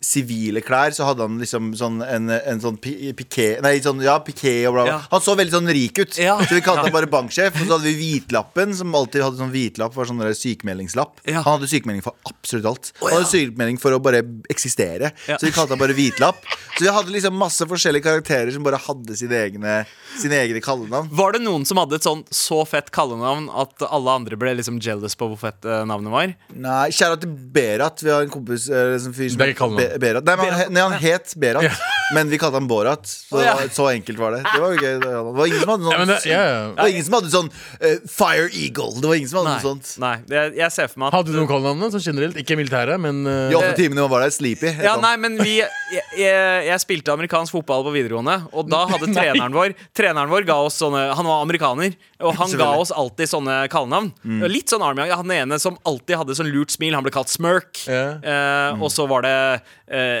sivile 0.00 0.60
klær, 0.62 0.92
så 0.94 1.06
hadde 1.08 1.24
han 1.26 1.38
liksom 1.42 1.72
sånn 1.78 1.96
en, 2.06 2.28
en 2.30 2.60
sånn 2.62 2.76
pi- 2.78 3.10
piké 3.18 3.48
Nei, 3.64 3.80
sånn, 3.82 3.98
ja, 4.04 4.14
piké 4.22 4.52
og 4.68 4.76
bla, 4.76 4.84
bla. 4.86 4.92
Ja. 4.92 4.98
Han 5.10 5.22
så 5.24 5.34
veldig 5.38 5.54
sånn 5.56 5.70
rik 5.74 5.98
ut. 5.98 6.18
Ja. 6.22 6.36
Så 6.44 6.54
vi 6.54 6.62
kalte 6.62 6.84
han 6.86 6.94
bare 6.94 7.08
banksjef. 7.10 7.56
Og 7.58 7.64
så 7.66 7.74
hadde 7.76 7.88
vi 7.90 7.96
hvitlappen, 7.98 8.76
som 8.78 8.94
alltid 8.94 9.24
hadde 9.26 9.40
sånn 9.40 9.50
hvitlapp, 9.50 9.96
var 9.98 10.06
sånn 10.06 10.22
sykemeldingslapp. 10.38 11.18
Ja. 11.26 11.42
Han 11.42 11.56
hadde 11.58 11.70
sykemelding 11.72 12.04
for 12.06 12.14
absolutt 12.30 12.68
alt. 12.70 12.92
Å, 13.00 13.08
Han 13.08 13.16
hadde 13.18 13.30
sykemelding 13.32 13.80
for 13.82 13.96
å 13.96 14.00
bare 14.02 14.22
eksistere. 14.54 15.10
Ja. 15.26 15.38
Så 15.40 15.48
vi 15.48 15.52
kalte 15.56 15.74
han 15.74 15.82
bare 15.82 15.96
hvitlapp. 15.98 16.46
Så 16.78 16.84
vi 16.86 16.92
hadde 16.94 17.14
liksom 17.16 17.34
masse 17.40 17.66
forskjellige 17.66 18.06
karakterer 18.06 18.54
som 18.54 18.62
bare 18.66 18.78
hadde 18.84 19.16
sine 19.18 19.34
egne, 19.48 19.80
sine 20.20 20.38
egne 20.44 20.62
kallenavn. 20.62 21.10
Var 21.18 21.34
det 21.34 21.42
noen 21.42 21.66
som 21.66 21.80
hadde 21.82 21.98
et 21.98 22.06
sånn 22.06 22.22
så 22.30 22.62
fett 22.70 22.92
kallenavn 22.94 23.48
at 23.50 23.82
alle 23.88 24.14
andre 24.20 24.38
ble 24.38 24.54
liksom 24.60 24.78
jealous 24.84 25.18
på 25.18 25.26
hvor 25.32 25.40
fett 25.42 25.66
eh, 25.66 25.82
navnet 25.90 26.14
var? 26.14 26.36
Nei, 26.54 26.86
kjære 26.94 27.18
til 27.24 27.34
Berat. 27.58 28.06
Vi 28.06 28.14
har 28.14 28.22
en 28.22 28.30
kompis 28.32 28.68
en 28.70 29.12
fyr 29.16 29.34
som 29.34 29.42
er 29.42 29.54
kallenavn. 29.58 29.87
Be 29.88 29.98
Berat. 30.02 30.24
Nei, 30.28 30.36
men 30.36 30.52
han, 30.54 30.72
nei, 30.76 30.82
han 30.84 30.96
het 31.02 31.34
Berat, 31.40 31.82
men 32.16 32.28
vi 32.32 32.38
kalte 32.40 32.58
han 32.60 32.68
Borat. 32.70 33.06
Så, 33.08 33.36
Å, 33.38 33.42
ja. 33.44 33.54
så 33.72 33.88
enkelt 33.92 34.18
var 34.20 34.36
det. 34.36 34.42
Det 34.46 34.60
var 34.62 34.74
jo 34.74 34.82
gøy. 34.84 34.98
Det 35.02 35.12
var 35.38 35.46
ingen 35.50 35.60
som 35.62 35.72
hadde 35.74 35.88
Ja, 35.88 35.98
sånn 35.98 36.12
det, 36.12 36.18
ja, 36.30 36.42
ja. 36.48 36.60
Det 36.74 36.82
var 36.84 36.92
ingen 36.94 37.06
som 37.08 37.16
hadde 37.18 37.32
sånn 37.34 37.50
eh, 37.80 37.98
Fire 38.12 38.48
Eagle. 38.52 38.90
Det 39.02 39.10
var 39.10 39.18
ingen 39.20 39.30
som 39.32 39.40
hadde 39.40 39.50
Nei. 39.52 39.58
noe 39.58 39.66
sånt. 39.66 39.92
Nei 40.04 40.12
jeg, 40.38 40.54
jeg 40.60 40.74
ser 40.76 40.88
for 40.92 41.02
meg 41.02 41.10
at 41.10 41.16
Hadde 41.18 41.32
du 41.34 41.38
noen 41.40 41.50
kallenavn 41.50 41.92
sånn 41.96 42.04
generelt? 42.06 42.38
Ikke 42.42 42.56
militæret, 42.60 43.00
men 43.02 43.20
uh, 43.28 43.34
De 43.52 43.58
åtte 43.58 43.74
timene 43.80 44.04
man 44.04 44.12
var 44.12 44.24
der, 44.26 44.32
Sleepy. 44.34 44.70
het 44.72 44.84
Ja, 44.86 44.94
han. 44.96 45.04
nei, 45.04 45.14
men 45.24 45.38
vi 45.42 45.56
jeg, 45.58 46.02
jeg, 46.20 46.64
jeg 46.68 46.82
spilte 46.84 47.14
amerikansk 47.14 47.54
fotball 47.56 47.84
på 47.86 47.92
videregående, 47.94 48.38
og 48.52 48.68
da 48.72 48.82
hadde 48.90 49.08
treneren 49.16 49.54
vår 49.56 49.72
Treneren 49.96 50.28
vår 50.32 50.44
ga 50.48 50.58
oss 50.66 50.76
sånne 50.80 51.06
Han 51.18 51.28
var 51.28 51.44
amerikaner, 51.46 51.96
og 52.20 52.34
han 52.40 52.52
ga 52.58 52.68
Mm. 52.68 52.82
oss 52.82 52.90
alltid 52.92 53.30
sånne 53.30 53.54
kallenavn. 53.72 54.10
Litt 54.50 54.68
sånn 54.72 54.82
Army. 54.84 55.06
Han 55.08 55.30
ene 55.32 55.56
som 55.62 55.76
alltid 55.88 56.18
hadde 56.20 56.34
sånn 56.36 56.50
lurt 56.52 56.70
smil, 56.74 56.92
han 56.94 57.04
ble 57.06 57.12
kalt 57.14 57.30
Smirk. 57.32 57.80
Ja. 57.88 58.18
Eh, 58.20 58.82
og 58.82 58.90
så 58.92 59.06
var 59.08 59.22
det 59.24 59.30
eh, 59.32 59.76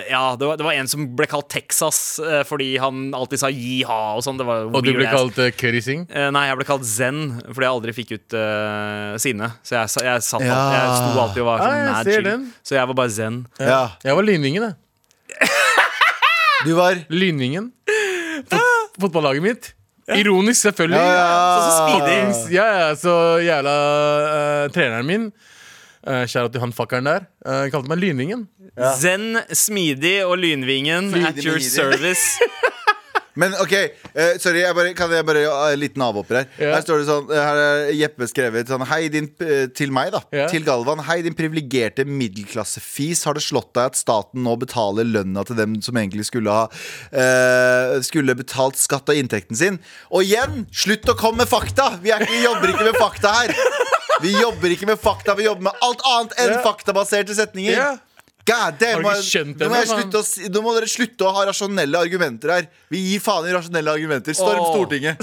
Ja, 0.08 0.36
det 0.40 0.46
var, 0.48 0.56
det 0.56 0.64
var 0.64 0.72
en 0.78 0.88
som 0.88 1.04
ble 1.18 1.26
kalt 1.28 1.48
Texas 1.52 1.98
eh, 2.24 2.40
fordi 2.48 2.70
han 2.80 3.10
alltid 3.16 3.42
sa 3.42 3.50
jiha 3.52 3.98
og 4.16 4.22
sånn. 4.24 4.40
Og 4.40 4.78
du 4.84 4.92
ble 4.94 5.04
ass. 5.06 5.14
kalt 5.14 5.40
uh, 5.42 5.50
Curry 5.52 5.82
Singh? 5.84 6.06
Eh, 6.08 6.30
Nei, 6.34 6.46
jeg 6.48 6.58
ble 6.60 6.66
kalt 6.68 6.86
Zen 6.88 7.20
fordi 7.50 7.66
jeg 7.66 7.72
aldri 7.74 7.94
fikk 7.96 8.14
ut 8.16 8.36
uh, 8.38 9.16
sinne. 9.20 9.50
Så 9.66 9.76
jeg, 9.76 9.92
jeg, 9.98 10.06
jeg, 10.08 10.26
satt, 10.28 10.46
Ja. 10.48 10.58
jeg 10.72 10.94
sto 11.00 11.24
alltid 11.24 11.42
og 11.44 11.50
var 11.50 11.58
Ah, 11.58 11.64
sånn 11.68 11.78
jeg 11.82 11.92
mad 11.92 12.12
chill. 12.12 12.28
den. 12.30 12.46
Så 12.64 12.78
jeg 12.78 12.90
var 12.92 12.98
bare 13.02 13.14
Zen. 13.18 13.40
Ja. 13.60 13.80
Jeg 14.06 14.18
var 14.20 14.28
Lynvingen, 14.30 14.68
jeg. 14.70 15.50
Du 16.66 16.72
var 16.74 16.96
Lynvingen. 17.12 17.68
Fot 18.48 18.96
fotballaget 18.98 19.44
mitt. 19.44 19.68
Ironisk, 20.16 20.62
selvfølgelig. 20.64 20.98
Ja, 20.98 21.12
ja. 21.20 21.60
Så 21.60 21.70
så, 21.76 22.50
Ja, 22.54 22.66
ja, 22.80 22.88
så 22.96 23.14
jævla 23.44 23.74
uh, 24.32 24.72
treneren 24.72 25.06
min 25.06 25.28
uh, 26.06 26.24
Kjære 26.28 26.52
til 26.54 26.60
han 26.66 26.72
fuckeren 26.76 27.08
der. 27.10 27.26
uh, 27.46 27.66
kalte 27.72 27.88
meg 27.90 27.98
Lynvingen. 28.04 28.46
Zen, 29.00 29.32
smidig 29.50 30.20
og 30.26 30.36
lynvingen 30.38 31.10
Smidig 31.10 31.26
at 31.32 31.44
your 31.44 31.58
med 31.58 31.66
service. 31.66 32.38
Men 33.38 33.52
OK, 33.62 33.70
uh, 34.18 34.32
sorry, 34.42 34.64
jeg 34.64 34.74
bare, 34.74 34.92
kan 34.98 35.12
jeg 35.14 35.22
bare 35.26 35.44
uh, 35.46 35.68
en 35.70 35.78
liten 35.78 36.02
avhopper 36.02 36.40
her? 36.40 36.46
Yeah. 36.58 36.72
Her 36.74 36.82
står 36.82 36.98
det 36.98 37.06
sånn, 37.06 37.28
eh, 37.30 37.38
her 37.46 37.58
er 37.62 37.90
Jeppe 37.94 38.26
skrevet 38.26 38.66
sånn 38.72 38.82
Hei, 38.90 39.04
din, 39.14 39.28
uh, 39.44 39.68
til 39.78 39.92
meg, 39.94 40.10
da. 40.10 40.24
Yeah. 40.34 40.48
Til 40.50 40.64
Galvan. 40.66 40.98
Hei, 41.06 41.20
din 41.22 41.36
privilegerte 41.38 42.02
middelklassefis. 42.08 43.22
Har 43.28 43.38
det 43.38 43.44
slått 43.46 43.70
deg 43.78 43.92
at 43.92 44.00
staten 44.00 44.42
nå 44.42 44.56
betaler 44.58 45.06
lønna 45.06 45.44
til 45.46 45.54
dem 45.60 45.76
som 45.86 46.00
egentlig 46.02 46.26
skulle 46.26 46.50
ha 46.50 46.66
uh, 46.66 48.00
Skulle 48.02 48.34
betalt 48.38 48.80
skatt 48.82 49.06
av 49.14 49.18
inntekten 49.22 49.58
sin? 49.58 49.78
Og 50.10 50.26
igjen, 50.26 50.64
slutt 50.74 51.06
å 51.06 51.14
komme 51.18 51.44
med 51.44 51.52
fakta! 51.54 51.92
Vi, 52.02 52.10
er, 52.10 52.26
ikke- 52.26 52.42
jobber 52.42 52.74
ikke 52.74 52.88
med 52.90 52.98
fakta 52.98 53.36
her. 53.38 53.54
Vi 54.24 54.34
jobber 54.34 54.74
ikke 54.74 54.88
med 54.90 55.00
fakta, 55.00 55.34
vi 55.38 55.46
jobber 55.46 55.68
med 55.68 55.82
alt 55.84 56.04
annet 56.10 56.36
enn 56.38 56.52
yeah. 56.54 56.62
faktabaserte 56.64 57.36
setninger. 57.38 57.76
Yeah. 57.76 57.98
God 58.48 58.78
damn, 58.80 59.04
Har 59.04 59.04
du 59.04 59.08
ikke 59.18 59.26
skjønt 59.26 59.60
nå, 59.60 59.68
må 59.68 59.76
det, 59.76 59.88
faen? 59.90 59.98
slutte 60.00 60.20
å 60.22 60.52
nå 60.54 60.62
må 60.64 60.72
dere 60.78 60.88
slutte 60.88 61.26
å 61.28 61.32
ha 61.36 61.42
rasjonelle 61.50 62.00
argumenter 62.00 62.54
her. 62.54 62.70
Vi 62.88 63.02
gir 63.10 63.20
faen 63.20 63.48
i 63.48 63.52
rasjonelle 63.52 63.92
argumenter. 63.92 64.36
Storm 64.36 64.62
oh. 64.62 64.70
Stortinget. 64.72 65.20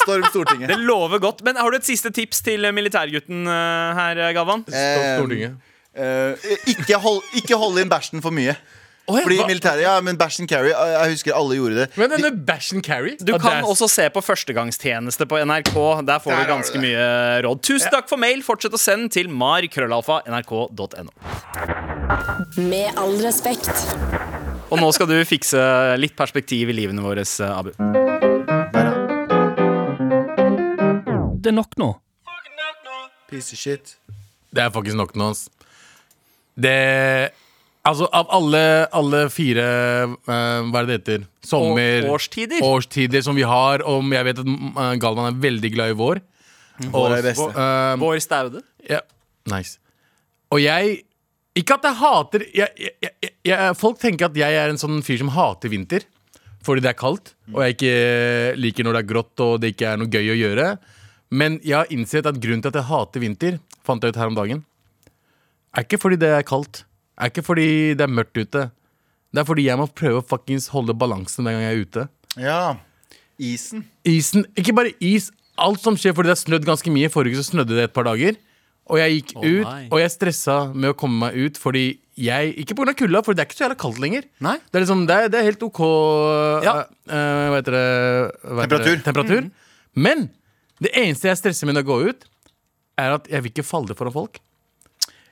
Storm 0.00 0.24
Stortinget. 0.30 0.72
Det 0.72 0.80
lover 0.80 1.20
godt. 1.22 1.44
Men 1.44 1.60
har 1.60 1.70
du 1.70 1.76
et 1.78 1.86
siste 1.86 2.10
tips 2.14 2.40
til 2.46 2.64
militærgutten 2.74 3.44
her, 3.46 4.24
her, 4.24 4.40
Storm 4.40 4.64
Stortinget. 4.70 5.60
Eh. 5.60 5.70
Eh, 5.94 6.64
ikke, 6.74 6.98
hold, 6.98 7.20
ikke 7.38 7.58
hold 7.58 7.78
inn 7.78 7.92
bæsjen 7.92 8.24
for 8.24 8.34
mye. 8.34 8.56
Å, 9.04 9.18
ja, 9.18 9.22
Fordi 9.26 9.36
hva- 9.36 9.46
militæret, 9.50 9.82
ja, 9.84 10.00
men 10.00 10.16
Bash 10.16 10.40
and 10.40 10.48
carry 10.48 10.70
eh, 10.72 10.92
Jeg 10.94 11.10
husker 11.18 11.34
alle 11.36 11.58
gjorde 11.58 11.76
det. 11.82 11.86
Men 12.00 12.08
denne 12.14 12.30
Bash 12.48 12.72
and 12.72 12.80
Carry 12.86 13.16
Du 13.20 13.34
ah, 13.34 13.38
kan 13.38 13.58
det 13.58 13.64
er- 13.66 13.68
også 13.68 13.88
se 13.92 14.06
på 14.08 14.22
Førstegangstjeneste 14.24 15.26
på 15.28 15.36
NRK. 15.44 15.74
Der 16.08 16.18
får 16.24 16.30
Der 16.32 16.38
du 16.40 16.44
du 16.46 16.52
ganske 16.54 16.80
mye 16.80 17.42
råd. 17.44 17.60
Tusen 17.68 17.90
takk 17.92 18.08
for 18.08 18.16
mail. 18.16 18.40
Fortsett 18.46 18.72
å 18.72 18.80
sende 18.80 19.10
til 19.12 19.28
mar.krøllalfa.nrk.no. 19.28 21.12
Med 22.64 22.96
all 22.96 23.18
respekt. 23.20 23.68
Og 24.72 24.80
nå 24.80 24.88
skal 24.96 25.06
du 25.12 25.18
fikse 25.28 25.60
litt 26.00 26.16
perspektiv 26.16 26.72
i 26.72 26.76
livene 26.80 27.04
våre, 27.04 27.28
Abu. 27.44 27.76
Det 31.44 31.52
er 31.52 31.56
nok 31.60 31.76
nå. 31.76 31.90
Piece 33.28 33.52
of 33.52 33.58
shit. 33.60 33.96
Det 34.54 34.62
er 34.64 34.70
faktisk 34.72 34.96
nok 34.96 35.12
nå. 35.18 35.28
ass. 35.34 35.50
Det 36.56 36.72
Altså, 37.84 38.06
av 38.16 38.30
alle, 38.32 38.60
alle 38.96 39.18
fire 39.28 39.64
eh, 39.64 40.14
Hva 40.24 40.80
er 40.80 40.86
det 40.86 40.88
det 40.88 40.96
heter? 41.00 41.24
Sommer... 41.44 42.06
Å- 42.06 42.14
årstider. 42.16 42.62
Årstider 42.64 43.24
som 43.26 43.36
vi 43.36 43.44
har. 43.44 43.84
Om 43.84 44.14
jeg 44.16 44.24
vet 44.30 44.38
at 44.40 44.48
uh, 44.48 44.94
Galvan 45.02 45.28
er 45.28 45.36
veldig 45.42 45.70
glad 45.74 45.92
i 45.92 45.98
vår. 45.98 46.22
Vår 46.94 47.16
er 47.18 47.26
beste. 47.28 47.50
eh, 47.52 47.96
Vår 48.00 48.22
staude. 48.24 48.62
ja, 48.90 49.02
nice. 49.52 49.76
Og 50.50 50.58
jeg 50.62 51.02
Ikke 51.54 51.76
at 51.76 51.84
jeg 51.86 51.94
hater 52.00 52.42
jeg, 52.54 52.72
jeg, 52.80 52.94
jeg, 53.04 53.30
jeg, 53.46 53.76
Folk 53.78 54.00
tenker 54.02 54.26
at 54.26 54.36
jeg 54.40 54.56
er 54.58 54.72
en 54.72 54.80
sånn 54.80 54.98
fyr 55.06 55.20
som 55.20 55.30
hater 55.36 55.70
vinter. 55.70 56.06
Fordi 56.64 56.80
det 56.80 56.94
er 56.94 56.96
kaldt, 56.96 57.34
og 57.52 57.60
jeg 57.60 57.74
ikke 57.76 57.94
liker 58.56 58.86
når 58.86 58.96
det 58.96 59.00
er 59.02 59.08
grått 59.10 59.40
og 59.44 59.58
det 59.60 59.74
ikke 59.74 59.90
er 59.90 59.98
noe 60.00 60.08
gøy 60.08 60.30
å 60.32 60.36
gjøre. 60.38 60.68
Men 61.36 61.58
jeg 61.60 61.76
har 61.76 61.90
innsett 61.92 62.24
at 62.30 62.38
grunnen 62.40 62.62
til 62.64 62.72
at 62.72 62.78
jeg 62.80 62.88
hater 62.88 63.20
vinter, 63.20 63.58
fant 63.84 64.00
jeg 64.00 64.14
ut 64.14 64.20
her 64.22 64.30
om 64.32 64.38
dagen, 64.38 64.62
er 65.76 65.84
ikke 65.84 65.98
fordi 66.00 66.16
det 66.22 66.30
er 66.32 66.46
kaldt. 66.48 66.86
Er 67.20 67.30
ikke 67.30 67.44
fordi 67.46 67.68
det 67.98 68.04
er 68.08 68.10
mørkt 68.12 68.36
ute. 68.40 68.64
Det 69.34 69.42
er 69.42 69.46
fordi 69.48 69.66
jeg 69.68 69.78
må 69.78 69.86
prøve 69.90 70.20
å 70.22 70.26
fuckings 70.26 70.68
holde 70.74 70.94
balansen 70.98 71.44
hver 71.46 71.56
gang 71.56 71.64
jeg 71.66 71.74
er 71.76 71.84
ute. 71.86 72.06
Ja. 72.42 72.58
Isen. 73.42 73.84
Isen, 74.06 74.44
ikke 74.58 74.74
bare 74.76 74.92
is, 75.02 75.30
alt 75.58 75.82
som 75.82 75.96
skjer 75.98 76.14
fordi 76.14 76.30
det 76.30 76.36
har 76.36 76.42
snødd 76.42 76.66
ganske 76.68 76.90
mye. 76.94 77.10
Forrige 77.10 77.34
uke 77.36 77.42
så 77.42 77.52
snødde 77.52 77.74
det 77.78 77.88
et 77.88 77.94
par 77.96 78.06
dager. 78.08 78.38
Og 78.90 78.98
jeg 79.00 79.14
gikk 79.16 79.30
Å, 79.38 79.42
ut, 79.46 79.64
nei. 79.64 79.84
og 79.88 80.00
jeg 80.02 80.12
stressa 80.12 80.56
med 80.76 80.90
å 80.92 80.96
komme 81.00 81.16
meg 81.22 81.38
ut 81.40 81.56
fordi 81.56 81.84
jeg 82.20 82.50
Ikke 82.62 82.76
pga. 82.76 82.92
kulda, 82.94 83.22
for 83.24 83.34
det 83.34 83.42
er 83.42 83.48
ikke 83.48 83.56
så 83.56 83.64
jævla 83.64 83.78
kaldt 83.80 83.98
lenger. 84.02 84.26
Nei. 84.44 84.58
Det 84.70 84.76
er 84.78 84.84
liksom, 84.84 85.06
det 85.08 85.14
er, 85.16 85.30
det 85.32 85.38
er 85.40 85.46
helt 85.48 85.62
OK 85.66 85.80
Ja. 86.66 86.74
eh, 87.08 87.14
eh, 87.16 87.46
Hva 87.50 87.56
heter 87.62 87.74
det? 87.78 87.86
Hva 88.44 88.60
heter 88.60 88.68
Temperatur. 88.68 88.94
det? 88.98 89.04
Temperatur. 89.08 89.48
Men 89.96 90.26
det 90.84 90.92
eneste 91.00 91.30
jeg 91.30 91.40
stresser 91.40 91.66
med 91.70 91.74
når 91.78 91.82
jeg 91.84 91.90
går 91.90 92.08
ut, 92.12 92.28
er 93.00 93.16
at 93.16 93.26
jeg 93.32 93.42
vil 93.46 93.50
ikke 93.54 93.64
falle 93.66 93.96
foran 93.98 94.14
folk. 94.14 94.38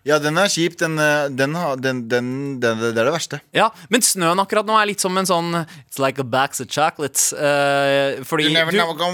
Ja, 0.03 0.17
den 0.19 0.35
er 0.41 0.49
kjip. 0.51 0.75
Den, 0.81 0.97
eh, 0.99 1.29
den, 1.31 1.53
den, 1.79 2.01
den, 2.11 2.31
den, 2.63 2.81
det 2.83 2.91
er 2.99 3.07
det 3.07 3.13
verste. 3.15 3.39
Ja, 3.55 3.69
Men 3.93 4.03
snøen 4.03 4.41
akkurat 4.43 4.67
nå 4.67 4.75
er 4.75 4.89
litt 4.91 5.03
som 5.03 5.15
en 5.19 5.29
sånn 5.29 5.53
It's 5.63 6.01
like 6.03 6.19
a 6.19 6.25
box 6.27 6.61
of 6.63 6.71
chocolates. 6.73 7.29
Uh, 7.37 8.23
fordi 8.27 8.49
du, 8.49 8.57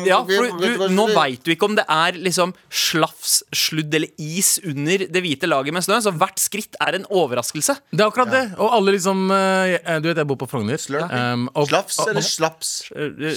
ja, 0.06 0.20
for 0.22 0.60
du, 0.62 0.84
nå 0.94 1.08
veit 1.12 1.42
du 1.44 1.50
ikke 1.52 1.66
om 1.68 1.74
det 1.76 1.84
er 1.90 2.16
liksom 2.16 2.54
slafs, 2.70 3.40
sludd 3.52 3.92
eller 3.98 4.08
is 4.22 4.54
under 4.62 5.04
det 5.10 5.22
hvite 5.24 5.50
laget 5.50 5.74
med 5.76 5.84
snø. 5.84 5.98
Så 6.04 6.12
hvert 6.16 6.40
skritt 6.40 6.78
er 6.80 6.96
en 7.00 7.04
overraskelse. 7.10 7.76
Det 7.90 8.00
er 8.04 8.06
akkurat 8.08 8.32
det. 8.32 8.44
Og 8.56 8.72
alle 8.78 8.94
liksom 8.96 9.26
eh, 9.34 9.76
Du 10.00 10.08
vet, 10.08 10.22
jeg 10.22 10.30
bor 10.30 10.40
på 10.40 10.48
Frogner. 10.48 10.80
Um, 11.10 11.48
og- 11.52 11.68
Slaps 11.68 11.98
eller 12.06 12.24
slaps? 12.24 12.70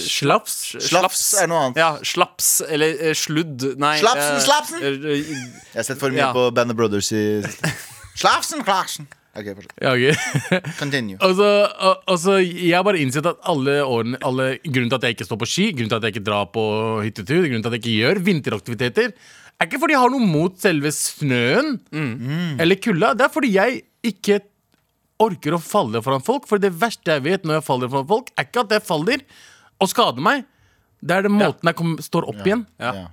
Slaps? 0.06 0.56
Slaps 0.88 1.22
er 1.42 1.50
noe 1.50 1.66
annet. 1.66 1.82
Ja, 1.82 1.90
slaps 2.06 2.62
eller 2.64 3.12
sludd. 3.18 3.66
Nei. 3.82 3.96
Slapsen, 4.00 4.40
slapsen! 4.46 4.80
Jeg 5.02 5.76
har 5.76 5.86
sett 5.90 6.00
for 6.00 6.14
mye 6.14 6.22
Ja. 6.22 6.32
på 6.32 6.48
Band 6.54 6.72
of 6.72 6.78
Brothers 6.78 7.10
i 7.12 7.41
Slapsen, 8.20 8.62
Clarksen. 8.66 9.08
Ok, 9.32 9.46
fortsett. 9.56 9.76
Ja, 9.80 9.94
okay. 9.94 10.60
Continue. 10.80 11.16
Og 11.24 11.36
så, 11.38 11.48
og, 11.72 12.02
og 12.12 12.18
så 12.20 12.34
Jeg 12.42 12.74
har 12.76 12.84
bare 12.84 13.00
innsett 13.00 13.24
at 13.30 13.40
alle 13.48 13.78
årene 13.80 14.20
alle, 14.28 14.48
Grunnen 14.66 14.90
til 14.92 14.98
at 14.98 15.06
jeg 15.08 15.16
ikke 15.16 15.28
står 15.30 15.40
på 15.40 15.48
ski, 15.48 15.68
grunnen 15.72 15.88
til 15.88 15.96
at 15.96 16.04
jeg 16.08 16.16
ikke 16.18 16.26
drar 16.26 16.50
på 16.52 16.64
hyttetur, 17.06 17.46
grunnen 17.46 17.64
til 17.64 17.72
at 17.72 17.78
jeg 17.78 17.84
ikke 17.84 17.96
gjør 18.02 18.20
vinteraktiviteter, 18.26 19.14
er 19.62 19.68
ikke 19.70 19.80
fordi 19.80 19.96
jeg 19.96 20.02
har 20.02 20.12
noe 20.12 20.28
mot 20.28 20.56
selve 20.60 20.90
snøen 20.92 21.76
eller 22.60 22.80
kulda. 22.82 23.12
Det 23.16 23.24
er 23.24 23.32
fordi 23.32 23.52
jeg 23.54 23.82
ikke 24.12 24.40
orker 25.22 25.56
å 25.56 25.62
falle 25.62 26.02
foran 26.04 26.24
folk. 26.24 26.48
For 26.50 26.60
det 26.60 26.72
verste 26.74 27.14
jeg 27.16 27.24
vet 27.24 27.46
når 27.46 27.60
jeg 27.60 27.66
faller 27.68 27.92
foran 27.92 28.10
folk, 28.10 28.32
er 28.36 28.48
ikke 28.48 28.64
at 28.66 28.74
jeg 28.76 28.84
faller 28.84 29.24
og 29.82 29.90
skader 29.90 30.24
meg. 30.24 30.44
Det 31.02 31.16
er 31.16 31.26
det 31.26 31.32
måten 31.34 31.70
jeg 31.70 31.78
kom, 31.78 31.94
står 32.02 32.28
opp 32.30 32.42
igjen. 32.44 32.66
Ja. 32.82 33.06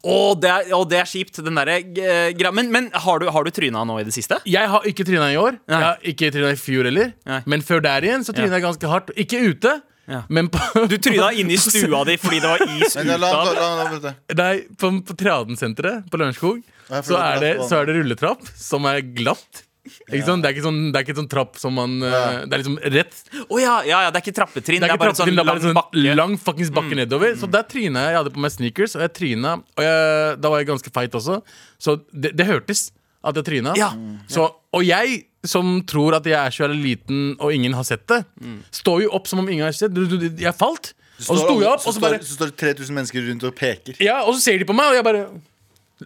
Å, 0.00 0.16
det 0.40 0.50
er, 0.50 0.70
å, 0.76 0.82
det 0.88 1.00
er 1.02 1.08
kjipt, 1.10 1.40
den 1.44 1.58
derre 1.58 1.78
eh, 1.80 2.30
greia. 2.36 2.52
Men, 2.54 2.70
men 2.74 2.88
har, 2.94 3.22
du, 3.22 3.28
har 3.32 3.46
du 3.46 3.50
tryna 3.54 3.84
nå 3.88 3.98
i 4.00 4.06
det 4.06 4.14
siste? 4.14 4.38
Jeg 4.48 4.70
har 4.70 4.86
ikke 4.88 5.06
tryna 5.08 5.30
i 5.32 5.38
år. 5.40 5.58
Nei. 5.66 5.76
Jeg 5.76 5.86
har 5.86 6.10
ikke 6.14 6.32
tryna 6.36 6.50
i 6.54 6.58
fjor 6.60 6.88
heller. 6.90 7.14
Nei. 7.30 7.40
Men 7.50 7.64
før 7.66 7.82
der 7.86 8.06
igjen 8.08 8.26
så 8.26 8.34
tryna 8.36 8.58
jeg 8.58 8.66
ganske 8.66 8.90
hardt. 8.92 9.14
Ikke 9.20 9.40
ute, 9.46 9.78
Ja. 10.10 10.24
men 10.28 10.48
på 10.50 10.58
Du 10.90 10.96
tryna 10.98 11.28
inne 11.38 11.54
i 11.54 11.58
stua 11.60 12.00
di 12.08 12.16
fordi 12.18 12.40
det 12.42 12.48
var 12.50 12.64
is 12.66 12.96
la. 12.98 14.14
Nei, 14.42 14.54
på, 14.80 14.90
på 15.06 15.14
Triadensenteret 15.20 16.08
på 16.10 16.18
Lørenskog 16.18 16.62
så, 16.90 17.02
så 17.14 17.78
er 17.78 17.86
det 17.86 17.98
rulletrapp 18.00 18.42
som 18.58 18.88
er 18.90 19.04
glatt. 19.06 19.66
Ikke 20.10 20.26
sånn, 20.26 20.42
Det 20.42 20.50
er 20.50 20.56
ikke 20.56 20.66
sånn, 20.66 20.80
det 20.90 21.00
er 21.00 21.06
ikke 21.06 21.16
sånn 21.18 21.30
trapp 21.30 21.58
som 21.60 21.74
man 21.76 21.96
ja. 22.02 22.22
Det 22.44 22.56
er 22.56 22.62
liksom 22.62 22.78
rett. 22.96 23.18
Å 23.46 23.60
ja, 23.60 23.74
ja, 23.88 24.02
ja, 24.06 24.12
det 24.12 24.20
er 24.20 24.24
ikke 24.24 24.36
trappetrinn. 24.38 24.82
Det 24.82 24.88
er 24.88 24.94
ikke 24.94 25.02
bare 25.04 25.14
en 25.14 25.20
sånn 25.20 25.32
det 25.32 25.42
er 25.42 25.48
bare 25.48 25.58
lang 25.58 25.64
sånn 25.66 25.78
bakke. 25.80 25.98
Mm. 26.00 26.16
lang 26.20 26.38
fuckings 26.46 26.72
bakke 26.74 27.00
nedover. 27.00 27.34
Så 27.40 27.50
der 27.50 27.66
tryna 27.70 28.06
jeg. 28.06 28.14
Jeg 28.14 28.20
hadde 28.22 28.34
på 28.36 28.44
meg 28.44 28.54
sneakers, 28.54 28.96
og 28.98 29.04
jeg 29.06 29.14
tryna. 29.18 29.56
Og 29.76 29.84
jeg, 29.86 30.38
da 30.40 30.52
var 30.52 30.62
jeg 30.62 30.70
ganske 30.72 30.94
feit 30.94 31.18
også, 31.20 31.40
så 31.80 31.98
det, 32.12 32.34
det 32.38 32.48
hørtes 32.48 32.88
at 33.20 33.36
jeg 33.36 33.48
tryna. 33.50 33.74
Ja. 33.78 33.90
Så, 34.32 34.46
og 34.48 34.86
jeg, 34.86 35.24
som 35.44 35.78
tror 35.88 36.16
at 36.20 36.26
jeg 36.28 36.38
er 36.38 36.54
så 36.54 36.68
liten 36.72 37.34
og 37.38 37.52
ingen 37.52 37.76
har 37.76 37.84
sett 37.88 38.06
det, 38.10 38.22
står 38.80 39.04
jo 39.04 39.12
opp 39.16 39.28
som 39.30 39.42
om 39.42 39.48
ingen 39.48 39.66
har 39.68 39.76
sett 39.76 39.94
det. 39.96 40.32
Jeg 40.40 40.56
falt, 40.56 40.94
og 41.20 41.36
så 41.36 41.42
sto 41.42 41.56
jeg 41.60 41.68
opp, 41.68 41.84
og 41.84 41.94
så 41.94 42.00
bare 42.02 42.20
så 42.24 42.38
står 42.38 42.52
det 42.52 42.58
3000 42.62 42.96
mennesker 42.96 43.26
rundt 43.28 43.44
og 43.44 43.56
peker. 43.56 43.98
Ja, 44.00 44.22
og 44.24 44.36
så 44.36 44.40
ser 44.46 44.60
de 44.60 44.68
på 44.68 44.76
meg, 44.76 44.92
og 44.92 44.96
jeg 44.96 45.04
bare 45.04 45.26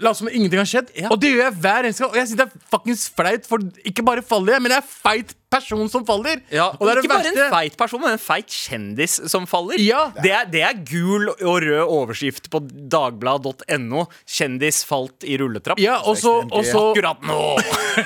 Lat 0.03 0.19
som 0.19 0.29
ingenting 0.31 0.59
har 0.59 0.69
skjedd. 0.69 0.91
Og 1.11 1.17
det 1.23 1.31
gjør 1.31 1.45
jeg 1.45 1.57
hver 1.63 1.87
eneste 1.87 2.03
gang. 2.03 2.13
Og 2.13 2.19
jeg 2.19 2.29
synes 2.31 2.41
det 2.41 2.47
er 2.47 2.69
fuckings 2.73 3.05
flaut, 3.15 3.49
for 3.49 3.67
ikke 3.87 4.05
bare 4.07 4.25
faller 4.27 4.57
jeg, 4.57 4.65
men 4.65 4.75
jeg 4.75 4.83
er 4.83 4.89
feit 4.91 5.35
person 5.55 5.87
som 5.93 6.03
faller. 6.07 6.41
Ja, 6.51 6.71
og 6.73 6.83
det 6.83 6.91
er 6.91 6.99
det 6.99 7.05
ikke 7.05 7.13
bare 7.13 7.27
verste. 7.29 7.45
en 7.45 7.55
feit 7.55 7.77
person, 7.79 8.03
men 8.03 8.17
en 8.17 8.23
feit 8.23 8.57
kjendis 8.57 9.17
som 9.31 9.47
faller. 9.51 9.79
Ja. 9.83 10.09
Det, 10.19 10.33
er, 10.35 10.49
det 10.51 10.65
er 10.67 10.81
gul 10.89 11.31
og 11.35 11.61
rød 11.63 11.85
overskrift 11.85 12.51
på 12.51 12.63
dagblad.no. 12.65 14.07
'Kjendis 14.25 14.83
falt 14.89 15.27
i 15.27 15.39
rulletrapp'. 15.39 15.83
Ja, 15.83 16.01
og 16.03 16.19
så, 16.19 16.41
Akkurat 16.51 17.23
nå! 17.23 17.41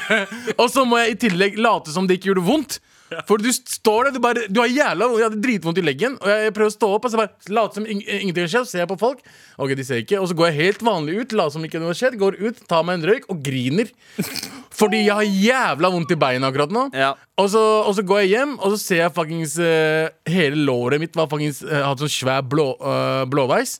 og 0.60 0.68
så 0.72 0.84
må 0.88 1.00
jeg 1.00 1.16
i 1.16 1.18
tillegg 1.28 1.58
late 1.60 1.94
som 1.94 2.08
det 2.08 2.18
ikke 2.18 2.34
gjorde 2.34 2.46
vondt. 2.50 2.80
For 3.28 3.40
du 3.40 3.48
står 3.52 4.08
der, 4.08 4.16
du, 4.16 4.20
bare, 4.22 4.44
du 4.52 4.60
har 4.60 4.68
jævla 4.70 5.08
Jeg 5.16 5.26
hadde 5.28 5.40
dritvondt 5.44 5.80
i 5.80 5.84
leggen, 5.84 6.16
og 6.20 6.28
jeg 6.28 6.54
prøver 6.56 6.72
å 6.72 6.74
stå 6.74 6.90
opp. 6.96 7.08
Og 7.08 7.12
så 7.12 7.20
bare 7.20 7.54
late 7.54 7.78
som 7.80 7.88
ing 7.88 8.02
ingenting 8.04 8.44
har 8.44 8.52
skjedd. 8.52 8.70
Ser 8.70 8.82
jeg 8.82 8.90
på 8.90 8.98
folk, 9.00 9.22
ok, 9.56 9.74
de 9.78 9.86
ser 9.86 10.02
ikke 10.02 10.20
Og 10.22 10.30
så 10.30 10.36
går 10.38 10.50
jeg 10.50 10.58
helt 10.58 10.84
vanlig 10.86 11.18
ut, 11.22 11.36
later 11.40 11.56
som 11.56 11.66
ikke 11.66 11.82
noe 11.82 11.92
har 11.92 12.00
skjedd. 12.00 12.18
Går 12.20 12.38
ut, 12.42 12.62
tar 12.70 12.86
meg 12.86 13.00
en 13.00 13.08
røyk 13.10 13.28
og 13.32 13.42
griner. 13.44 13.92
Fordi 14.78 15.02
jeg 15.02 15.14
har 15.20 15.26
jævla 15.26 15.92
vondt 15.94 16.14
i 16.14 16.18
beina 16.20 16.50
akkurat 16.52 16.74
nå. 16.74 16.88
Ja. 16.96 17.12
Og, 17.38 17.50
så, 17.52 17.62
og 17.82 17.96
så 17.96 18.04
går 18.06 18.24
jeg 18.24 18.34
hjem, 18.36 18.56
og 18.58 18.74
så 18.74 18.80
ser 18.82 19.02
jeg 19.04 19.14
fuckings 19.16 19.56
uh, 19.58 20.06
Hele 20.28 20.60
låret 20.68 21.02
mitt 21.02 21.16
var 21.18 21.30
fuckings 21.30 21.64
uh, 21.66 21.80
hadde 21.88 22.04
sånn 22.04 22.14
svær 22.14 22.44
blå, 22.46 22.70
uh, 22.78 23.24
blåveis. 23.30 23.78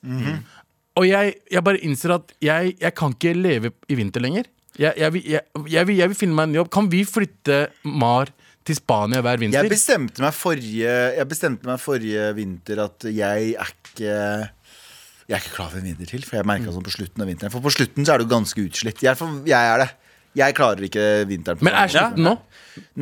Og 0.98 1.06
jeg, 1.06 1.36
jeg 1.52 1.62
bare 1.62 1.78
innser 1.86 2.16
at 2.16 2.32
jeg, 2.42 2.74
jeg 2.80 2.94
kan 2.98 3.14
ikke 3.14 3.36
leve 3.38 3.70
i 3.86 3.98
vinter 3.98 4.24
lenger. 4.24 4.48
Jeg, 4.78 5.10
vil, 5.10 5.38
jeg 5.70 5.86
vil 5.90 6.18
finne 6.18 6.36
meg 6.38 6.50
en 6.50 6.60
jobb. 6.60 6.70
Kan 6.74 6.90
vi 6.90 7.02
flytte 7.06 7.64
Mar 7.86 8.30
til 8.68 8.78
Spania 8.78 9.22
hver 9.24 9.40
vinter? 9.40 9.62
Jeg 9.62 9.72
bestemte 9.72 10.24
meg 10.24 10.36
forrige 10.36 10.96
Jeg 11.16 11.28
bestemte 11.30 11.68
meg 11.68 11.80
forrige 11.82 12.28
vinter 12.36 12.82
at 12.84 13.08
jeg 13.08 13.54
er 13.58 13.72
ikke 13.72 14.12
Jeg 15.28 15.36
er 15.36 15.40
ikke 15.42 15.54
klar 15.56 15.72
for 15.72 15.80
en 15.80 15.88
vinter 15.90 16.08
til, 16.12 16.26
for 16.28 16.38
jeg 16.40 16.48
merka 16.48 16.72
sånn 16.74 16.84
på 16.86 16.94
slutten 16.94 17.24
av 17.24 17.28
vinteren. 17.28 17.52
For 17.52 17.64
på 17.64 17.72
slutten 17.74 18.06
så 18.08 18.14
er 18.14 18.22
du 18.22 18.30
ganske 18.30 18.62
utslitt. 18.64 19.02
Jeg 19.04 19.12
er, 19.12 19.18
for, 19.18 19.42
jeg 19.48 19.72
er 19.74 19.82
det. 19.84 19.90
Jeg 20.38 20.54
klarer 20.56 20.86
ikke 20.86 21.04
vinteren. 21.28 21.58
på 21.60 21.66
Men 21.66 21.76
er 21.76 21.92
slutten 21.92 22.24
nå? 22.24 22.34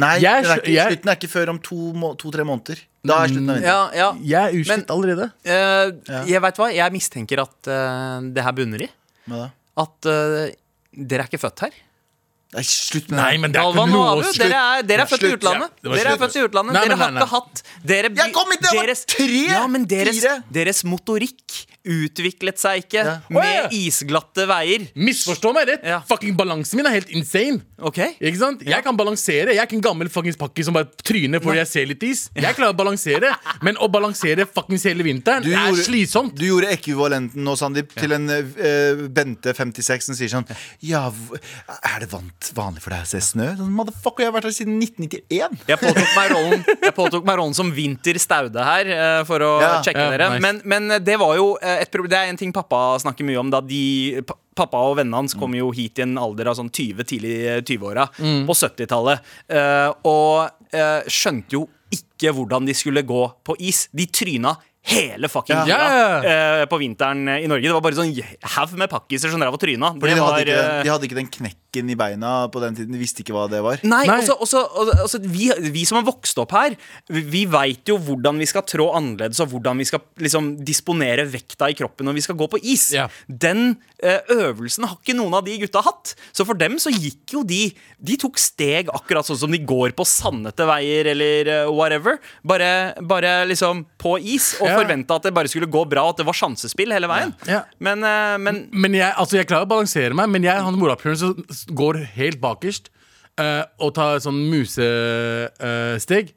Nei, 0.02 0.12
er 0.24 0.40
er 0.40 0.60
ikke, 0.60 0.72
jeg- 0.72 0.90
slutten 0.90 1.12
er 1.12 1.18
ikke 1.20 1.30
før 1.30 1.52
om 1.52 1.58
to-tre 1.62 2.42
to, 2.42 2.48
måneder. 2.50 2.82
Da 3.06 3.20
er 3.22 3.30
slutten 3.30 3.50
av 3.50 3.60
vinteren. 3.60 3.62
Ja, 3.62 3.80
ja. 3.94 4.08
Jeg 4.32 4.42
er 4.42 4.60
utslitt 4.60 4.92
allerede. 4.96 5.30
Eh, 5.44 6.26
jeg 6.32 6.42
vet 6.42 6.60
hva, 6.62 6.70
jeg 6.74 6.96
mistenker 6.96 7.42
at 7.46 7.70
uh, 7.70 8.20
det 8.34 8.42
her 8.42 8.56
bunner 8.58 8.86
i. 8.86 8.90
Hva 9.26 9.42
da? 9.44 9.48
At 9.86 10.10
uh, 10.10 10.50
dere 10.96 11.26
er 11.26 11.30
ikke 11.30 11.42
født 11.42 11.66
her. 11.66 11.78
Nei, 12.54 12.62
slutt 12.62 13.08
med 13.10 13.18
det. 13.18 13.22
Nei, 13.24 13.36
men 13.42 13.52
det 13.52 13.58
er 13.58 13.64
Galvan 13.66 13.90
og 13.90 13.94
noe 13.96 14.10
Abu, 14.12 14.22
slutt. 14.22 14.38
dere 14.38 14.60
er, 14.78 14.82
dere 14.86 15.02
er 15.02 15.08
født 15.10 15.24
i 15.24 15.30
Slutt, 15.30 15.40
utlandet. 15.40 15.70
ja. 15.72 15.80
Det 15.82 15.90
var 15.90 15.96
Dere 15.98 16.06
er 16.06 16.16
slutt. 16.16 16.22
født 16.22 16.36
i 16.36 16.44
utlandet 16.46 16.72
Nei, 16.76 16.82
Dere 16.86 16.92
men 16.94 17.02
har 17.02 17.10
nei, 17.16 17.22
ikke 17.24 17.32
hatt 17.34 17.62
dere, 17.92 18.10
Jeg 18.20 18.32
kom 18.36 18.52
hit 18.54 18.60
da 18.62 18.68
jeg 18.70 18.78
var 18.78 18.86
deres, 18.86 19.02
tre, 19.10 19.26
ja, 19.50 19.62
men 19.66 19.84
deres, 19.90 20.20
fire. 20.22 20.36
deres 20.58 20.84
motorikk 20.86 21.56
utviklet 21.86 22.58
seg 22.60 22.82
ikke 22.84 23.02
Ja. 23.06 23.14
oh, 23.30 23.38
ja. 23.38 23.66
med 23.66 23.74
isglatte 23.76 24.46
veier. 24.50 24.86
Misforstå 24.98 25.52
meg 25.56 25.68
rett. 25.70 25.84
Ja. 25.86 26.00
Fucking 26.08 26.36
Balansen 26.38 26.80
min 26.80 26.86
er 26.90 26.96
helt 26.98 27.10
insane. 27.14 27.60
OK? 27.78 27.98
Ikke 28.20 28.38
sant? 28.40 28.62
Jeg 28.66 28.82
kan 28.84 28.96
balansere. 28.96 29.52
Jeg 29.54 29.60
er 29.62 29.68
ikke 29.68 29.76
en 29.78 29.84
gammel 29.84 30.08
fuckings 30.12 30.38
pakke 30.40 30.64
som 30.64 30.74
bare 30.76 30.88
tryner 31.04 31.42
fordi 31.44 31.60
jeg 31.60 31.68
ser 31.70 31.88
litt 31.90 32.02
is. 32.08 32.26
Jeg 32.34 32.56
klarer 32.56 32.72
å 32.74 32.78
balansere, 32.78 33.32
men 33.66 33.76
å 33.82 33.88
balansere 33.92 34.46
fuckings 34.48 34.86
hele 34.88 35.04
vinteren 35.06 35.44
Du 35.44 35.50
er 35.52 35.68
gjorde- 35.70 35.84
slitsomt. 35.86 36.34
Du 36.38 36.46
gjorde 36.48 36.70
ekvivalenten 36.72 37.44
nå, 37.44 37.54
Sandeep, 37.60 37.92
til 37.96 38.12
en 38.16 38.26
uh, 38.32 39.04
Bente 39.12 39.52
56 39.56 40.08
som 40.10 40.16
sier 40.18 40.32
sånn 40.32 40.46
Ja, 40.84 41.04
er 41.92 42.00
det 42.02 42.08
vant, 42.12 42.50
vanlig 42.56 42.82
for 42.84 42.94
deg 42.96 43.04
å 43.04 43.10
se 43.10 43.20
snø? 43.24 43.50
Sånn, 43.60 43.72
Motherfucker, 43.76 44.24
jeg 44.24 44.30
har 44.32 44.36
vært 44.38 44.48
her 44.48 44.56
siden 44.56 44.78
1991. 44.80 45.60
Jeg 45.68 45.80
påtok 45.82 46.10
meg 46.16 46.32
rollen, 46.32 46.64
jeg 46.88 46.94
påtok 46.96 47.26
meg 47.28 47.38
rollen 47.42 47.56
som 47.56 47.70
Vinter 47.76 48.18
Staude 48.22 48.64
her 48.66 48.88
uh, 48.96 49.20
for 49.28 49.44
å 49.44 49.52
sjekke 49.84 50.00
ja, 50.00 50.10
dere. 50.16 50.30
nice. 50.36 50.42
Men, 50.46 50.62
men 50.64 51.04
det 51.04 51.18
var 51.20 51.36
jo 51.36 51.52
et 51.60 51.75
problem 51.92 52.10
Det 52.10 52.18
er 52.18 52.32
en 52.32 52.40
ting 52.40 52.52
pappa 52.54 52.98
snakker 53.02 53.26
mye 53.26 53.40
om. 53.40 53.50
Da 53.52 53.60
de, 53.64 54.22
pappa 54.56 54.82
og 54.88 54.98
vennene 55.00 55.22
hans 55.22 55.36
kom 55.38 55.54
jo 55.56 55.70
hit 55.76 56.00
i 56.00 56.06
en 56.06 56.16
alder 56.20 56.52
av 56.52 56.58
sånn 56.58 56.70
20, 56.70 57.08
tidlig 57.08 57.34
eh, 57.46 57.62
20-åra 57.62 58.08
på 58.16 58.56
70-tallet. 58.56 59.34
eh, 59.48 59.90
og 60.08 60.74
eh, 60.74 61.08
skjønte 61.10 61.58
jo 61.58 61.66
ikke 61.94 62.32
hvordan 62.34 62.66
de 62.66 62.74
skulle 62.74 63.04
gå 63.06 63.22
på 63.46 63.56
is. 63.62 63.86
De 63.94 64.08
tryna 64.10 64.56
hele 64.86 65.28
fucking 65.28 65.64
tida 65.66 65.76
Ja, 65.76 66.62
uh, 66.62 66.64
på 66.70 66.78
vinteren 66.78 67.26
i 67.28 67.46
Norge. 67.50 67.66
Det 67.66 67.74
var 67.74 67.84
bare 67.84 67.98
sånn 67.98 68.12
haug 68.56 68.74
med 68.78 68.90
pakkiser 68.92 69.32
som 69.32 69.42
drev 69.42 69.56
og 69.56 69.62
tryna. 69.62 69.92
Fordi 69.96 70.14
de, 70.14 70.20
hadde 70.22 70.32
var, 70.32 70.46
ikke 70.46 70.58
eh, 70.62 70.82
de 70.86 70.92
hadde 70.92 71.08
ikke 71.08 71.18
den 71.18 71.30
knekken 71.38 71.62
i 71.92 71.96
beina 71.98 72.48
på 72.48 72.60
den 72.62 72.74
tiden. 72.78 72.94
De 72.96 73.00
visste 73.00 73.20
ikke 73.20 73.34
hva 73.36 73.44
det 73.52 73.60
var. 73.64 73.82
Nei, 73.84 74.06
Nei. 74.08 74.16
Også, 74.22 74.36
også, 74.46 74.62
også, 75.04 75.20
vi, 75.20 75.50
vi 75.74 75.84
som 75.84 75.98
har 76.00 76.06
vokst 76.08 76.38
opp 76.40 76.54
her, 76.56 76.76
vi, 77.12 77.20
vi 77.20 77.42
veit 77.50 77.84
jo 77.90 77.98
hvordan 78.00 78.38
vi 78.40 78.46
skal 78.48 78.64
trå 78.64 78.88
annerledes, 78.96 79.40
og 79.44 79.50
hvordan 79.52 79.76
vi 79.82 79.84
skal 79.88 80.00
liksom, 80.22 80.54
disponere 80.64 81.26
vekta 81.28 81.68
i 81.68 81.76
kroppen 81.76 82.08
når 82.08 82.16
vi 82.16 82.24
skal 82.24 82.38
gå 82.40 82.48
på 82.48 82.60
is. 82.62 82.88
Ja. 82.96 83.08
Den 83.28 83.76
eh, 84.00 84.20
øvelsen 84.32 84.86
har 84.88 84.96
ikke 84.96 85.16
noen 85.18 85.36
av 85.36 85.44
de 85.44 85.58
gutta 85.60 85.82
hatt. 85.84 86.14
Så 86.32 86.46
for 86.48 86.56
dem 86.56 86.78
så 86.80 86.90
gikk 86.94 87.36
jo 87.36 87.42
de 87.46 87.72
De 87.98 88.14
tok 88.20 88.36
steg 88.38 88.88
akkurat 88.94 89.26
sånn 89.26 89.38
som 89.40 89.52
de 89.52 89.58
går 89.66 89.92
på 89.96 90.04
sandete 90.06 90.64
veier 90.68 91.08
eller 91.12 91.48
eh, 91.50 91.70
whatever. 91.72 92.18
Bare, 92.46 92.94
bare 93.02 93.44
liksom 93.50 93.84
på 94.00 94.16
is, 94.20 94.54
og 94.60 94.68
Ja. 94.70 94.76
forventa 94.78 95.16
at 95.16 95.24
det 95.26 95.34
bare 95.34 95.48
skulle 95.50 95.66
gå 95.70 95.82
bra, 95.88 96.04
at 96.10 96.20
det 96.20 96.26
var 96.28 96.36
sjansespill 96.36 96.92
hele 96.94 97.08
veien. 97.10 97.32
Ja. 97.48 97.62
Men, 97.82 98.04
eh, 98.04 98.36
men 98.38 98.62
Men 98.72 98.94
jeg, 98.94 99.12
altså 99.16 99.36
jeg 99.40 99.48
klarer 99.48 99.66
å 99.66 99.70
balansere 99.70 100.14
meg, 100.14 100.28
men 100.30 100.42
jeg 100.46 100.62
han 100.62 100.76
morapuleren 100.78 101.18
som 101.18 101.34
går 101.74 101.98
helt 102.16 102.40
bakerst 102.40 102.90
eh, 103.40 103.62
og 103.82 103.98
et 103.98 104.24
sånn 104.24 104.42
musesteg. 104.50 106.32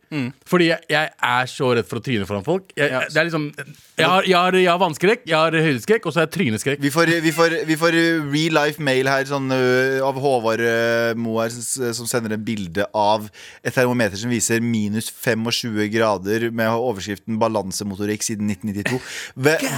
Fordi 0.49 0.71
jeg, 0.71 0.81
jeg 0.89 1.11
er 1.29 1.49
så 1.51 1.73
redd 1.77 1.87
for 1.89 2.01
å 2.01 2.03
tryne 2.05 2.27
foran 2.29 2.45
folk. 2.45 2.73
Jeg, 2.75 2.89
Ja. 2.89 3.03
det 3.05 3.17
er 3.21 3.29
liksom 3.29 3.51
jeg 3.99 4.07
har, 4.07 4.23
jeg 4.23 4.37
har, 4.37 4.55
jeg 4.55 4.69
har 4.69 4.79
vannskrekk, 4.79 5.25
jeg 5.27 5.35
har 5.35 5.51
høydeskrekk, 5.51 6.05
og 6.07 6.13
så 6.13 6.21
har 6.21 6.27
jeg 6.29 6.33
tryneskrekk. 6.37 6.81
Vi 6.81 6.91
får, 6.93 7.11
vi 7.23 7.33
får, 7.35 7.55
vi 7.67 7.75
får 7.79 7.97
real 8.31 8.55
life 8.55 8.83
mail 8.83 9.09
her 9.11 9.27
sånn, 9.27 9.51
uh, 9.51 9.99
av 10.07 10.19
Håvard 10.23 10.63
uh, 10.63 11.11
Moer 11.19 11.51
som, 11.53 11.89
som 11.97 12.07
sender 12.09 12.37
en 12.37 12.45
bilde 12.45 12.85
av 12.95 13.27
et 13.59 13.75
termometer 13.75 14.19
som 14.19 14.31
viser 14.31 14.63
minus 14.63 15.11
25 15.11 15.75
grader 15.91 16.47
med 16.55 16.71
overskriften 16.71 17.39
'balansemotorikk 17.41 18.23
siden 18.25 18.49
1992'. 18.55 19.01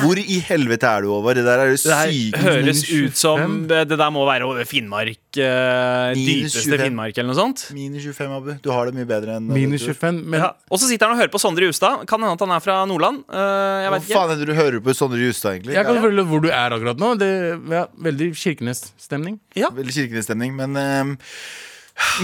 Hvor 0.04 0.22
i 0.22 0.40
helvete 0.52 0.88
er 0.92 1.06
du, 1.08 1.12
Håvard? 1.16 1.42
Det 1.42 1.48
der 1.48 1.66
er 1.66 1.74
det 1.74 1.82
det 1.82 1.98
her 1.98 2.46
høres 2.46 2.86
ut 2.92 3.18
som 3.18 3.64
det, 3.70 3.84
det 3.90 3.98
der 4.00 4.14
må 4.14 4.26
være 4.30 4.46
over 4.48 4.68
Finnmark. 4.70 5.18
dypeste 5.34 6.78
25. 6.78 6.86
Finnmark, 6.86 7.11
eller 7.20 7.34
noe 7.34 7.40
sånt. 7.40 7.64
Minus 7.76 8.04
25, 8.04 8.32
Abu. 8.38 8.52
Du 8.64 8.70
har 8.72 8.86
det 8.88 8.96
mye 8.96 9.08
bedre 9.10 9.36
enn 9.40 9.48
Minus 9.52 9.84
25. 9.84 10.22
Men 10.32 10.40
Ja. 10.40 10.50
Og 10.72 10.80
så 10.80 10.88
sitter 10.88 11.08
han 11.10 11.16
og 11.18 11.22
hører 11.22 11.32
på 11.34 11.40
Sondre 11.42 11.66
Justad. 11.68 12.06
Kan 12.08 12.22
hende 12.22 12.34
at 12.34 12.40
han 12.46 12.52
er 12.56 12.60
fra 12.64 12.86
Nordland. 12.86 13.24
Uh, 13.28 13.36
jeg 13.84 13.90
Hva 13.92 14.00
ikke. 14.00 14.14
faen 14.16 14.32
er 14.32 14.36
det 14.42 14.48
du 14.48 14.54
hører 14.56 14.80
på 14.86 14.96
Sondre 14.96 15.20
Justad, 15.20 15.58
egentlig? 15.60 15.74
jeg 15.76 15.86
kan 15.86 15.96
Ja, 15.96 16.02
følge 16.02 16.26
hvor 16.32 16.42
du 16.42 16.50
er 16.50 16.70
akkurat 16.78 16.98
nå. 16.98 17.12
Det 17.20 17.32
ja, 17.76 17.86
Veldig 18.08 18.32
Kirkenes-stemning. 18.36 19.40
Veldig 19.56 19.94
Kirkenes-stemning, 20.00 20.56
men 20.56 20.76
ø, 20.78 21.16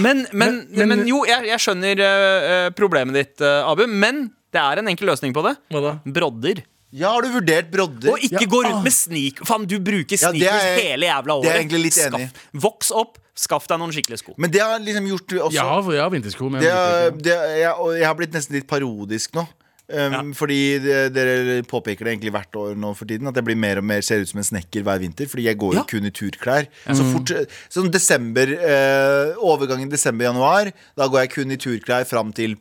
Men, 0.00 0.26
men, 0.32 0.66
Men- 0.66 0.66
men, 0.72 0.88
men- 0.88 1.06
jo, 1.06 1.24
jeg, 1.28 1.44
jeg 1.46 1.58
skjønner 1.62 2.00
eh, 2.00 2.66
eh, 2.66 2.70
problemet 2.74 3.14
ditt, 3.14 3.40
uh, 3.44 3.68
Abu. 3.70 3.86
Men 3.86 4.30
det 4.52 4.58
er 4.60 4.78
en 4.80 4.88
enkel 4.88 5.06
løsning 5.06 5.32
på 5.36 5.42
det. 5.44 5.56
Hva 5.70 5.80
da? 5.84 5.92
Brodder. 6.06 6.62
Ja, 6.90 7.10
har 7.12 7.22
du 7.22 7.28
vurdert 7.34 7.70
brodder? 7.70 8.10
Og 8.14 8.18
ikke 8.24 8.40
Ja, 8.46 8.48
gå 8.48 8.62
rundt 8.64 8.84
med 8.86 8.94
sneak... 8.96 9.42
Faen, 9.44 9.66
du 9.68 9.76
bruker 9.84 10.16
Ja, 10.16 10.30
sneakers 10.32 10.64
er 10.64 10.78
hele 10.88 11.06
jævla 11.10 11.34
året. 11.36 11.44
det 11.44 11.50
er 11.50 11.56
jeg 11.58 11.64
egentlig 11.66 11.82
litt 11.84 11.98
enig. 12.06 12.28
Skaff, 12.30 12.46
voks 12.64 12.90
opp, 12.96 13.18
skaff 13.36 13.68
deg 13.68 13.78
noen 13.82 13.92
skikkelige 13.92 14.22
sko. 14.22 14.34
Men 14.40 14.50
det 14.54 14.62
har 14.64 14.80
liksom 14.80 15.06
gjort 15.12 15.36
også 15.50 15.54
Ja, 15.58 15.68
jeg 15.92 16.00
har 16.02 16.10
vintersko, 16.16 16.48
men 16.50 16.60
det, 16.64 16.70
jeg 16.72 17.06
er- 17.06 17.10
det, 17.28 17.34
er- 17.36 17.56
jeg, 17.60 17.72
og 17.78 17.92
jeg 17.98 18.06
har 18.08 18.14
blitt 18.22 18.32
nesten 18.38 18.56
litt 18.56 18.66
parodisk 18.70 19.34
nå. 19.36 19.46
Um, 19.88 20.34
Fordi 20.36 20.56
det, 20.84 20.96
dere 21.16 21.62
påpeker 21.64 22.04
det 22.04 22.10
egentlig 22.12 22.32
hvert 22.34 22.52
år 22.60 22.74
nå 22.76 22.90
for 22.94 23.08
tiden 23.08 23.24
At 23.30 23.38
jeg 23.40 23.44
blir 23.46 23.56
mer 23.56 23.78
og 23.80 23.86
mer 23.88 24.02
ser 24.04 24.20
ut 24.20 24.28
som 24.28 24.36
en 24.42 24.44
snekker 24.44 24.82
hver 24.84 24.98
vinter. 25.00 25.24
Fordi 25.32 25.46
jeg 25.46 25.56
går 25.56 25.78
jo 25.78 25.80
Ja. 25.80 25.84
kun 25.88 26.04
i 26.04 26.10
turklær. 26.12 26.66
Så 26.92 27.06
fort 27.08 27.32
Sånn 27.72 27.88
desember 27.90 28.52
eh, 28.52 29.32
Overgangen 29.40 29.88
desember-januar, 29.88 30.72
da 30.94 31.08
går 31.08 31.20
jeg 31.24 31.30
kun 31.38 31.52
i 31.52 31.56
turklær 31.56 32.04
fram 32.04 32.34
til 32.36 32.58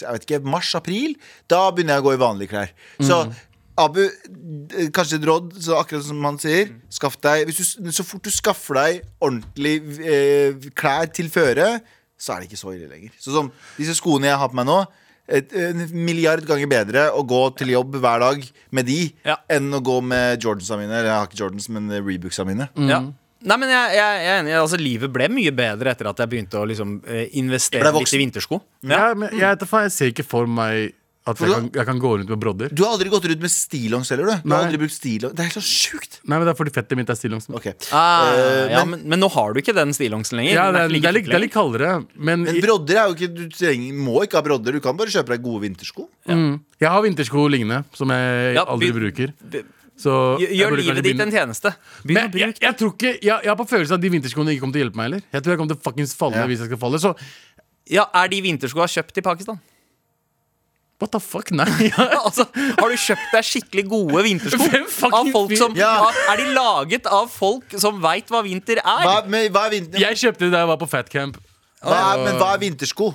Jeg 0.00 0.12
vet 0.16 0.26
ikke, 0.26 0.40
mars-april. 0.44 1.14
Da 1.50 1.70
begynner 1.74 1.98
jeg 1.98 2.04
å 2.04 2.08
gå 2.08 2.14
i 2.16 2.20
vanlige 2.22 2.52
klær. 2.54 2.70
Så 3.04 3.20
Abu, 3.78 4.00
eh, 4.02 4.88
kanskje 4.90 5.20
et 5.20 5.26
råd, 5.28 5.52
så 5.62 5.76
akkurat 5.78 6.02
som 6.02 6.24
han 6.26 6.38
sier. 6.42 6.72
Skaff 6.90 7.14
deg 7.22 7.46
hvis 7.46 7.76
du, 7.78 7.92
Så 7.94 8.02
fort 8.04 8.22
du 8.26 8.30
skaffer 8.34 8.74
deg 8.74 9.02
ordentlig 9.22 9.76
eh, 10.02 10.70
klær 10.74 11.06
til 11.14 11.28
føre, 11.30 11.80
så 12.18 12.34
er 12.34 12.40
det 12.42 12.48
ikke 12.50 12.58
så 12.64 12.72
ille 12.74 12.88
lenger. 12.90 13.12
Så 13.22 13.30
som 13.36 13.52
disse 13.76 13.94
skoene 14.00 14.26
jeg 14.32 14.40
har 14.40 14.50
på 14.50 14.58
meg 14.58 14.66
nå 14.66 14.80
et, 15.28 15.52
en 15.52 15.84
milliard 15.92 16.42
ganger 16.48 16.66
bedre 16.72 17.02
å 17.14 17.22
gå 17.28 17.42
til 17.60 17.68
jobb 17.74 17.98
hver 18.00 18.18
dag 18.24 18.42
med 18.72 18.86
de 18.88 19.12
Ja. 19.28 19.36
enn 19.48 19.68
å 19.76 19.82
gå 19.84 20.00
med 20.02 20.40
Jordansa 20.42 20.78
mine. 20.80 20.90
Eller 20.90 21.10
jeg 21.12 21.18
har 21.20 21.26
ikke 21.28 21.40
Jordans, 21.44 21.68
men 21.68 21.90
Rebooksa 21.92 22.46
mine. 22.48 22.66
Ja. 22.88 23.02
Nei, 23.46 23.56
men 23.56 23.68
jeg, 23.70 23.94
jeg, 23.94 24.22
jeg 24.24 24.32
er 24.34 24.40
enig. 24.42 24.54
Altså, 24.58 24.78
livet 24.82 25.12
ble 25.14 25.28
mye 25.30 25.52
bedre 25.54 25.92
etter 25.94 26.08
at 26.10 26.18
jeg 26.24 26.30
begynte 26.32 26.58
å 26.58 26.66
liksom, 26.66 26.96
eh, 27.06 27.28
investere 27.38 27.92
litt 27.94 28.14
i 28.16 28.18
vintersko. 28.24 28.58
Ja, 28.82 29.12
men 29.14 29.30
jeg, 29.30 29.58
jeg 29.62 29.92
ser 29.94 30.10
ikke 30.10 30.26
for 30.26 30.46
meg 30.50 30.94
at 31.28 31.36
jeg 31.44 31.50
kan, 31.52 31.66
jeg 31.76 31.84
kan 31.84 31.98
gå 32.00 32.10
rundt 32.16 32.30
med 32.32 32.40
brodder. 32.40 32.70
Du 32.72 32.80
har 32.86 32.94
aldri 32.96 33.10
gått 33.12 33.26
rundt 33.28 33.42
med 33.44 33.52
stillongs 33.52 34.08
heller, 34.10 34.30
du. 34.30 34.48
Du 34.48 34.54
har 34.54 34.62
aldri 34.64 34.78
brukt 34.80 34.94
stillongs 34.94 35.34
Det 35.36 35.44
er 35.44 35.50
så 35.58 35.60
sjukt! 35.60 36.16
Nei, 36.24 36.38
men 36.38 36.46
det 36.48 36.54
er 36.54 36.56
fordi 36.56 36.72
fettet 36.72 36.96
mitt 36.96 37.12
er 37.12 37.18
stillongs. 37.20 37.50
Okay. 37.52 37.74
Ah, 37.92 38.30
uh, 38.32 38.70
ja, 38.72 38.80
men- 38.88 38.94
men, 38.96 39.04
men 39.12 39.20
nå 39.20 39.28
har 39.34 39.52
du 39.52 39.60
ikke 39.60 39.74
den 39.76 39.92
stillongsen 39.92 40.40
lenger. 40.40 40.54
Ja, 40.56 40.64
Den 40.72 40.74
det 40.74 40.80
er, 40.80 40.88
det, 40.88 41.10
er 41.12 41.16
litt, 41.18 41.28
det 41.28 41.36
er 41.36 41.44
litt 41.44 41.52
kaldere, 41.52 41.90
men, 42.16 42.46
Men 42.48 42.60
brodder 42.64 43.02
er 43.02 43.12
jo 43.12 43.18
ikke 43.18 43.28
Du 43.36 43.44
trenger, 43.52 43.92
må 44.08 44.22
ikke 44.24 44.40
ha 44.40 44.46
brodder. 44.48 44.72
Du 44.72 44.80
kan 44.88 44.96
bare 44.96 45.12
kjøpe 45.12 45.36
deg 45.36 45.44
gode 45.44 45.66
vintersko. 45.68 46.08
mm, 46.32 46.54
jeg 46.80 46.94
har 46.96 47.04
vintersko 47.04 47.44
lignende, 47.52 47.84
som 47.92 48.08
jeg 48.16 48.54
Ja, 48.56 48.64
aldri 48.64 48.88
vi- 48.90 48.98
bruker. 49.02 49.34
lenger. 49.52 49.74
Så 49.98 50.12
Gjør 50.38 50.76
livet 50.78 51.02
ditt 51.02 51.20
en 51.24 51.32
tjeneste. 51.34 51.72
Men 52.06 52.30
jeg, 52.38 52.54
jeg 52.62 52.76
tror 52.78 52.92
ikke 52.94 53.10
jeg, 53.18 53.24
jeg 53.26 53.50
har 53.50 53.56
på 53.58 53.66
følelsen 53.68 53.96
at 53.98 54.04
de 54.04 54.10
vinterskoene 54.14 54.52
ikke 54.54 54.62
kommer 54.62 54.76
til 54.78 54.82
å 54.82 54.86
hjelpe 54.86 55.00
meg 55.00 55.08
heller. 55.10 55.24
Jeg 55.34 55.42
tror 55.42 55.52
jeg 55.54 55.58
kommer 55.58 55.74
til 55.74 55.80
å 55.80 55.86
fuckings 55.88 56.14
falle 56.14 56.38
Ja. 56.38 56.46
hvis 56.46 56.62
jeg 56.62 56.70
skal 56.70 56.80
falle. 56.84 57.00
Så 57.02 57.14
Ja, 57.90 58.04
Er 58.14 58.28
de 58.28 58.38
vinterskoa 58.44 58.86
kjøpt 58.86 59.18
i 59.18 59.24
Pakistan? 59.26 59.58
what 61.00 61.12
the 61.12 61.20
fuck, 61.20 61.50
nei. 61.54 61.64
altså, 62.26 62.42
Har 62.78 62.90
du 62.90 62.96
kjøpt 62.98 63.28
deg 63.34 63.44
skikkelig 63.46 63.84
gode 63.90 64.22
vintersko? 64.26 64.66
Av 65.14 65.28
folk 65.30 65.52
som, 65.56 65.76
Ja. 65.78 65.92
er 66.32 66.36
de 66.40 66.46
laget 66.56 67.06
av 67.06 67.28
folk 67.30 67.76
som 67.78 68.00
veit 68.02 68.26
hva 68.34 68.40
vinter 68.42 68.80
er? 68.82 69.04
Hva, 69.06 69.20
men, 69.30 69.46
hva 69.54 69.66
er 69.68 69.76
vinter, 69.76 70.00
Jeg 70.02 70.18
kjøpte 70.18 70.46
det 70.48 70.50
da 70.56 70.64
jeg 70.64 70.70
var 70.72 70.80
på 70.80 70.88
fatcamp. 70.90 71.38
hva 71.86 72.00
er, 72.14 72.24
men 72.24 72.34
hva 72.40 72.48
er 72.56 72.58
vintersko? 72.64 73.12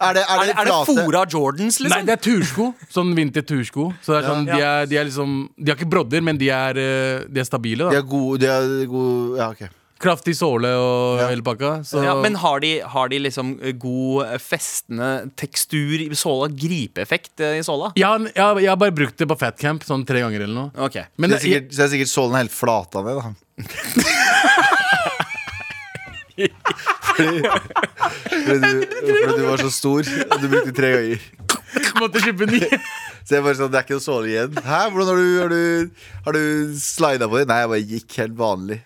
Er 0.00 0.14
det, 0.16 0.22
er 0.22 0.32
Er 0.32 0.38
det, 0.40 0.46
det, 0.46 0.54
er 0.60 0.64
det 0.70 0.78
fora 0.88 1.22
Jordans, 1.26 1.80
liksom? 1.82 1.98
Nei, 1.98 2.06
det 2.08 2.14
er 2.18 2.22
tursko. 2.22 2.70
Sånn 2.92 3.10
vinter-tursko. 3.18 3.84
Så 4.02 4.08
det 4.14 4.18
er 4.22 4.26
sånn, 4.30 4.44
de, 4.48 4.58
er, 4.62 4.86
de 4.90 4.96
er 5.00 5.04
liksom 5.10 5.30
De 5.58 5.66
har 5.72 5.76
ikke 5.80 5.90
brodder, 5.92 6.20
men 6.24 6.38
de 6.40 6.48
er, 6.54 6.72
eh, 6.78 7.24
de 7.28 7.38
er 7.42 7.46
stabile. 7.48 7.90
De 7.92 7.96
er 8.00 8.06
gode, 8.08 8.40
de 8.44 8.48
er 8.52 8.66
gode 8.90 9.38
Ja, 9.40 9.46
ok. 9.54 9.62
Kraftig 10.02 10.32
såle 10.34 10.66
og 10.74 11.20
Ja. 11.20 11.28
hele 11.30 11.42
pakka. 11.46 11.76
Så 11.86 12.00
Ja, 12.02 12.16
men 12.18 12.34
har 12.42 12.58
de, 12.58 12.72
har 12.80 13.06
de 13.12 13.18
liksom 13.22 13.52
eh, 13.62 13.70
god 13.78 14.24
eh, 14.32 14.38
festende 14.42 15.10
tekstur 15.38 15.94
i 16.02 16.08
såla? 16.18 16.48
Gripeeffekt 16.50 17.38
eh, 17.40 17.60
i 17.60 17.62
såla? 17.62 17.92
Ja, 17.94 18.16
jeg, 18.18 18.34
har- 18.34 18.58
jeg 18.58 18.68
har 18.72 18.76
bare 18.82 18.90
brukt 18.98 19.14
det 19.16 19.28
på 19.30 19.38
fatcamp 19.38 19.84
sånn 19.86 20.02
tre 20.04 20.18
ganger 20.24 20.42
eller 20.42 20.54
noe. 20.58 20.72
Okay. 20.88 21.04
Men 21.18 21.30
så, 21.30 21.36
er 21.38 21.42
sikkert, 21.46 21.70
så 21.78 21.82
er 21.86 21.92
sikkert 21.94 22.10
sålen 22.10 22.34
helt 22.40 22.50
flata 22.50 22.98
ned, 23.06 23.22
da. 23.22 23.30
fordi, 27.22 27.42
fordi, 28.46 28.58
du, 28.60 29.14
fordi 29.22 29.38
du 29.38 29.46
var 29.46 29.62
så 29.62 29.70
stor, 29.72 30.12
og 30.28 30.36
du 30.42 30.50
brukte 30.52 30.74
tre 30.76 30.92
ganger. 30.96 31.30
måtte 32.02 32.22
kjøpe 32.24 32.48
ny. 32.50 32.60
Så 33.22 33.36
jeg 33.36 33.44
bare 33.44 33.54
sånn, 33.54 33.70
det 33.70 33.78
er 33.78 33.84
ikke 33.86 33.94
noe 33.94 34.02
såle 34.02 34.30
igjen. 34.32 34.56
Hæ, 34.66 34.78
hvordan 34.90 35.08
har 35.12 35.20
du, 35.20 35.26
har 35.38 35.52
du, 35.52 36.06
har 36.26 36.34
du 36.34 36.72
slida 36.82 37.28
på 37.30 37.38
det? 37.38 37.44
Nei, 37.46 37.58
jeg 37.62 37.70
bare 37.70 37.84
gikk 37.92 38.16
helt 38.18 38.34
vanlig. 38.40 38.78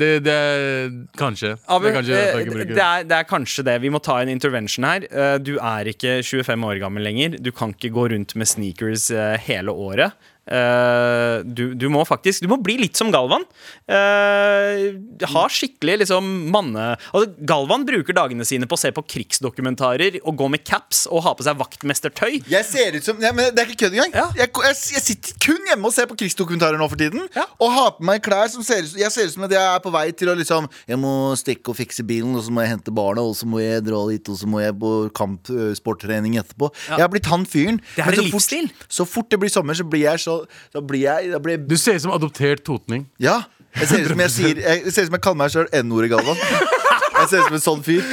Det, 0.00 0.08
det 0.24 0.36
er 0.36 0.94
kanskje. 1.20 1.50
Det 1.60 1.90
er 1.90 1.96
kanskje 1.98 2.22
eh, 2.22 2.48
det, 2.62 2.78
er, 2.86 3.04
det 3.10 3.18
er 3.18 3.28
kanskje 3.28 3.66
det. 3.68 3.76
Vi 3.84 3.92
må 3.92 4.00
ta 4.00 4.16
en 4.22 4.32
intervention 4.32 4.88
her. 4.88 5.04
Eh, 5.04 5.36
Du 5.44 5.58
er 5.60 5.92
ikke 5.92 6.14
25 6.24 6.64
år 6.70 6.80
gammel 6.80 7.04
lenger. 7.04 7.36
Du 7.44 7.52
kan 7.52 7.76
ikke 7.76 7.92
gå 7.92 8.08
rundt 8.14 8.32
med 8.40 8.48
sneakers 8.48 9.10
eh, 9.12 9.36
hele 9.44 9.76
året. 9.76 10.16
Eh, 10.48 11.42
Du, 11.46 11.74
du 11.78 11.86
må 11.92 12.02
faktisk 12.06 12.42
Du 12.42 12.48
må 12.50 12.56
bli 12.62 12.74
litt 12.80 12.98
som 12.98 13.12
Galvan. 13.14 13.44
Uh, 13.86 14.98
Ha 15.32 15.44
skikkelig 15.52 16.00
liksom 16.02 16.26
manne... 16.52 16.96
Altså, 17.12 17.30
Galvan 17.46 17.84
bruker 17.86 18.16
dagene 18.16 18.44
sine 18.48 18.66
på 18.66 18.74
å 18.74 18.80
se 18.80 18.90
på 18.94 19.04
krigsdokumentarer 19.06 20.18
og 20.22 20.36
gå 20.40 20.48
med 20.50 20.64
caps 20.66 21.04
og 21.10 21.22
ha 21.26 21.32
på 21.38 21.46
seg 21.46 21.58
vaktmestertøy. 21.60 22.40
Jeg 22.50 22.66
ser 22.66 22.98
ut 22.98 23.06
som 23.06 23.20
ja, 23.22 23.30
men 23.36 23.52
Det 23.54 23.62
er 23.62 23.70
ikke 23.70 23.84
kødd 23.86 23.96
engang. 23.98 24.14
Ja. 24.18 24.26
Jeg, 24.42 24.50
jeg, 24.66 24.78
jeg 24.96 25.04
sitter 25.06 25.38
kun 25.46 25.62
hjemme 25.70 25.88
og 25.90 25.94
ser 25.94 26.08
på 26.10 26.18
krigsdokumentarer 26.20 26.80
nå 26.80 26.88
for 26.90 27.00
tiden. 27.00 27.26
Ja. 27.36 27.46
Og 27.62 27.72
har 27.76 27.94
på 27.98 28.06
meg 28.08 28.22
klær 28.26 28.50
som 28.52 28.64
ser 28.66 28.82
ut 28.86 28.96
Jeg 28.98 29.12
ser 29.14 29.28
ut 29.30 29.36
som 29.36 29.46
at 29.46 29.54
jeg 29.54 29.62
er 29.62 29.82
på 29.84 29.92
vei 29.94 30.04
til 30.16 30.32
å 30.32 30.36
liksom 30.38 30.66
Jeg 30.90 30.98
må 31.00 31.12
stikke 31.38 31.72
og 31.72 31.78
fikse 31.78 32.04
bilen, 32.08 32.34
og 32.38 32.44
så 32.46 32.52
må 32.54 32.64
jeg 32.66 32.74
hente 32.74 32.94
barna, 32.94 33.22
og 33.24 33.36
så 33.38 33.46
må 33.48 33.62
jeg 33.62 33.84
dra 33.86 34.02
dit, 34.10 34.28
og 34.32 34.38
så 34.42 34.48
må 34.50 34.62
jeg 34.64 34.74
på 34.82 34.92
kampsporttrening 35.18 36.36
etterpå. 36.40 36.70
Ja. 36.88 36.98
Jeg 36.98 37.04
har 37.06 37.12
blitt 37.14 37.30
han 37.30 37.46
fyren. 37.48 37.78
Det 37.96 38.02
er 38.04 38.10
en 38.12 38.24
så 38.26 38.30
fort- 38.34 38.86
Så 38.98 39.06
fort 39.08 39.30
det 39.30 39.38
blir 39.40 39.52
sommer, 39.52 39.74
så 39.78 39.84
blir 39.88 40.04
jeg 40.08 40.18
så 40.22 40.31
Da 40.74 40.82
blir 40.84 41.04
jeg, 41.06 41.32
da 41.32 41.40
blir 41.42 41.58
jeg 41.58 41.66
Du 41.70 41.76
ser 41.80 41.98
ut 41.98 42.04
som 42.06 42.14
adoptert 42.14 42.64
totning. 42.66 43.06
Ja. 43.22 43.42
Jeg 43.78 43.88
ser 43.88 44.04
ut 44.04 44.12
som 44.12 44.20
jeg 44.20 44.32
sier 44.34 44.60
Jeg 44.60 44.92
ser 44.92 45.06
ut 45.06 45.10
som 45.10 45.16
jeg 45.16 45.24
kaller 45.24 45.40
meg 45.44 45.54
sjøl 45.54 45.70
N-ordet, 45.82 46.12
Galvan. 46.12 46.38
Jeg 46.42 47.30
ser 47.30 47.42
ut 47.42 47.48
som 47.48 47.58
en 47.58 47.66
sånn 47.66 47.82
fyr. 47.86 48.04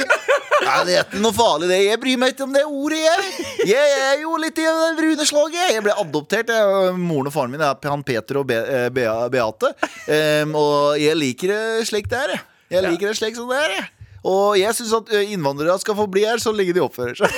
Nei, 0.60 0.80
det 0.86 0.96
er 0.96 1.06
ikke 1.06 1.20
noe 1.22 1.34
farlig, 1.34 1.68
det. 1.70 1.78
Jeg 1.86 2.00
bryr 2.02 2.18
meg 2.20 2.34
ikke 2.34 2.44
om 2.46 2.52
det 2.54 2.62
ordet, 2.68 3.00
jeg. 3.00 3.46
Jeg 3.70 3.94
er 4.04 4.18
jo 4.22 4.34
litt 4.40 4.60
i 4.60 4.66
det 4.66 4.90
brune 4.98 5.26
slaget. 5.28 5.72
Jeg 5.74 5.84
ble 5.86 5.94
adoptert. 6.02 6.52
Jeg, 6.52 6.92
moren 7.00 7.30
og 7.30 7.34
faren 7.34 7.54
min 7.54 7.64
er 7.64 7.90
han 7.90 8.04
Peter 8.06 8.40
og 8.42 8.46
Be 8.50 8.58
eh, 8.60 8.90
Beate. 8.92 9.72
Um, 10.04 10.54
og 10.60 11.00
jeg 11.00 11.16
liker 11.18 11.54
det 11.54 11.88
slik 11.88 12.10
det 12.12 12.20
er, 12.20 12.36
jeg. 12.36 12.46
Jeg 12.76 12.86
liker 12.86 13.10
det 13.10 13.16
slik 13.18 13.38
som 13.38 13.50
det 13.50 13.58
er, 13.64 13.76
jeg. 13.78 13.88
Og 14.30 14.58
jeg 14.60 14.76
syns 14.76 14.92
at 14.98 15.14
innvandrere 15.24 15.78
skal 15.80 15.96
få 15.96 16.04
bli 16.12 16.26
her 16.28 16.42
så 16.42 16.52
lenge 16.52 16.76
de 16.76 16.84
oppfører 16.84 17.16
seg. 17.22 17.32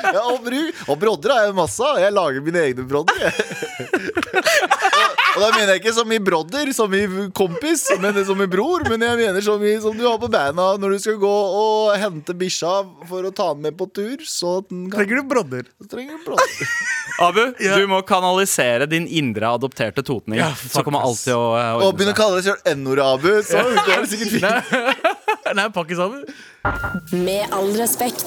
Ja, 0.00 0.22
og, 0.32 0.40
bruk, 0.44 0.80
og 0.88 0.98
brodder 1.00 1.34
har 1.34 1.46
jeg 1.48 1.56
masse 1.58 1.84
av. 1.84 1.98
Jeg 2.02 2.14
lager 2.16 2.44
mine 2.46 2.62
egne 2.70 2.86
brodder. 2.88 3.20
og, 3.90 5.24
og 5.34 5.42
da 5.44 5.48
mener 5.54 5.72
jeg 5.74 5.82
ikke 5.82 5.94
som 5.96 6.12
i 6.14 6.18
brodder, 6.22 6.72
som 6.76 6.94
i 6.96 7.02
kompis, 7.36 7.86
men 8.02 8.18
som 8.26 8.40
i 8.42 8.48
bror. 8.50 8.84
Men 8.90 9.04
jeg 9.06 9.20
mener 9.20 9.44
som 9.44 9.62
i 9.64 9.74
som 9.82 9.96
du 9.96 10.06
har 10.08 10.18
på 10.22 10.30
beina 10.32 10.70
når 10.80 10.96
du 10.96 11.02
skal 11.04 11.18
gå 11.22 11.34
og 11.60 11.92
hente 12.00 12.34
bikkja 12.38 12.72
for 13.10 13.28
å 13.28 13.34
ta 13.34 13.50
den 13.54 13.66
med 13.68 13.78
på 13.78 13.88
tur. 13.94 14.24
Så 14.26 14.60
den 14.70 14.86
kan, 14.90 15.02
Trenger 15.02 15.22
du 15.22 15.30
brodder? 15.34 15.68
så 15.80 15.90
trenger 15.94 16.18
du 16.18 16.26
brodder. 16.30 16.74
Abu, 17.20 17.42
du 17.60 17.86
må 17.90 17.98
kanalisere 18.08 18.86
din 18.88 19.04
indre 19.06 19.50
adopterte 19.52 20.02
totning. 20.06 20.38
Ja, 20.40 20.52
så 20.56 20.84
kommer 20.86 21.04
alt 21.04 21.20
til 21.20 21.36
å 21.36 21.50
eh, 21.58 21.82
Og 21.84 21.92
begynne 21.98 22.14
å 22.14 22.18
kalle 22.18 22.38
deg 22.40 22.46
selv 22.48 22.70
N-ordet, 22.70 23.04
Abu. 23.04 23.32
Så 23.44 23.60
går 23.60 24.06
det 24.06 24.10
sikkert 24.14 24.36
fint. 24.38 25.06
Nei, 25.58 25.66
pakkis 25.74 26.00
Abu. 26.00 26.22
Med 27.12 27.50
all 27.56 27.72
respekt. 27.80 28.24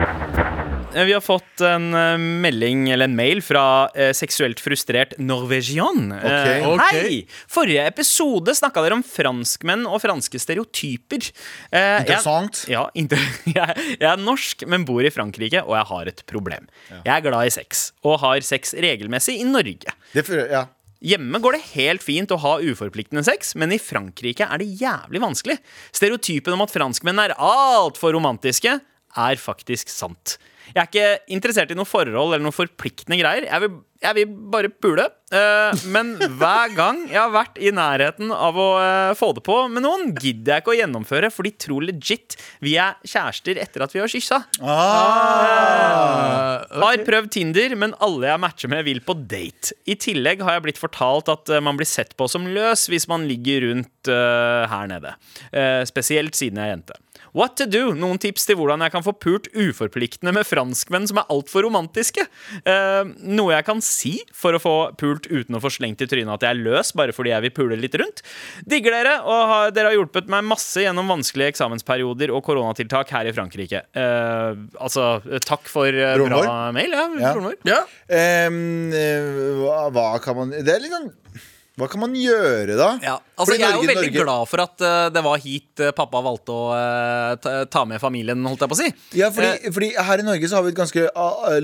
Eh, 0.00 1.04
Vi 1.04 1.12
har 1.12 1.20
fått 1.20 1.60
en 1.60 1.94
eh, 1.94 2.18
melding 2.18 2.88
eller 2.90 3.04
en 3.04 3.16
mail 3.16 3.42
fra 3.42 3.90
eh, 3.94 4.12
seksuelt 4.14 4.60
frustrert 4.60 5.14
Norwegian. 5.18 6.12
Eh, 6.12 6.68
Ok. 6.68 6.80
Hei! 6.92 7.26
Forrige 7.50 7.86
episode 7.86 8.54
snakka 8.56 8.82
dere 8.84 8.96
om 8.98 9.02
franskmenn 9.06 9.86
og 9.86 10.00
franske 10.02 10.38
stereotyper. 10.42 11.28
Eh, 11.70 12.00
Interessant. 12.04 12.64
Jeg, 12.66 12.74
ja, 12.76 12.84
inter 12.98 13.20
jeg, 13.56 13.76
jeg 13.98 14.08
er 14.10 14.22
norsk, 14.22 14.66
men 14.70 14.86
bor 14.88 15.04
i 15.06 15.12
Frankrike, 15.14 15.62
og 15.66 15.76
jeg 15.78 15.88
har 15.90 16.10
et 16.14 16.24
problem. 16.30 16.66
Jeg 16.94 17.12
er 17.16 17.26
glad 17.26 17.50
i 17.50 17.54
sex, 17.54 17.88
og 18.06 18.18
har 18.24 18.42
sex 18.46 18.74
regelmessig 18.74 19.38
i 19.42 19.46
Norge. 19.48 19.94
Det, 20.14 20.24
for, 20.26 20.40
ja. 20.50 20.66
Hjemme 21.04 21.36
går 21.42 21.58
det 21.58 21.64
helt 21.74 22.00
fint 22.06 22.30
å 22.32 22.38
ha 22.40 22.54
uforpliktende 22.64 23.20
sex, 23.26 23.52
men 23.60 23.74
i 23.76 23.80
Frankrike 23.82 24.46
er 24.48 24.62
det 24.62 24.70
jævlig 24.80 25.20
vanskelig. 25.20 25.58
Stereotypen 25.92 26.54
om 26.56 26.62
at 26.64 26.72
franskmenn 26.72 27.20
er 27.26 27.34
altfor 27.36 28.14
romantiske, 28.16 28.78
er 29.16 29.40
faktisk 29.40 29.92
sant. 29.92 30.36
Jeg 30.72 30.80
er 30.80 30.88
ikke 30.88 31.34
interessert 31.34 31.72
i 31.72 31.76
noe 31.76 31.86
forhold 31.86 32.32
eller 32.32 32.44
noe 32.44 32.54
forpliktende 32.54 33.18
greier. 33.20 33.44
Jeg 33.46 33.62
vil, 33.62 33.74
jeg 34.00 34.16
vil 34.16 34.30
bare 34.54 34.70
pule. 34.72 35.04
Uh, 35.34 35.74
men 35.92 36.14
hver 36.38 36.72
gang 36.76 37.02
jeg 37.10 37.18
har 37.18 37.32
vært 37.34 37.58
i 37.60 37.72
nærheten 37.74 38.32
av 38.32 38.58
å 38.58 38.68
uh, 38.78 39.12
få 39.18 39.32
det 39.36 39.44
på 39.44 39.56
med 39.68 39.84
noen, 39.84 40.14
gidder 40.14 40.54
jeg 40.54 40.64
ikke 40.64 40.72
å 40.72 40.78
gjennomføre, 40.78 41.30
for 41.34 41.46
de 41.46 41.52
tror 41.66 41.84
legit 41.84 42.38
vi 42.64 42.76
er 42.80 42.96
kjærester 43.02 43.60
etter 43.60 43.84
at 43.84 43.94
vi 43.94 44.00
har 44.00 44.10
kyssa. 44.10 44.40
Ah. 44.64 46.64
Har 46.80 47.06
prøvd 47.06 47.32
Tinder, 47.34 47.76
men 47.78 47.96
alle 48.04 48.30
jeg 48.30 48.44
matcher 48.46 48.72
med, 48.72 48.86
vil 48.88 49.02
på 49.04 49.18
date. 49.20 49.76
I 49.90 49.98
tillegg 50.00 50.42
har 50.46 50.56
jeg 50.56 50.68
blitt 50.70 50.80
fortalt 50.80 51.28
at 51.32 51.56
man 51.64 51.76
blir 51.76 51.88
sett 51.88 52.16
på 52.16 52.28
som 52.30 52.48
løs 52.48 52.86
hvis 52.88 53.08
man 53.10 53.28
ligger 53.28 53.68
rundt 53.68 54.08
her 54.08 54.88
nede. 54.90 55.14
Spesielt 55.88 56.36
siden 56.38 56.60
jeg 56.60 56.70
er 56.70 56.76
jente. 56.76 57.03
What 57.34 57.56
to 57.58 57.66
do? 57.66 57.88
Noen 57.98 58.20
tips 58.22 58.46
til 58.46 58.54
hvordan 58.60 58.84
jeg 58.84 58.92
kan 58.94 59.02
få 59.02 59.10
pult 59.18 59.48
uforpliktende 59.58 60.30
med 60.36 60.46
franskmenn 60.46 61.08
som 61.10 61.18
er 61.18 61.30
altfor 61.34 61.66
romantiske? 61.66 62.22
Eh, 62.62 63.08
noe 63.26 63.56
jeg 63.56 63.66
kan 63.66 63.82
si 63.82 64.12
for 64.34 64.54
å 64.54 64.60
få 64.62 64.74
pult 65.00 65.26
uten 65.26 65.58
å 65.58 65.62
få 65.62 65.72
slengt 65.74 66.04
i 66.04 66.08
trynet 66.10 66.30
at 66.36 66.46
jeg 66.46 66.54
er 66.54 66.62
løs, 66.62 66.92
bare 66.94 67.14
fordi 67.16 67.32
jeg 67.34 67.44
vil 67.48 67.54
pule 67.56 67.78
litt 67.80 67.98
rundt. 67.98 68.22
Digger 68.70 68.94
dere, 68.94 69.16
og 69.26 69.40
har, 69.50 69.74
dere 69.74 69.90
har 69.90 69.98
hjulpet 69.98 70.30
meg 70.30 70.46
masse 70.46 70.84
gjennom 70.84 71.10
vanskelige 71.10 71.56
eksamensperioder 71.56 72.30
og 72.34 72.44
koronatiltak 72.46 73.10
her 73.16 73.26
i 73.26 73.34
Frankrike. 73.34 73.82
Eh, 73.98 74.62
altså, 74.78 75.18
takk 75.42 75.66
for 75.70 75.90
eh, 75.90 76.14
bra 76.46 76.70
mail. 76.76 76.94
Ja, 76.94 77.08
Ja. 77.18 77.34
Ja. 77.66 77.82
Hva, 79.58 79.88
hva 79.90 80.08
kan 80.22 80.36
man 80.38 80.52
Det 80.54 80.70
er 80.70 80.82
litt 80.82 80.94
sånn 80.94 81.10
Hva 81.74 81.88
kan 81.90 82.04
man 82.04 82.12
gjøre, 82.14 82.76
da? 82.78 82.90
Ja, 83.02 83.16
altså 83.34 83.56
Jeg 83.56 83.66
er 83.66 83.72
jo 83.74 83.82
veldig 83.88 84.10
Norge- 84.12 84.22
glad 84.22 84.46
for 84.46 84.62
at 84.62 84.84
uh, 84.84 85.08
det 85.10 85.22
var 85.26 85.40
hit 85.42 85.82
uh, 85.82 85.90
pappa 85.96 86.20
valgte 86.22 86.54
å 86.54 86.68
uh, 86.70 87.64
ta, 87.66 87.82
med 87.90 87.98
familien, 88.02 88.46
holdt 88.46 88.62
jeg 88.62 88.70
på 88.70 88.76
å 88.76 88.78
si. 88.78 88.90
Ja, 89.18 89.32
fordi, 89.34 89.72
fordi 89.74 89.88
her 89.98 90.22
i 90.22 90.26
Norge 90.28 90.50
så 90.50 90.60
har 90.60 90.66
vi 90.68 90.70
et 90.70 90.78
ganske 90.78 91.08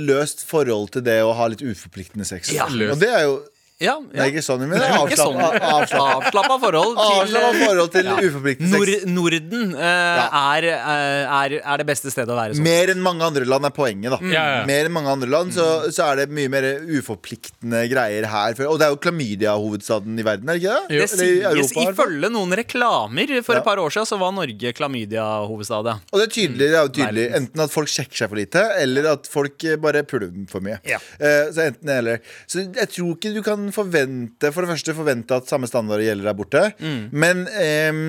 løst 0.02 0.42
forhold 0.50 0.90
til 0.96 1.06
det 1.06 1.20
å 1.22 1.30
ha 1.38 1.46
litt 1.52 1.62
uforpliktende 1.62 2.26
sex. 2.26 2.50
Ja. 2.56 2.66
Og 2.66 2.98
det 2.98 3.12
er 3.14 3.28
jo 3.28 3.38
Ja, 3.80 3.94
Det 4.12 4.20
er 4.20 4.28
ikke 4.28 4.42
sånn, 4.44 4.60
men 4.68 4.76
det 4.76 4.82
er 4.84 4.92
er 4.92 5.16
sånn. 5.16 5.38
avslappa 5.40 5.68
avslapp, 5.80 6.24
Avslappa 6.28 6.56
forhold 6.60 6.98
til 7.00 7.20
avslappa 7.24 7.52
forhold 7.64 7.92
til 7.94 8.04
Ja. 8.04 8.16
uforpliktende 8.20 8.70
Nord 8.76 8.90
sex. 8.90 9.06
Norden 9.06 9.74
eh, 9.74 10.36
er, 10.40 10.64
eh, 10.68 11.36
er, 11.40 11.54
er 11.64 11.76
det 11.80 11.86
beste 11.88 12.10
stedet 12.12 12.28
å 12.28 12.36
være 12.36 12.54
sånn. 12.58 12.62
Mer 12.66 12.92
enn 12.92 13.00
mange 13.00 13.22
andre 13.24 13.46
land 13.48 13.64
er 13.64 13.70
poenget, 13.70 14.10
da. 14.12 14.18
Ja, 14.28 14.44
ja. 14.58 14.66
Mer 14.68 14.84
enn 14.84 14.92
mange 14.92 15.08
andre 15.14 15.30
land 15.32 15.54
så, 15.56 15.66
så 15.88 16.10
er 16.12 16.16
det 16.20 16.28
mye 16.36 16.50
mer 16.52 16.62
uforpliktende 17.00 17.80
greier 17.90 18.26
her. 18.28 18.54
For- 18.54 18.68
Og 18.70 18.78
det 18.78 18.86
er 18.86 18.90
jo 18.92 19.00
klamydia-hovedstaden 19.00 20.18
i 20.20 20.22
verden, 20.28 20.48
er 20.50 20.58
det 20.58 20.62
ikke 20.62 20.76
det? 20.76 21.00
Det 21.00 21.08
sies 21.10 21.72
Europa, 21.74 21.86
ifølge 21.94 22.30
noen 22.36 22.52
reklamer 22.60 23.32
for 23.42 23.54
Ja. 23.54 23.58
et 23.60 23.64
par 23.64 23.76
år 23.80 23.90
siden, 23.96 24.06
så 24.12 24.18
var 24.20 24.32
Norge 24.36 24.72
klamydia-hovedstad. 24.76 25.88
Og 26.12 26.20
det 26.20 26.28
er 26.28 26.34
tydelig, 26.36 26.68
det 26.68 26.76
er 26.76 26.84
jo 26.84 26.92
tydelig 27.00 27.26
Enten 27.40 27.60
at 27.64 27.70
folk 27.72 27.88
sjekker 27.88 28.16
seg 28.16 28.28
for 28.28 28.36
lite, 28.36 28.62
eller 28.80 29.06
at 29.12 29.26
folk 29.26 29.64
eh, 29.64 29.76
bare 29.76 30.02
puler 30.04 30.30
for 30.50 30.60
mye. 30.60 30.78
Ja. 30.84 30.98
Eh, 31.18 31.48
så 31.50 31.64
enten 31.70 31.88
eller 31.88 32.20
Så 32.46 32.66
jeg 32.74 32.88
tror 32.92 33.16
ikke 33.16 33.32
du 33.34 33.42
kan 33.42 33.69
forvente 33.74 34.50
For 34.54 34.64
det 34.64 34.70
første 34.72 34.94
forvente 34.96 35.36
at 35.36 35.48
samme 35.50 35.68
standard 35.70 36.02
gjelder 36.04 36.30
der 36.30 36.36
borte. 36.38 36.62
Mm. 36.80 37.00
Men 37.12 37.42
um... 37.46 38.00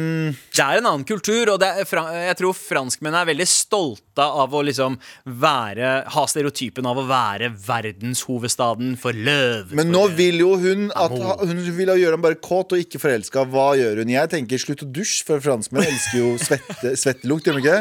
Det 0.51 0.64
er 0.64 0.80
en 0.80 0.89
annen 0.89 1.05
kultur, 1.07 1.53
og 1.53 1.59
det 1.62 1.70
er, 1.72 1.89
jeg 2.28 2.38
tror 2.39 2.57
franskmenn 2.57 3.18
er 3.18 3.30
veldig 3.30 3.47
stolte 3.49 4.26
av 4.26 4.53
å 4.53 4.64
liksom 4.66 4.97
være 5.41 5.91
Ha 6.14 6.24
stereotypen 6.30 6.88
av 6.89 6.99
å 7.01 7.05
være 7.09 7.51
verdenshovedstaden 7.66 8.95
for 9.01 9.16
løv. 9.16 9.74
Men 9.78 9.88
for, 9.88 9.93
nå 9.95 10.03
vil 10.18 10.41
jo 10.43 10.53
hun 10.62 10.89
at 10.95 11.16
Hun 11.41 11.62
vil 11.78 11.93
gjøre 11.95 12.16
ham 12.18 12.24
bare 12.24 12.39
kåt 12.41 12.76
og 12.76 12.82
ikke 12.84 13.01
forelska. 13.01 13.45
Hva 13.51 13.72
gjør 13.80 14.03
hun? 14.03 14.12
Jeg 14.14 14.32
tenker 14.32 14.62
slutt 14.62 14.86
å 14.86 14.89
dusje, 14.89 15.26
for 15.28 15.43
franskmenn 15.43 15.88
elsker 15.88 16.20
jo 16.20 16.34
svette, 16.41 16.95
svettelukt. 16.99 17.47
Gjør 17.47 17.59
de 17.59 17.66
ikke? 17.66 17.80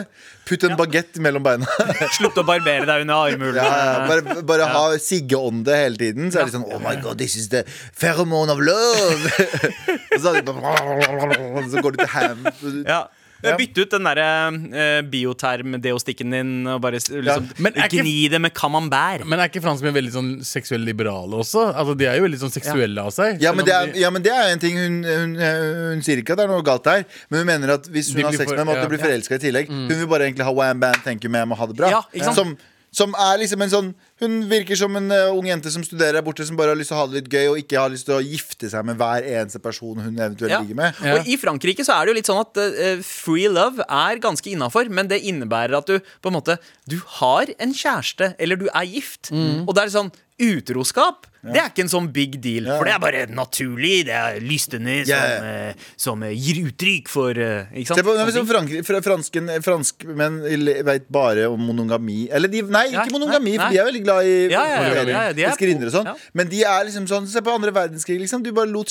Putt 0.50 0.64
en 0.66 0.74
bagett 0.78 1.18
mellom 1.22 1.44
beina. 1.46 1.68
Slutt 2.16 2.38
å 2.40 2.44
barbere 2.46 2.82
deg 2.88 3.04
under 3.04 3.28
armhulene. 3.30 3.62
Ja, 3.62 4.06
bare 4.08 4.42
bare 4.46 4.66
ha 4.72 4.82
siggeånde 4.98 5.76
hele 5.78 6.00
tiden. 6.00 6.32
Så 6.34 6.42
er 6.42 6.48
det 6.48 6.56
sånn 6.56 6.66
Oh 6.66 6.80
my 6.82 6.96
god, 6.98 7.20
this 7.22 7.36
is 7.38 7.52
the 7.52 7.62
pheromone 7.94 8.50
of 8.50 8.58
love. 8.58 9.30
og 10.16 10.18
så, 10.18 10.34
så 11.72 11.84
går 11.86 11.94
du 11.94 12.02
til 12.02 12.12
ham. 12.16 12.46
Ja. 12.82 13.04
Ja. 13.42 13.56
Bytte 13.56 13.84
ut 13.84 13.94
den 13.94 14.06
derre 14.08 14.26
uh, 14.52 15.00
bioterm-deostikken 15.10 16.34
din 16.34 16.50
og 16.68 16.80
bare 16.84 16.98
liksom, 17.00 17.46
er 17.70 17.86
ikke- 17.86 18.02
gni 18.02 18.28
det 18.32 18.40
med 18.42 18.52
camembert. 18.56 19.24
Men 19.24 19.40
er 19.40 19.48
ikke 19.48 19.62
franskmenn 19.64 19.96
veldig 19.96 20.12
sånn 20.12 20.30
seksuelt 20.44 20.84
liberale 20.84 21.40
også? 21.40 21.70
Altså, 21.72 21.96
De 21.96 22.08
er 22.10 22.18
jo 22.20 22.26
veldig 22.26 22.40
sånn 22.42 22.54
seksuelle 22.54 23.00
av 23.00 23.14
seg. 23.16 23.40
Ja 23.40 23.52
men, 23.56 23.64
det 23.64 23.74
er, 23.74 23.94
ja, 24.00 24.10
men 24.10 24.22
det 24.22 24.34
er 24.34 24.52
en 24.52 24.62
ting 24.62 24.76
hun, 24.76 25.00
hun, 25.04 25.36
hun 25.40 26.04
sier 26.04 26.20
ikke 26.20 26.36
at 26.36 26.42
det 26.42 26.48
er 26.48 26.52
noe 26.52 26.66
galt 26.66 26.84
der. 26.84 27.06
Men 27.30 27.42
hun 27.42 27.50
mener 27.54 27.76
at 27.78 27.88
hvis 27.88 28.12
hun 28.14 28.26
har 28.28 28.36
sex 28.36 28.52
med 28.52 28.64
ham, 28.64 28.74
at 28.74 28.82
ja. 28.82 28.84
du 28.84 28.92
blir 28.92 29.02
forelska 29.02 29.40
i 29.40 29.44
tillegg. 29.46 29.72
Hun 29.72 29.88
vil 29.88 30.10
bare 30.10 30.28
egentlig 30.28 30.46
ha 30.46 30.52
wham 30.54 30.80
bam, 30.82 31.00
thank 31.06 31.24
you 31.24 31.32
ma'am 31.32 31.56
og 31.56 31.60
ha 31.62 31.70
det 31.70 31.80
bra. 31.80 31.90
Ja, 31.96 32.04
ikke 32.12 32.28
sant? 32.30 32.40
Som, 32.40 32.54
som 32.92 33.14
er 33.14 33.40
liksom 33.42 33.62
en 33.64 33.72
sånn 33.72 33.90
Hun 34.20 34.34
virker 34.50 34.76
som 34.76 34.94
en 35.00 35.08
uh, 35.10 35.32
ung 35.32 35.46
jente 35.48 35.70
som 35.72 35.82
studerer 35.86 36.18
der 36.18 36.24
borte, 36.26 36.44
som 36.46 36.56
bare 36.58 36.74
har 36.74 36.78
lyst 36.78 36.92
til 36.92 36.98
å 36.98 37.00
ha 37.00 37.06
det 37.08 37.22
litt 37.22 37.30
gøy, 37.32 37.46
og 37.54 37.60
ikke 37.62 37.78
har 37.80 37.88
lyst 37.92 38.04
til 38.08 38.18
å 38.18 38.20
gifte 38.24 38.68
seg 38.68 38.84
med 38.84 38.98
hver 39.00 39.24
eneste 39.24 39.60
person 39.64 39.96
hun 39.96 40.14
eventuelt 40.20 40.50
Ja. 40.52 40.60
ligger 40.60 40.76
med. 40.82 41.00
Ja. 41.04 41.14
Og 41.18 41.26
I 41.32 41.38
Frankrike 41.40 41.86
så 41.86 41.96
er 41.96 42.04
det 42.04 42.12
jo 42.12 42.18
litt 42.20 42.28
sånn 42.30 42.42
at 42.44 42.60
uh, 42.60 43.02
free 43.06 43.48
love 43.48 43.80
er 43.88 44.20
ganske 44.20 44.50
innafor, 44.52 44.90
men 44.92 45.08
det 45.08 45.22
innebærer 45.24 45.78
at 45.80 45.86
du 45.88 45.98
på 46.20 46.28
en 46.32 46.36
måte 46.36 46.58
Du 46.90 46.98
har 47.20 47.46
en 47.58 47.72
kjæreste, 47.72 48.34
eller 48.38 48.56
du 48.60 48.68
er 48.74 48.84
gift, 48.84 49.30
Mm. 49.32 49.64
og 49.68 49.74
det 49.74 49.84
er 49.86 49.96
sånn 49.96 50.12
Utroskap 50.40 51.26
det 51.42 51.56
er 51.56 51.68
ikke 51.70 51.84
en 51.86 51.88
sånn 51.92 52.12
big 52.12 52.40
deal, 52.40 52.64
Ja. 52.66 52.76
for 52.78 52.84
det 52.84 52.92
er 52.94 52.98
bare 53.00 53.26
naturlig. 53.32 54.04
Det 54.06 54.12
er 54.12 54.40
lystene 54.40 55.04
som, 55.06 55.44
eh, 55.46 55.72
som 55.96 56.22
eh, 56.22 56.34
gir 56.36 56.60
uttrykk 56.68 57.08
for 57.08 57.30
eh, 57.30 57.66
Ikke 57.72 57.86
sant? 57.88 57.98
Se 58.00 58.04
på, 58.04 58.14
nei, 58.16 58.26
Sånne 58.30 58.50
Frank- 58.50 58.84
fra- 58.86 59.00
fransken, 59.00 59.48
franskmenn 59.64 60.84
vet 60.84 61.08
bare 61.10 61.46
om 61.50 61.60
monogami. 61.60 62.28
Eller 62.30 62.48
de, 62.48 62.62
nei, 62.62 62.86
Ja, 62.92 63.04
ikke 63.04 63.14
monogami, 63.16 63.56
nei, 63.56 63.58
for 63.64 63.72
de 63.72 63.78
er 63.80 63.86
veldig 63.88 64.02
glad 64.04 64.24
i 64.24 64.34
Ja, 64.50 64.64
ja, 64.64 64.82
ja, 64.82 64.92
ja, 64.92 65.22
ja, 65.28 65.32
de 65.32 65.44
er- 65.44 65.86
og 65.86 65.92
sånn. 65.92 66.04
ja. 66.06 66.14
Men 66.34 66.48
de 66.48 66.62
er 66.64 66.84
liksom 66.84 67.06
sånn 67.08 67.26
Se 67.30 67.40
på 67.40 67.52
andre 67.54 67.70
verdenskrig, 67.72 68.18
liksom. 68.20 68.42
Du 68.42 68.50
bare 68.52 68.66
lot 68.66 68.86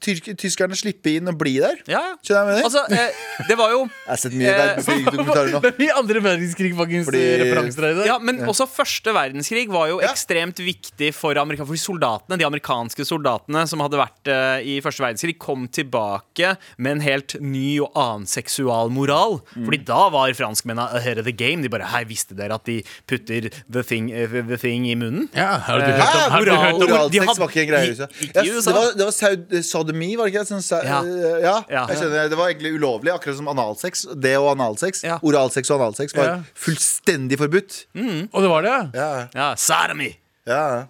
tyrk, 0.00 0.24
tyskerne 0.38 0.74
slippe 0.78 1.16
inn 1.16 1.28
og 1.28 1.36
bli 1.38 1.58
der. 1.58 1.76
Ja, 1.86 2.00
ja. 2.00 2.14
Skjønner 2.24 2.26
du 2.26 2.32
hva 2.32 2.46
jeg 2.46 2.46
mener? 2.46 2.64
Altså, 2.64 2.82
eh, 2.92 3.46
det 3.48 3.56
var 3.58 3.70
jo 3.70 3.80
jeg 4.06 4.08
har 4.08 4.16
sett 4.16 4.32
mye 4.32 4.48
eh, 4.48 4.60
verdenskrigdokumentarer 4.62 5.50
nå. 5.54 5.62
Er 5.64 5.98
andre 5.98 6.20
verdenskrig 6.24 6.74
faktisk 6.78 7.10
Fordi- 7.10 7.38
referanser 7.42 7.82
her 7.82 7.90
i 7.92 7.94
dag. 8.00 8.06
Ja, 8.06 8.18
men 8.18 8.38
også 8.48 8.66
første 8.70 9.12
verdenskrig 9.14 9.68
var 9.68 9.88
jo 9.88 10.00
Ja. 10.00 10.08
ekstremt 10.12 10.56
viktig 10.62 11.12
for, 11.14 11.34
Amerika, 11.38 11.64
for 11.66 11.74
soldatene. 11.92 12.38
De 12.40 12.44
amerikanske 12.48 13.04
soldatene 13.06 13.66
som 13.68 13.80
hadde 13.84 14.00
vært 14.00 14.28
uh, 14.32 14.58
i 14.64 14.80
første 14.82 15.02
verdenskrig, 15.04 15.36
kom 15.42 15.68
tilbake 15.68 16.56
med 16.78 16.96
en 16.98 17.00
helt 17.04 17.36
ny 17.40 17.78
og 17.84 17.92
annen 17.98 18.26
seksualmoral. 18.26 19.40
Mm. 19.54 19.66
Fordi 19.68 19.80
da 19.88 20.08
var 20.12 20.32
franskmennene 20.36 20.88
ahead 20.98 21.18
of 21.20 21.24
the 21.28 21.32
game. 21.36 21.62
De 21.62 21.68
bare 21.72 21.88
Hei, 21.92 22.04
visste 22.08 22.34
dere 22.38 22.54
at 22.56 22.64
de 22.68 22.78
putter 23.10 23.50
the 23.68 23.82
thing, 23.84 24.10
eh, 24.12 24.26
the 24.48 24.56
thing 24.56 24.86
i 24.88 24.94
munnen? 24.96 25.28
Ja, 25.36 25.58
har 25.66 25.78
du 25.78 25.84
Eh, 25.84 25.98
hørt 25.98 26.14
om, 26.14 26.30
har 26.32 26.44
du 26.44 26.50
hørt 26.50 26.74
om 26.74 26.82
Oral- 26.82 27.10
de 27.12 27.20
Oralsex 27.20 27.38
var 27.42 27.48
ikke 27.48 27.62
en 27.62 27.68
greie 27.68 27.86
i 27.86 27.92
ikke 27.92 28.32
Ja. 28.34 28.42
Det 28.42 28.74
var, 28.74 28.92
det 28.96 29.04
var 29.04 29.12
saud, 29.12 29.56
sodomi, 29.64 30.16
var 30.16 30.26
det 30.30 30.34
ikke? 30.34 30.46
Sånn, 30.48 30.62
sa, 30.62 30.80
Ja. 30.84 31.02
ja. 31.42 31.56
Ja. 31.68 31.86
jeg 31.90 31.98
skjønner. 31.98 32.28
Det 32.30 32.38
var 32.38 32.48
egentlig 32.52 32.74
ulovlig, 32.78 33.12
akkurat 33.12 33.36
som 33.36 33.48
analsex. 33.48 34.06
Det 34.14 34.36
og 34.38 34.52
analsex. 34.56 35.02
Ja. 35.04 35.18
Oralsex 35.22 35.70
og 35.70 35.80
analsex 35.80 36.14
var 36.16 36.24
Ja. 36.24 36.36
fullstendig 36.54 37.38
forbudt. 37.38 37.84
Og 38.32 38.40
det 38.42 38.48
var 38.50 38.62
det, 38.62 38.70
ja? 38.70 38.82
Ja, 38.94 39.28
Ja, 39.34 39.54
sodomy! 39.56 40.14
ja. 40.46 40.86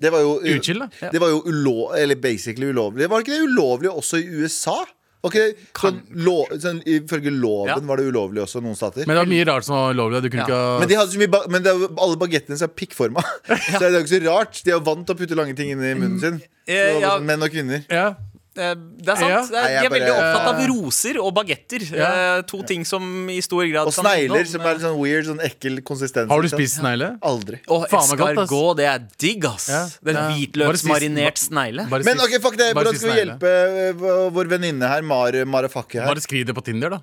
Det 0.00 0.10
var 0.10 0.20
jo 0.24 0.40
Uchill, 0.42 0.78
da. 0.82 1.10
Det 1.12 1.20
var 1.22 1.28
jo 1.30 1.42
ulov, 1.46 1.94
eller 1.96 2.16
basically 2.16 2.72
ulovlig. 2.72 3.08
Var 3.10 3.20
ikke 3.22 3.36
det 3.36 3.44
ulovlig 3.50 3.90
også 3.92 4.18
i 4.18 4.26
USA? 4.42 4.78
Ok, 5.22 5.34
sånn, 5.76 5.98
lo, 6.24 6.46
sånn, 6.56 6.78
Ifølge 6.88 7.28
loven 7.28 7.68
Ja. 7.68 7.74
var 7.84 8.00
det 8.00 8.06
ulovlig 8.08 8.40
også, 8.40 8.62
noen 8.64 8.74
stater. 8.74 9.04
Men 9.06 9.14
det 9.18 9.20
var 9.20 9.28
mye 9.28 9.44
rart 9.50 9.64
som 9.66 9.76
var 9.76 9.92
ulovlig. 9.92 10.22
Du 10.24 10.30
kunne 10.30 10.40
Ja. 10.40 10.46
ikke 10.48 10.56
ha 10.56 10.78
Men, 10.80 10.88
de 10.88 10.94
hadde 10.96 11.12
så 11.12 11.18
mye 11.20 11.30
ba 11.30 11.40
men 11.46 11.62
det, 11.62 11.74
jo- 11.76 11.90
alle 12.00 12.16
bagettene 12.16 12.56
er 12.62 12.68
pikkforma. 12.68 13.20
Så 13.46 13.78
det 13.78 13.82
er 13.82 13.98
jo 13.98 14.00
ikke 14.00 14.14
så 14.16 14.22
rart. 14.26 14.62
De 14.64 14.70
er 14.70 14.78
jo 14.78 14.80
vant 14.80 15.04
til 15.06 15.14
å 15.14 15.18
putte 15.20 15.36
lange 15.36 15.54
ting 15.54 15.70
inn 15.70 15.84
i 15.84 15.92
munnen 15.94 16.18
sin. 16.20 16.40
Eh, 16.66 17.00
ja. 17.04 17.18
Menn 17.20 17.42
og 17.42 17.50
kvinner. 17.52 17.84
ja. 17.90 18.14
Eh, 18.60 18.74
Det 19.00 19.08
er 19.14 19.18
sant. 19.20 19.30
Ja. 19.30 19.40
Det 19.48 19.60
er, 19.60 19.68
de 19.80 19.86
er 19.88 19.92
veldig 19.94 20.12
opptatt 20.14 20.48
av 20.50 20.60
roser 20.70 21.18
og 21.22 21.30
bagetter. 21.38 21.84
Ja. 21.96 22.10
Eh, 22.38 22.42
To 22.50 22.60
ting 22.68 22.84
som 22.88 23.04
i 23.32 23.38
stor 23.44 23.64
grad 23.70 23.88
Og 23.88 23.94
snegler, 23.96 24.44
som 24.50 24.60
er 24.66 24.76
litt 24.76 24.84
sånn 24.84 24.98
weird, 25.00 25.26
sånn 25.30 25.40
ekkel 25.46 25.80
konsistens. 25.86 26.28
Har 26.30 26.42
du 26.44 26.48
spist 26.52 26.78
snegle? 26.80 27.12
Aldri. 27.22 27.60
Og 27.68 27.86
escargot, 27.88 28.76
det 28.80 28.86
er 28.90 29.02
digg, 29.18 29.44
ass. 29.48 29.68
Ja. 29.72 29.82
Den 30.10 30.20
hvitløksmarinert 30.30 31.40
snegle. 31.40 31.88
Men 31.90 32.20
ok, 32.26 32.36
fuck 32.44 32.56
det, 32.60 32.72
hvordan 32.76 33.00
skal 33.00 33.14
vi 33.14 33.20
hjelpe 33.24 34.30
vår 34.36 34.52
venninne 34.56 34.88
her, 34.92 35.02
Mar 35.02 35.32
Marafakke 35.46 36.00
her? 36.02 36.08
Bare 36.12 36.20
skriv 36.24 36.46
det 36.46 36.54
på 36.56 36.64
Tinder, 36.64 36.90
da. 36.98 37.02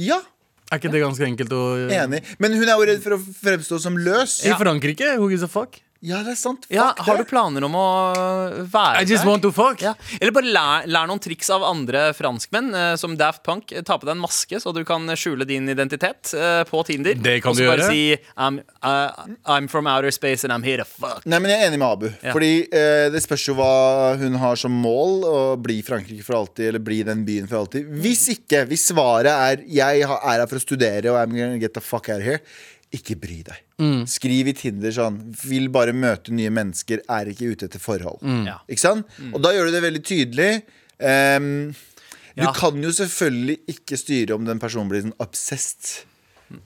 Ja, 0.00 0.20
Er 0.70 0.78
ikke 0.78 0.90
det 0.92 1.00
ganske 1.02 1.24
enkelt 1.26 1.50
å 1.50 1.62
enig. 1.90 2.20
Men 2.38 2.52
hun 2.54 2.62
er 2.68 2.76
jo 2.78 2.84
redd 2.86 3.00
for 3.02 3.16
å 3.16 3.18
fremstå 3.18 3.80
som 3.82 3.96
løs. 3.98 4.36
I 4.46 4.52
Frankrike? 4.54 5.16
Who 5.18 5.26
gives 5.28 5.42
a 5.42 5.48
fuck? 5.50 5.80
Ja, 6.00 6.22
det 6.24 6.32
er 6.32 6.38
sant. 6.40 6.62
Fuck 6.64 6.72
Ja, 6.72 6.94
har 6.96 7.18
du 7.18 7.22
det. 7.24 7.28
planer 7.28 7.64
om 7.66 7.74
å 7.76 7.86
være 8.72 9.02
I 9.02 9.04
just 9.04 9.22
der? 9.22 9.28
want 9.28 9.42
to 9.44 9.50
fuck. 9.52 9.82
Ja. 9.84 9.92
Eller 10.20 10.32
bare 10.32 10.48
lær, 10.48 10.86
lær 10.88 11.06
noen 11.10 11.20
triks 11.20 11.50
av 11.52 11.62
andre 11.68 12.06
franskmenn, 12.16 12.70
eh, 12.74 12.94
som 12.96 13.18
Daft 13.20 13.42
Punk. 13.44 13.68
Ta 13.84 13.98
på 14.00 14.08
deg 14.08 14.14
en 14.16 14.22
maske, 14.22 14.56
så 14.62 14.72
du 14.72 14.80
kan 14.88 15.04
skjule 15.12 15.44
din 15.48 15.68
identitet 15.68 16.32
eh, 16.32 16.62
på 16.64 16.80
Tinder. 16.88 17.14
Det 17.20 17.42
kan 17.44 17.52
Og 17.52 17.56
så 17.58 17.66
du 17.66 17.68
bare 17.68 17.84
gjøre. 17.84 17.90
si 17.92 18.16
I'm, 18.38 18.60
uh, 18.82 19.26
I'm 19.44 19.68
from 19.68 19.86
outer 19.86 20.10
space 20.10 20.42
and 20.48 20.52
I'm 20.56 20.64
here 20.64 20.78
to 20.80 20.88
fuck. 20.88 21.20
Nei, 21.26 21.38
men 21.38 21.50
Jeg 21.52 21.60
er 21.60 21.68
enig 21.70 21.78
med 21.84 21.88
Abu. 21.90 22.08
Ja. 22.22 22.32
Fordi 22.32 22.52
eh, 22.72 23.10
Det 23.12 23.20
spørs 23.26 23.44
jo 23.50 23.58
hva 23.60 24.16
hun 24.24 24.40
har 24.40 24.56
som 24.56 24.72
mål. 24.72 25.20
Å 25.30 25.38
bli 25.60 25.82
Frankrike 25.84 26.24
for 26.24 26.40
alltid, 26.40 26.68
eller 26.72 26.80
bli 26.80 27.02
den 27.04 27.26
byen 27.28 27.46
for 27.50 27.60
alltid. 27.60 27.86
Hvis 28.00 28.24
ikke, 28.38 28.64
hvis 28.72 28.88
svaret 28.88 29.30
er 29.36 29.64
jeg 29.68 30.00
er 30.08 30.16
her 30.24 30.46
for 30.48 30.56
å 30.56 30.64
studere 30.64 31.12
og 31.12 31.20
I'm 31.20 31.36
gonna 31.36 31.58
get 31.60 31.74
the 31.76 31.84
fuck 31.84 32.08
out 32.08 32.22
of 32.24 32.24
here, 32.24 32.40
ikke 32.90 33.14
bry 33.20 33.42
deg. 33.46 33.60
Mm. 33.80 34.02
Skriv 34.12 34.50
i 34.50 34.52
Tinder 34.52 34.92
sånn 34.92 35.14
Vil 35.46 35.70
bare 35.72 35.94
møte 35.96 36.34
nye 36.36 36.50
mennesker, 36.52 37.00
er 37.08 37.30
ikke 37.32 37.48
ute 37.54 37.64
etter 37.70 37.80
forhold. 37.80 38.20
Mm. 38.20 38.42
Ja. 38.50 38.58
Ikke 38.68 38.82
sant? 38.84 39.06
Og 39.32 39.40
da 39.40 39.54
gjør 39.56 39.70
du 39.70 39.72
det 39.78 39.82
veldig 39.86 40.02
tydelig. 40.04 40.50
Um, 41.00 41.46
du 42.36 42.44
Ja. 42.44 42.52
kan 42.52 42.76
jo 42.82 42.90
selvfølgelig 42.92 43.58
ikke 43.72 43.96
styre 43.98 44.36
om 44.36 44.44
den 44.44 44.60
personen 44.62 44.88
blir 44.92 45.02
sånn 45.02 45.16
obsessed. 45.18 46.04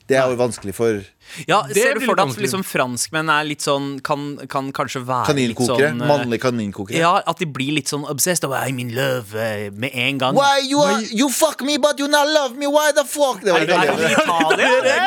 Det 0.09 0.17
er 0.17 0.29
jo 0.31 0.37
vanskelig 0.39 0.73
for 0.73 1.03
Ja, 1.49 1.59
Ser 1.73 1.93
du 1.97 2.01
for 2.05 2.17
deg 2.17 2.31
at 2.31 2.39
liksom, 2.41 2.63
franskmenn 2.65 3.29
er 3.29 3.45
litt 3.45 3.61
sånn 3.65 3.99
Kan, 4.05 4.23
kan 4.49 4.71
kanskje 4.73 5.01
være 5.05 5.29
kaninkokere. 5.29 5.91
litt 5.91 5.93
sånn 5.93 6.01
eh, 6.01 6.09
Mannlige 6.09 6.41
kaninkokere. 6.47 6.97
Ja, 7.01 7.13
at 7.21 7.41
de 7.41 7.47
blir 7.49 7.75
litt 7.77 7.91
sånn 7.91 8.05
obsessed 8.09 8.47
og 8.47 8.55
I'm 8.57 8.81
in 8.81 8.93
love 8.97 9.37
eh, 9.37 9.69
med 9.69 9.93
en 9.93 10.21
gang. 10.21 10.37
Why 10.37 10.65
you 10.65 10.81
are, 10.81 11.01
you 11.11 11.29
fuck 11.29 11.61
me, 11.61 11.77
but 11.77 11.99
you 12.01 12.07
not 12.09 12.27
love 12.29 12.57
me? 12.57 12.67
Why 12.67 12.91
the 12.97 13.05
fuck? 13.05 13.41
Det 13.45 13.53
var 13.53 13.65
det 13.65 13.69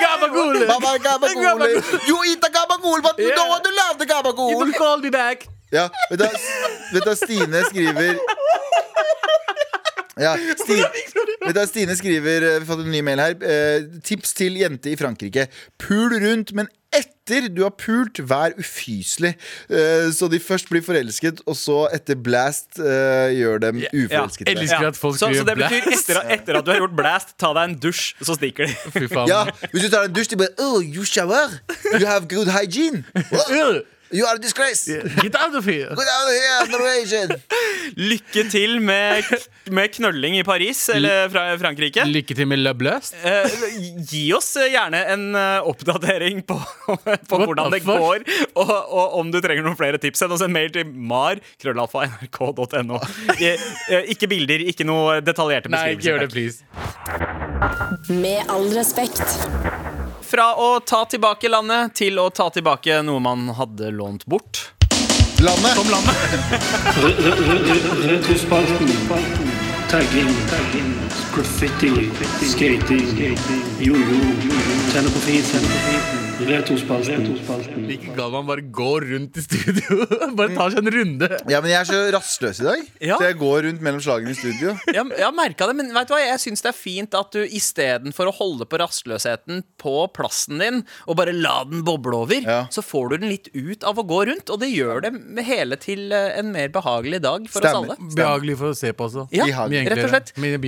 gabagool. 0.06 0.56
You 2.08 2.18
eat 2.30 2.40
the 2.40 2.50
gabagool, 2.54 3.02
but 3.02 3.18
you 3.18 3.34
don't 3.34 3.48
want 3.48 3.64
to 3.64 3.72
love 3.82 3.98
the 3.98 4.06
gabagool. 4.06 4.74
call 4.78 4.98
me 5.00 5.10
back. 5.10 5.48
Ja, 5.70 5.88
vet 6.10 6.18
du, 6.18 6.28
vet 6.92 7.04
du 7.04 7.16
Stine 7.16 7.64
skriver 7.68 8.16
ja, 10.20 10.32
Stine, 10.58 11.66
Stine 11.68 11.94
skriver 11.98 12.42
eh, 12.42 12.58
Vi 12.58 12.64
har 12.64 12.66
fått 12.68 12.82
en 12.84 12.90
ny 12.92 13.00
mail 13.06 13.20
her. 13.22 13.36
Eh, 13.42 13.86
Tips 14.04 14.34
til 14.38 14.58
jente 14.60 14.90
i 14.92 14.96
Frankrike. 14.98 15.46
Pul 15.80 16.14
rundt, 16.22 16.52
men 16.56 16.68
etter 16.94 17.48
du 17.52 17.60
har 17.66 17.74
pult 17.76 18.16
Vær 18.24 18.54
ufyselig. 18.58 19.34
Eh, 19.68 20.06
Så 20.16 20.28
de 20.32 20.38
først 20.40 20.70
blir 20.72 20.80
forelsket 20.80 21.42
Og 21.46 21.56
så 21.60 21.82
etter 21.92 22.16
blast 22.16 22.78
eh, 22.80 23.28
Gjør 23.36 23.60
dem 23.66 23.82
uforelsket 23.84 24.48
elsker- 24.54 24.86
at 24.88 24.96
folk 24.96 25.18
så, 25.20 25.28
så 25.36 25.44
det 25.44 25.56
betyr 25.60 25.84
blast. 25.84 26.08
etter, 26.08 26.22
etter 26.38 26.58
at 26.62 26.64
du 26.64 26.72
har 26.72 26.80
gjort 26.80 26.96
blast, 26.96 27.34
ta 27.38 27.52
deg 27.58 27.68
en 27.68 27.76
dusj, 27.82 28.14
så 28.24 28.38
stikker 28.38 28.64
de. 28.70 28.78
Fy 28.96 29.04
faen. 29.12 29.28
Ja, 29.28 29.42
hvis 29.74 29.84
du 29.84 29.90
tar 29.92 30.08
en 30.08 30.16
dusj 30.16 30.32
De 30.32 30.40
bare, 30.40 30.56
oh, 30.64 30.80
you 30.80 31.04
shower? 31.04 31.58
You 31.92 32.06
have 32.08 32.26
good 32.32 32.48
hygiene? 32.56 33.04
Oh, 33.32 33.80
You 34.10 34.24
are 34.24 34.36
a 34.36 34.40
disgrace 34.40 34.86
Get 35.20 35.34
out 35.36 35.54
of 35.54 35.66
here. 35.68 35.90
Get 35.92 36.08
out 36.08 36.28
of 36.28 36.32
here, 36.32 36.66
Norwegian 36.72 37.32
Lykke 38.10 38.44
til 38.50 38.78
med, 38.80 39.26
med 39.74 39.90
knølling 39.92 40.38
i 40.38 40.44
Paris 40.46 40.80
eller 40.94 41.28
fra 41.32 41.42
Frankrike. 41.60 42.04
Lykke 42.08 42.36
til 42.38 42.48
med 42.48 42.60
Le 42.62 42.72
Blast. 42.78 43.16
Eh, 43.26 43.48
gi 44.08 44.22
oss 44.36 44.48
eh, 44.60 44.68
gjerne 44.72 45.00
en 45.12 45.24
eh, 45.36 45.66
oppdatering 45.68 46.40
på, 46.48 46.56
på 47.30 47.40
hvordan 47.42 47.72
det 47.74 47.82
går, 47.84 48.24
og, 48.60 48.72
og 48.72 49.18
om 49.20 49.32
du 49.34 49.40
trenger 49.44 49.66
noen 49.66 49.76
flere 49.80 50.00
tips. 50.00 50.22
Send 50.22 50.36
oss 50.36 50.44
en 50.46 50.54
mail 50.54 50.70
til 50.74 50.86
mar 50.88 51.40
krøllalfa.nrk.no. 51.62 53.00
Eh, 53.38 53.68
Ikke 54.14 54.30
bilder, 54.30 54.64
ikke 54.72 54.86
noe 54.88 55.18
detaljerte 55.24 55.72
Nei, 55.72 55.84
ikke 55.96 56.10
gjør 56.12 56.24
det, 56.24 56.30
beskrivelser. 56.32 56.64
please. 56.68 58.18
Med 58.22 58.44
all 58.52 58.68
respekt. 58.76 59.97
Fra 60.28 60.54
å 60.60 60.80
ta 60.80 61.04
tilbake 61.08 61.48
landet 61.48 61.94
til 61.96 62.18
å 62.20 62.26
ta 62.28 62.50
tilbake 62.52 62.98
noe 63.00 63.20
man 63.24 63.46
hadde 63.56 63.88
lånt 63.96 64.26
bort. 64.28 64.60
Landet 65.40 65.72
Retrospalten. 68.12 68.92
Tagging. 69.88 70.36
Graffiti. 71.32 72.10
Skating. 72.44 73.36
Jojo. 73.80 74.22
Tenne 74.92 75.08
på. 75.16 76.27
Retrospalten. 76.38 77.86
Like 77.88 78.12
Galvan 78.16 78.46
bare 78.46 78.62
går 78.62 79.00
rundt 79.10 79.36
i 79.36 79.42
studio. 79.42 79.96
bare 80.38 80.54
tar 80.54 80.70
seg 80.70 80.84
en 80.86 80.90
runde. 80.94 81.28
Ja, 81.50 81.58
men 81.64 81.72
jeg 81.72 81.80
er 81.80 81.88
så 81.88 81.98
rastløs 82.14 82.60
i 82.62 82.66
dag 82.68 82.84
Ja. 83.08 83.16
Så 83.18 83.26
jeg 83.26 83.38
går 83.40 83.64
rundt 83.66 83.82
mellom 83.82 84.02
slagene 84.04 84.30
i 84.34 84.38
studio 84.38 84.74
Jeg, 84.86 85.02
jeg 85.18 85.24
har 85.24 85.34
merket 85.34 85.72
det, 85.72 85.76
men 85.80 85.90
vet 85.96 86.10
du 86.10 86.14
hva? 86.14 86.20
jeg 86.22 86.42
syns 86.44 86.62
det 86.62 86.70
er 86.70 86.76
fint 86.78 87.16
at 87.18 87.34
du 87.34 87.40
istedenfor 87.42 88.30
å 88.30 88.34
holde 88.38 88.68
på 88.70 88.78
rastløsheten 88.78 89.64
på 89.82 89.94
plassen 90.14 90.62
din 90.62 90.80
og 91.08 91.18
bare 91.18 91.34
la 91.34 91.56
den 91.66 91.82
boble 91.86 92.20
over, 92.22 92.46
Ja. 92.46 92.60
så 92.74 92.84
får 92.86 93.10
du 93.10 93.16
den 93.24 93.32
litt 93.32 93.50
ut 93.54 93.82
av 93.88 93.98
å 93.98 94.06
gå 94.06 94.20
rundt. 94.30 94.50
Og 94.54 94.62
det 94.62 94.70
gjør 94.70 95.02
det 95.08 95.44
hele 95.48 95.78
til 95.80 96.12
eh, 96.14 96.38
en 96.38 96.52
mer 96.54 96.70
behagelig 96.74 97.22
dag 97.24 97.50
for 97.50 97.64
Stemmer. 97.66 97.96
oss 97.96 97.98
alle. 97.98 98.14
Behagelig 98.18 98.58
for 98.62 98.70
å 98.74 98.78
se 98.78 98.94
på 98.94 99.08
også. 99.10 99.26
Ja, 99.34 99.48
rett 99.66 100.04
og 100.06 100.12
slett. 100.14 100.32
Men 100.38 100.58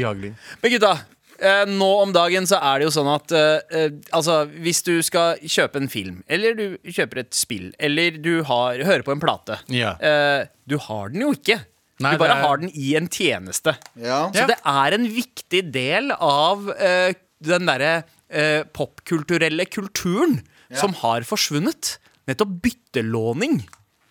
gutta, 0.74 0.96
eh, 1.40 1.64
nå 1.66 1.88
om 2.02 2.12
dagen 2.12 2.46
så 2.46 2.58
er 2.62 2.78
det 2.80 2.86
jo 2.88 2.92
sånn 2.94 3.08
at 3.14 3.32
eh, 3.32 3.60
eh, 3.70 3.90
Altså, 4.12 4.44
hvis 4.62 4.82
du 4.86 4.92
skal 5.06 5.38
kjøpe 5.42 5.76
en 5.80 5.88
film, 5.88 6.22
eller 6.28 6.54
du 6.58 6.64
kjøper 6.86 7.22
et 7.24 7.34
spill, 7.34 7.72
eller 7.78 8.18
du 8.22 8.42
har, 8.48 8.78
hører 8.84 9.02
på 9.06 9.12
en 9.16 9.20
plate 9.22 9.58
Ja. 9.72 9.96
eh, 10.00 10.46
Du 10.68 10.76
har 10.78 11.08
den 11.10 11.22
jo 11.26 11.32
ikke. 11.34 11.60
Nei, 12.00 12.12
du 12.14 12.18
bare 12.22 12.34
det 12.34 12.38
er- 12.38 12.46
har 12.48 12.56
den 12.62 12.70
i 12.74 12.94
en 12.96 13.08
tjeneste. 13.08 13.74
Ja, 14.00 14.30
Så 14.32 14.46
det 14.48 14.56
er 14.64 14.94
en 14.96 15.08
viktig 15.08 15.70
del 15.72 16.12
av 16.12 16.70
eh, 16.78 17.12
den 17.42 17.66
derre 17.66 18.04
eh, 18.30 18.62
popkulturelle 18.72 19.66
kulturen 19.68 20.40
som 20.72 20.92
har 21.02 21.22
forsvunnet. 21.26 21.98
Nettopp 22.28 22.60
byttelåning. 22.62 23.64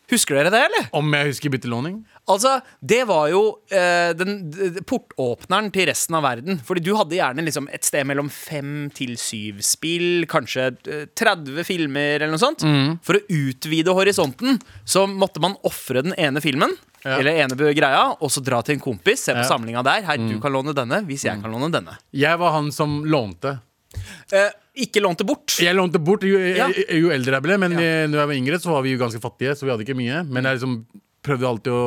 Husker 0.10 0.36
dere 0.40 0.50
det, 0.54 0.60
eller? 0.66 0.88
Om 0.98 1.12
jeg 1.14 1.28
husker 1.30 1.52
byttelåning? 1.54 2.00
Altså, 2.30 2.56
Det 2.82 3.04
var 3.10 3.28
jo 3.30 3.42
eh, 3.74 4.12
den 4.18 4.34
portåpneren 4.90 5.70
til 5.74 5.88
resten 5.90 6.18
av 6.18 6.24
verden. 6.26 6.60
Fordi 6.66 6.84
du 6.86 6.92
hadde 6.98 7.18
gjerne 7.18 7.46
liksom 7.46 7.68
et 7.74 7.86
sted 7.88 8.08
mellom 8.10 8.30
fem 8.34 8.90
til 8.96 9.16
syv 9.22 9.62
spill, 9.66 10.26
kanskje 10.30 10.70
eh, 10.90 11.06
30 11.18 11.64
filmer 11.68 12.18
eller 12.20 12.34
noe 12.34 12.42
sånt. 12.42 12.66
For 13.06 13.20
å 13.20 13.24
utvide 13.30 13.94
horisonten 13.98 14.60
så 14.86 15.06
måtte 15.10 15.42
man 15.44 15.58
ofre 15.68 16.04
den 16.06 16.16
ene 16.18 16.42
filmen. 16.44 16.74
Ja. 17.06 17.16
Eller 17.22 17.38
ene 17.46 17.56
greia, 17.74 18.10
og 18.20 18.28
så 18.34 18.42
dra 18.44 18.60
til 18.66 18.76
en 18.76 18.82
kompis, 18.84 19.22
se 19.24 19.32
på 19.38 19.40
Ja. 19.46 19.48
samlinga 19.48 19.84
der. 19.88 20.02
Her, 20.10 20.18
du 20.20 20.40
kan 20.44 20.52
låne 20.52 20.74
denne, 20.76 21.00
hvis 21.08 21.24
jeg 21.30 21.42
kan 21.42 21.52
låne 21.54 21.70
denne. 21.72 21.96
Jeg 22.12 22.38
var 22.42 22.52
han 22.58 22.72
som 22.76 23.04
lånte. 23.06 23.60
Eh, 24.34 24.50
ikke 24.86 25.04
lånte 25.04 25.26
bort. 25.28 25.58
Jeg 25.62 25.76
lånte 25.78 26.00
bort 26.04 26.24
jo, 26.28 26.40
Ja. 26.40 26.70
jo, 26.72 26.86
jo 27.06 27.14
eldre 27.16 27.38
jeg 27.40 27.46
ble, 27.46 27.60
men 27.62 27.78
eh, 27.78 28.08
når 28.10 28.24
jeg 28.24 28.32
var 28.32 28.40
yngre, 28.40 28.60
så 28.64 28.74
var 28.74 28.84
vi 28.86 28.96
jo 28.96 29.04
ganske 29.04 29.22
fattige, 29.24 29.56
så 29.56 29.68
vi 29.68 29.74
hadde 29.74 29.86
ikke 29.88 29.98
mye. 30.00 30.24
Men 30.30 30.48
jeg 30.50 30.60
liksom 30.60 30.84
prøvde 31.26 31.48
alltid 31.50 31.74
å 31.76 31.80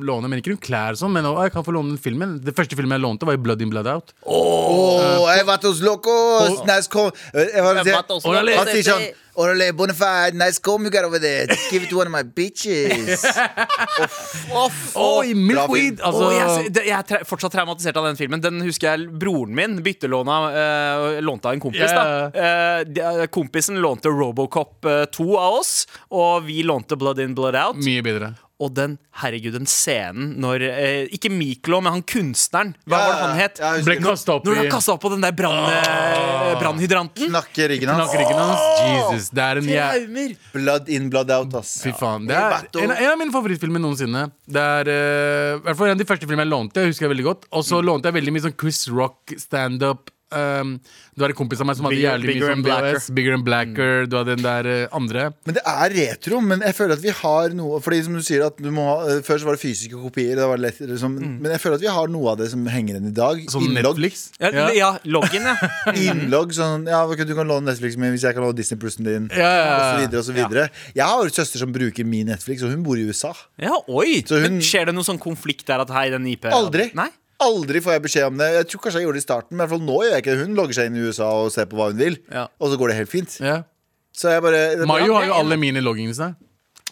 låne, 0.00 0.28
men 0.32 0.40
ikke 0.40 0.54
noen 0.54 0.62
klær 0.64 0.96
sånn. 0.96 1.12
Men 1.12 1.28
å, 1.28 1.34
jeg 1.44 1.52
kan 1.54 1.64
få 1.66 1.74
låne 1.76 1.92
den 1.92 2.00
filmen. 2.00 2.38
Det 2.44 2.54
første 2.56 2.78
filmen 2.78 2.96
jeg 2.96 3.04
lånte, 3.04 3.28
var 3.28 3.36
jo 3.36 3.42
Blood 3.44 3.64
In 3.64 3.72
Blood 3.72 3.90
Out. 3.90 4.14
Åh, 4.24 5.28
jeg 5.36 5.44
var 5.48 5.60
hos 5.62 5.82
locos 5.84 6.62
Nice 6.66 6.88
com 6.90 7.10
Jeg 7.34 7.62
var 7.62 7.82
Jeg 7.82 7.92
var 7.92 9.04
Orale, 9.34 9.70
bonafide, 9.72 10.34
nice 10.36 10.58
comb 10.60 10.84
you 10.84 10.90
got 10.90 11.04
over 11.04 11.18
there 11.18 11.46
Just 11.46 11.70
give 11.70 11.82
it 11.84 11.88
to 11.90 11.96
one 11.96 12.06
of 12.06 12.12
my 12.12 12.22
bitches 12.22 13.24
Off, 14.52 14.96
Oi, 14.96 15.32
Milkweed! 15.34 16.00
Altså, 16.04 16.26
oh, 16.26 16.32
jeg, 16.34 16.72
det- 16.74 16.84
jeg 16.88 16.96
er 16.98 17.06
tra 17.08 17.20
fortsatt 17.24 17.54
traumatisert 17.54 17.96
av 17.96 18.04
den 18.10 18.18
filmen. 18.18 18.42
Den 18.44 18.60
husker 18.64 18.90
jeg 18.92 19.08
broren 19.22 19.54
min 19.56 19.78
byttelåna 19.84 20.36
uh, 20.52 21.20
lånte 21.24 21.48
av 21.48 21.56
en 21.56 21.62
kompis. 21.62 21.80
Yeah. 21.86 21.96
da 21.96 22.04
uh, 22.28 22.84
de- 22.84 23.06
eh, 23.22 23.26
Kompisen 23.32 23.80
lånte 23.82 24.12
Robocop 24.12 24.84
eh, 24.88 25.04
2 25.16 25.28
av 25.40 25.58
oss, 25.62 25.72
og 26.12 26.44
vi 26.48 26.60
lånte 26.66 26.98
Blood 27.00 27.22
In 27.24 27.34
Blood 27.38 27.56
Out. 27.56 27.80
mye 27.84 28.04
bedre. 28.04 28.34
Og 28.62 28.70
den 28.76 28.92
herregud, 29.22 29.56
den 29.56 29.66
scenen 29.68 30.36
når 30.42 30.62
eh, 30.68 31.08
Ikke 31.16 31.30
Miklo, 31.32 31.80
men 31.82 31.96
han 31.96 32.02
kunstneren. 32.06 32.72
Hva 32.86 33.00
var 33.02 33.12
det 33.16 33.22
han 33.24 33.40
het? 33.40 33.58
Ja, 33.62 33.72
jeg 33.78 33.84
Ble 33.88 33.96
husker- 33.98 34.12
kasta 34.12 34.36
opp 34.38 34.46
Når 34.46 34.54
i 34.54 34.60
han 34.62 34.70
kasta 34.72 34.94
opp 34.94 35.02
på 35.02 35.10
den 35.14 35.24
der 35.26 35.34
brann, 35.36 35.58
eh, 35.72 36.54
brannhydranten. 36.60 37.28
Knakke 37.32 37.68
ryggen 37.72 37.90
hans. 37.92 37.98
Knakker 38.06 38.22
ryggen 38.22 38.40
hans. 38.42 38.62
Jesus, 38.92 39.30
det 39.34 39.44
er 39.48 39.62
en 39.62 39.68
jæ... 39.72 39.88
Traumer. 39.92 40.36
Blood 40.54 40.88
in, 40.94 41.10
blood 41.12 41.30
out, 41.34 41.58
ass. 41.60 41.74
Fy 41.82 41.92
faen. 41.98 42.26
Det 42.30 42.36
er 42.38 42.56
en, 42.84 42.94
en 42.94 43.10
av 43.12 43.18
mine 43.20 43.34
favorittfilmer 43.34 43.82
noensinne. 43.82 44.26
Det 44.46 44.62
er 44.78 44.92
eh, 44.94 45.58
i 45.58 45.62
hvert 45.66 45.78
fall 45.82 45.90
en 45.92 45.96
av 45.98 46.02
de 46.04 46.08
første 46.08 46.28
filmene 46.30 46.46
jeg 46.46 46.52
lånte. 46.54 46.82
Jeg 46.86 46.92
husker 46.94 47.08
jeg 47.08 47.14
veldig 47.16 47.28
godt 47.28 47.46
Og 47.52 47.64
så 47.66 47.82
lånte 47.84 48.10
jeg 48.10 48.20
veldig 48.20 48.34
mye 48.36 48.46
sånn 48.48 48.58
Chris 48.60 48.84
Rock 48.92 49.34
standup. 49.40 50.10
Um, 50.32 50.80
du 51.14 51.20
har 51.24 51.28
en 51.28 51.36
kompis 51.36 51.60
av 51.60 51.66
meg 51.68 51.76
som 51.76 51.84
hadde 51.84 51.96
Bigger- 51.98 52.14
jævlig 52.16 52.26
Bigger 52.32 52.46
mye 52.46 52.54
sånn 52.54 52.62
Blacker. 52.64 52.94
VHS. 52.96 53.08
Bigger 53.16 53.34
and 53.36 53.44
Blacker. 53.44 54.06
Du 54.08 54.16
hadde 54.16 54.36
den 54.36 54.44
der 54.46 54.68
uh, 54.88 54.96
andre. 54.96 55.24
Men 55.46 55.54
det 55.58 55.62
er 55.68 55.94
retro. 55.98 56.40
Men 56.40 56.60
jeg 56.64 56.74
føler 56.78 56.92
at 56.96 57.02
vi 57.04 57.12
har 57.18 57.48
noe 57.58 57.80
Fordi 57.84 57.98
som 58.06 58.14
du 58.16 58.22
sier 58.24 58.46
at 58.46 58.56
du 58.56 58.70
må 58.72 58.86
ha 58.88 58.94
eh, 59.12 59.20
Før 59.26 59.38
så 59.42 59.44
var 59.50 59.58
det 59.58 59.62
fysiske 59.62 59.98
kopier. 60.00 60.36
Det 60.40 60.46
var 60.48 60.56
lett, 60.62 60.80
liksom, 60.80 61.18
Men 61.42 61.50
jeg 61.52 61.60
føler 61.60 61.76
at 61.80 61.84
vi 61.84 61.90
har 61.92 62.08
noe 62.08 62.32
av 62.32 62.38
det 62.40 62.48
som 62.50 62.64
henger 62.66 62.96
igjen 62.96 63.10
i 63.10 63.14
dag. 63.16 63.44
Som 63.52 63.66
Innlog. 63.68 63.98
Netflix. 64.00 64.30
Ja, 64.40 64.50
Ja. 64.56 64.66
ja, 64.78 64.90
loggen, 65.04 65.42
ja. 65.52 65.56
Innlogg, 66.06 66.52
sånn 66.56 66.88
Ja, 66.88 67.04
du 67.06 67.34
kan 67.36 67.46
låne 67.48 67.68
Netflix 67.68 67.96
min 68.00 68.12
hvis 68.16 68.24
jeg 68.24 68.34
kan 68.34 68.42
låne 68.46 68.56
Disney 68.56 68.78
Plussen 68.80 69.04
din. 69.04 69.28
Ja, 69.32 69.42
ja, 69.42 69.62
ja. 69.62 69.76
Og 69.76 69.84
så 69.84 70.00
videre 70.06 70.18
og 70.22 70.26
så 70.30 70.36
videre. 70.38 70.68
Jeg 70.96 71.04
har 71.12 71.22
en 71.28 71.36
søster 71.38 71.58
som 71.62 71.72
bruker 71.74 72.04
min 72.08 72.26
Netflix, 72.32 72.62
og 72.64 72.70
hun 72.72 72.82
bor 72.86 72.96
i 72.96 73.04
USA. 73.08 73.32
ja 73.60 73.76
oi! 73.88 74.22
Så 74.24 74.40
hun- 74.40 74.48
Men 74.56 74.60
Skjer 74.64 74.86
det 74.88 74.94
noen 74.96 75.04
sånn 75.06 75.20
konflikt 75.20 75.66
der 75.68 75.80
at 75.84 75.90
hei, 75.90 76.08
den 76.10 76.26
IP 76.26 76.44
Aldri. 76.52 76.90
Nei? 76.94 77.08
Aldri 77.42 77.80
får 77.82 77.92
jeg 77.96 78.02
beskjed 78.06 78.26
om 78.30 78.36
det. 78.38 78.48
Jeg 78.54 78.66
tror 78.70 78.82
kanskje 78.84 79.00
jeg 79.02 79.06
gjorde 79.08 79.18
det 79.18 79.24
i 79.24 79.26
starten, 79.26 79.56
men 79.56 79.60
i 79.60 79.62
hvert 79.66 79.72
fall 79.74 79.84
nå 79.88 79.96
gjør 80.04 80.12
jeg 80.14 80.22
ikke 80.22 80.32
det. 80.36 80.46
Hun 80.46 80.54
logger 80.58 80.78
seg 80.78 80.88
inn 80.90 80.96
i 81.00 81.04
USA 81.08 81.28
og 81.42 81.50
ser 81.54 81.66
på 81.70 81.78
hva 81.80 81.88
hun 81.90 81.98
vil, 81.98 82.18
Ja. 82.30 82.46
og 82.60 82.70
så 82.72 82.78
går 82.80 82.92
det 82.92 82.96
helt 83.02 83.10
fint. 83.12 83.36
Ja. 83.42 83.62
Så 84.12 84.28
jeg 84.30 84.42
bare 84.44 84.86
Mayo 84.86 85.14
har 85.16 85.26
jo 85.26 85.34
alle 85.34 85.56
mine 85.56 85.80
loggingsene. 85.82 86.34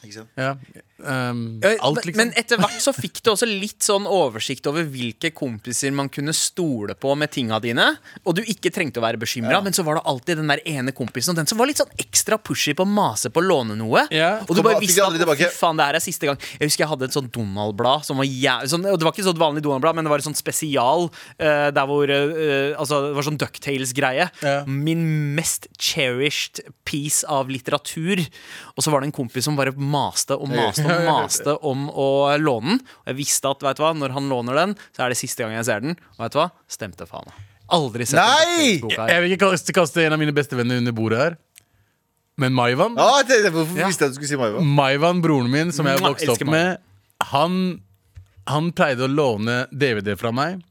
Ikke 0.02 0.14
sant? 0.22 0.30
Ja. 0.40 0.54
Um, 1.02 1.60
alt, 1.64 2.04
liksom. 2.04 2.18
Men 2.20 2.32
etter 2.38 2.60
hvert 2.60 2.80
så 2.82 2.92
fikk 2.94 3.22
du 3.24 3.32
også 3.32 3.48
litt 3.48 3.82
sånn 3.84 4.06
oversikt 4.10 4.66
over 4.70 4.86
hvilke 4.88 5.32
kompiser 5.36 5.94
man 5.96 6.10
kunne 6.12 6.34
stole 6.36 6.96
på 6.98 7.14
med 7.18 7.32
tinga 7.34 7.60
dine. 7.62 7.86
Og 8.24 8.36
du 8.38 8.42
ikke 8.44 8.72
trengte 8.74 9.00
å 9.00 9.04
være 9.04 9.20
bekymra, 9.20 9.62
men 9.64 9.76
så 9.76 9.84
var 9.86 9.98
det 9.98 10.04
alltid 10.10 10.40
den 10.42 10.50
der 10.52 10.62
ene 10.68 10.94
kompisen 10.96 11.32
Og 11.32 11.40
den 11.40 11.48
som 11.48 11.60
var 11.60 11.70
litt 11.70 11.80
sånn 11.80 11.92
ekstra 12.00 12.38
pushy 12.40 12.74
på 12.76 12.86
å 12.86 12.90
mase 12.90 13.32
på 13.32 13.42
å 13.42 13.46
låne 13.46 13.76
noe. 13.78 14.06
Ja. 14.14 14.32
Og 14.44 14.54
du 14.54 14.60
Kom, 14.60 14.68
bare 14.70 14.82
visste 14.82 15.06
at 15.06 15.16
fy 15.40 15.50
faen, 15.56 15.80
det 15.80 15.88
her 15.88 15.98
er 15.98 16.04
siste 16.04 16.28
gang. 16.28 16.40
Jeg 16.58 16.70
husker 16.70 16.84
jeg 16.84 16.92
hadde 16.92 17.08
et 17.08 17.16
sånt 17.16 17.32
Donald-blad 17.34 18.06
som 18.08 18.20
var 18.20 18.28
jæv... 18.28 18.66
Sånn, 18.70 18.86
og 18.90 19.00
det 19.00 19.08
var 19.08 19.14
ikke 19.14 19.26
sånn 19.26 19.40
vanlig 19.40 19.64
Donald-blad, 19.66 19.98
men 19.98 20.06
det 20.06 20.12
var 20.12 20.22
et 20.22 20.28
sånt 20.28 20.40
spesial 20.40 21.08
uh, 21.10 21.68
der 21.74 21.88
hvor 21.88 22.10
uh, 22.10 22.76
Altså, 22.80 23.00
det 23.08 23.16
var 23.16 23.26
sånn 23.26 23.40
Ducktales-greie. 23.40 24.28
Ja. 24.44 24.56
Min 24.68 25.04
mest 25.36 25.68
cherished 25.80 26.62
piece 26.88 27.26
av 27.28 27.50
litteratur. 27.52 28.22
Og 28.76 28.84
så 28.84 28.92
var 28.92 29.02
det 29.02 29.10
en 29.10 29.16
kompis 29.16 29.46
som 29.46 29.58
bare 29.58 29.74
maste 29.76 30.36
og 30.36 30.50
maste 30.50 30.86
og 30.96 31.06
maste 31.08 31.54
om 31.70 31.86
å 31.90 32.06
låne 32.40 32.74
den. 32.74 32.80
Og 33.02 33.10
jeg 33.12 33.18
visste 33.20 33.50
at 33.52 33.62
vet 33.66 33.76
du 33.78 33.82
hva, 33.84 33.92
når 33.96 34.14
han 34.16 34.28
låner 34.32 34.54
den, 34.60 34.74
så 34.96 35.04
er 35.06 35.14
det 35.14 35.18
siste 35.20 35.44
gang 35.44 35.54
jeg 35.58 35.66
ser 35.68 35.80
den. 35.84 35.96
Og 36.18 36.24
vet 36.26 36.34
du 36.34 36.40
hva? 36.42 36.48
Stemte 36.70 37.06
faen 37.08 37.28
meg. 37.30 37.46
Aldri 37.70 38.06
sett 38.10 38.18
Nei! 38.18 38.72
den 38.80 38.80
boka 38.88 39.04
her. 39.04 39.12
Jeg 39.14 39.22
vil 39.22 39.34
ikke 39.36 39.50
kaste, 39.52 39.72
kaste 39.76 40.02
en 40.02 40.16
av 40.16 40.18
mine 40.18 40.34
beste 40.34 40.56
venner 40.58 40.80
under 40.82 40.92
bordet 40.96 41.20
her. 41.22 41.36
Men 42.40 42.54
Maivan 42.56 42.94
Ja, 42.96 43.20
jeg 43.20 43.28
tenkte, 43.28 43.50
hvorfor 43.52 43.78
Ja. 43.78 43.86
visste 43.90 44.06
jeg 44.06 44.10
at 44.10 44.16
du 44.16 44.18
skulle 44.18 44.30
si 44.32 44.38
Maivan? 44.40 44.66
Maivan, 44.78 45.20
broren 45.22 45.50
min, 45.52 45.70
som 45.76 45.86
jeg 45.86 46.00
Mwah, 46.00 46.10
vokste 46.14 46.30
opp 46.32 46.38
elsker 46.40 46.50
med, 46.50 46.78
han, 47.30 47.80
han 48.48 48.72
pleide 48.72 49.04
å 49.04 49.10
låne 49.12 49.66
DVD 49.70 50.16
fra 50.18 50.32
meg, 50.32 50.62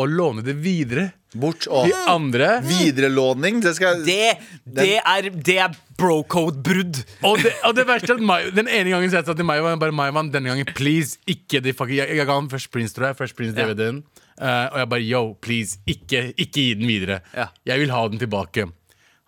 og 0.00 0.08
låne 0.08 0.42
det 0.46 0.54
videre. 0.64 1.10
Bort 1.38 1.68
og 1.70 1.86
De 1.86 1.94
andre 2.10 2.56
Viderelåning. 2.66 3.60
Det 3.62 3.74
skal 3.76 4.02
Det, 4.06 4.34
det, 4.64 4.96
er, 4.98 5.28
det 5.30 5.58
er 5.62 5.76
bro-code-brudd. 6.00 7.02
Og 7.28 7.38
det, 7.44 7.52
og 7.68 7.76
det 7.76 7.86
verste 7.86 8.10
er 8.14 8.18
at 8.18 8.24
Mai, 8.24 8.50
Den 8.56 8.66
ene 8.66 8.90
gangen 8.90 9.12
jeg 9.12 9.26
sa 9.26 9.36
til 9.36 9.46
Maivan 9.46 9.78
bare 9.82 9.94
Maivan, 9.94 10.32
denne 10.34 10.50
gangen, 10.50 10.68
please, 10.74 11.20
ikke 11.30 11.62
de 11.62 11.74
fucking, 11.76 12.00
jeg, 12.00 12.18
jeg 12.18 12.26
ga 12.26 12.38
han 12.38 12.50
Fresh 12.50 12.70
Prince, 12.72 12.96
tror 12.96 13.10
jeg. 13.10 13.20
Fresh 13.20 13.38
Prince 13.38 13.54
DVD-en. 13.56 14.02
Uh, 14.40 14.66
og 14.72 14.76
jeg 14.80 14.90
bare 14.94 15.04
yo, 15.04 15.22
please, 15.44 15.78
ikke, 15.86 16.30
ikke 16.34 16.54
gi 16.56 16.68
den 16.80 16.88
videre. 16.88 17.20
Ja. 17.36 17.50
Jeg 17.68 17.84
vil 17.84 17.94
ha 17.94 18.06
den 18.08 18.22
tilbake. 18.22 18.66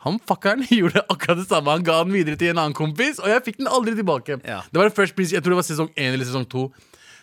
Han 0.03 0.19
fuckeren 0.27 0.65
gjorde 0.71 1.05
akkurat 1.07 1.43
det 1.43 1.49
samme. 1.51 1.77
Han 1.77 1.85
ga 1.87 2.01
den 2.03 2.17
videre 2.17 2.39
til 2.41 2.51
en 2.51 2.63
annen 2.65 2.77
kompis, 2.77 3.21
og 3.23 3.31
jeg 3.31 3.45
fikk 3.47 3.61
den 3.61 3.71
aldri 3.71 3.95
tilbake. 3.99 4.41
Ja. 4.43 4.63
Det 4.73 4.81
var 4.83 4.91
Fresh 4.97 5.15
Prince, 5.15 5.37
Jeg 5.37 5.45
tror 5.45 5.55
det 5.55 5.63
var 5.63 5.69
sesong 5.69 5.93
én 5.95 6.17
eller 6.17 6.27
sesong 6.27 6.49
to. 6.51 6.71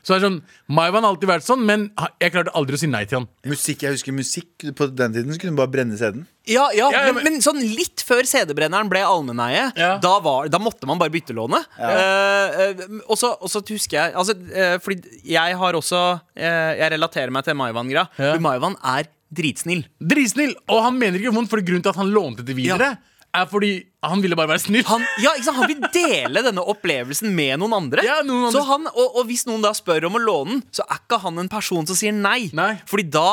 Så 0.03 0.13
det 0.15 0.17
er 0.19 0.25
sånn, 0.27 0.37
Maivan 0.71 1.03
har 1.03 1.11
alltid 1.13 1.29
vært 1.29 1.45
sånn, 1.45 1.65
men 1.67 1.87
jeg 2.21 2.31
klarte 2.33 2.53
aldri 2.55 2.77
å 2.77 2.79
si 2.81 2.87
nei 2.87 3.03
til 3.05 3.19
han. 3.19 3.27
Musikk, 3.45 3.81
Jeg 3.83 3.91
husker 3.97 4.13
musikk 4.15 4.65
På 4.75 4.87
den 4.93 5.13
tiden 5.13 5.33
så 5.33 5.39
kunne 5.41 5.55
du 5.55 5.59
bare 5.59 5.71
brenne 5.73 5.97
CD-en. 5.99 6.25
Ja, 6.49 6.69
ja, 6.73 6.89
Ja, 6.91 7.05
ja, 7.07 7.13
men, 7.13 7.23
men- 7.23 7.41
sånn 7.41 7.59
litt 7.61 8.01
før 8.07 8.23
CD-brenneren 8.25 8.89
ble 8.89 9.01
allmenneie, 9.05 9.71
Ja. 9.77 9.97
da, 9.99 10.19
var, 10.19 10.47
da 10.49 10.57
måtte 10.57 10.87
man 10.87 10.97
bare 10.97 11.11
byttelåne. 11.13 11.59
Eh, 11.77 12.59
eh, 12.69 12.83
og 13.07 13.17
så 13.17 13.33
og 13.39 13.49
så 13.51 13.61
husker 13.67 13.97
jeg 13.99 14.13
altså, 14.15 14.35
eh, 14.53 14.77
Fordi 14.79 15.01
jeg 15.23 15.55
har 15.57 15.73
også 15.73 16.21
eh, 16.35 16.75
Jeg 16.79 16.91
relaterer 16.95 17.31
meg 17.31 17.43
til 17.45 17.53
Maivan-greia. 17.55 18.07
Ja. 18.17 18.33
For 18.33 18.39
Maivan 18.39 18.75
er 18.83 19.07
dritsnill. 19.31 19.83
Dritsnill! 20.01 20.55
Og 20.69 20.81
han 20.83 20.97
mener 20.97 21.19
ikke 21.19 21.33
vondt, 21.35 21.49
for 21.51 21.61
grunnen 21.61 21.83
til 21.85 21.91
at 21.91 21.99
han 22.01 22.09
lånte 22.11 22.43
det 22.43 22.55
videre, 22.57 22.97
er 23.35 23.45
fordi 23.49 23.73
han 24.05 24.23
ville 24.23 24.37
bare 24.39 24.53
være 24.53 24.63
snill. 24.63 24.85
Han, 24.89 25.03
ja, 25.21 25.35
ikke 25.35 25.49
sant? 25.49 25.59
han 25.59 25.69
vil 25.69 25.83
dele 25.93 26.43
denne 26.45 26.63
opplevelsen 26.73 27.33
med 27.35 27.59
noen 27.61 27.75
andre. 27.81 28.05
Ja, 28.07 28.19
noen 28.25 28.47
andre. 28.47 28.55
Så 28.57 28.65
han, 28.69 28.89
og, 28.93 29.19
og 29.19 29.29
hvis 29.29 29.45
noen 29.49 29.63
da 29.65 29.73
spør 29.77 30.09
om 30.09 30.17
å 30.19 30.23
låne 30.23 30.57
den, 30.57 30.65
så 30.75 30.85
er 30.87 31.01
ikke 31.03 31.21
han 31.25 31.41
en 31.43 31.51
person 31.51 31.87
som 31.89 31.97
sier 31.99 32.15
nei. 32.15 32.49
Nei. 32.55 32.73
Fordi 32.89 33.09
da 33.11 33.29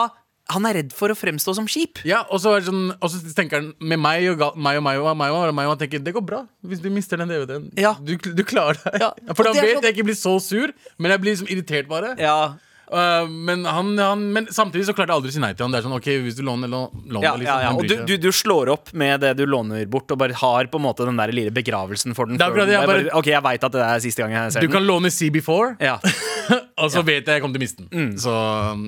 han 0.55 0.66
er 0.68 0.76
redd 0.78 0.92
for 0.94 1.11
å 1.11 1.16
fremstå 1.18 1.57
som 1.59 1.66
kjip. 1.70 2.01
Ja, 2.07 2.20
og 2.30 2.38
så, 2.42 2.53
det 2.61 2.68
sånn, 2.68 2.92
tenker 3.34 3.59
han 3.59 3.72
med 3.82 3.99
meg 3.99 4.28
og, 4.30 4.44
meg 4.55 4.78
og 4.78 4.84
meg 4.86 5.01
og 5.03 5.16
meg 5.18 5.34
og 5.34 5.57
meg 5.59 5.70
og 5.72 5.80
tenker 5.80 6.03
det 6.07 6.14
går 6.14 6.22
bra 6.26 6.44
hvis 6.66 6.82
du 6.84 6.86
mister 6.94 7.18
den 7.18 7.32
DVD-en. 7.32 7.66
Ja. 7.80 7.97
Du, 7.99 8.14
du 8.14 8.42
klarer 8.47 8.78
deg. 8.84 9.01
Ja, 9.03 9.11
For 9.32 9.49
da 9.49 9.57
vet 9.57 9.80
så... 9.80 9.82
jeg 9.82 9.97
ikke 9.97 10.07
blir 10.07 10.18
så 10.18 10.36
sur, 10.42 10.70
men 11.03 11.14
jeg 11.14 11.22
blir 11.22 11.34
liksom 11.34 11.51
irritert 11.51 11.90
bare. 11.90 12.14
Ja, 12.22 12.55
Uh, 12.87 13.26
men, 13.26 13.64
han, 13.66 13.89
han, 13.99 14.20
men 14.32 14.45
samtidig 14.55 14.84
så 14.87 14.93
klarte 14.95 15.11
jeg 15.11 15.18
aldri 15.18 15.32
å 15.32 15.34
si 15.34 15.41
nei 15.43 15.51
til 15.59 15.66
han. 15.66 15.72
Det 15.74 15.80
er 15.80 15.87
sånn, 15.89 15.95
ok, 15.97 16.07
hvis 16.22 16.37
du 16.39 16.43
låner, 16.47 16.70
lån, 16.70 17.01
lån 17.16 17.24
ja, 17.24 17.32
ja, 17.32 17.39
liksom. 17.41 17.62
ja. 17.64 17.70
Og 17.74 17.89
du, 17.91 17.95
du, 18.07 18.14
du 18.22 18.28
slår 18.30 18.70
opp 18.76 18.93
med 18.95 19.24
det 19.24 19.32
du 19.41 19.43
låner 19.51 19.89
bort, 19.91 20.07
og 20.14 20.20
bare 20.22 20.37
har 20.39 20.68
på 20.70 20.78
en 20.78 20.84
måte 20.87 21.07
den 21.09 21.18
der 21.18 21.32
lille 21.34 21.51
begravelsen 21.55 22.14
for 22.14 22.30
den. 22.30 22.39
Den- 22.39 22.70
jeg 22.70 22.87
bare- 22.87 23.11
Ok, 23.18 23.26
jeg 23.32 23.43
veit 23.43 23.66
at 23.66 23.74
det 23.74 23.82
er 23.89 24.05
siste 24.05 24.22
gang 24.22 24.37
jeg 24.37 24.55
ser 24.55 24.62
du 24.62 24.68
den. 24.68 24.76
kan 24.78 24.87
låne 24.87 25.11
CB4, 25.11 25.76
Ja. 25.82 25.97
og 26.82 26.93
så 26.95 27.03
vet 27.03 27.26
jeg 27.26 27.41
jeg 27.41 27.43
kommer 27.43 27.59
til 27.59 27.64
å 27.64 27.66
miste 27.66 27.89
den. 27.91 28.14
Så 28.22 28.30
um, 28.70 28.87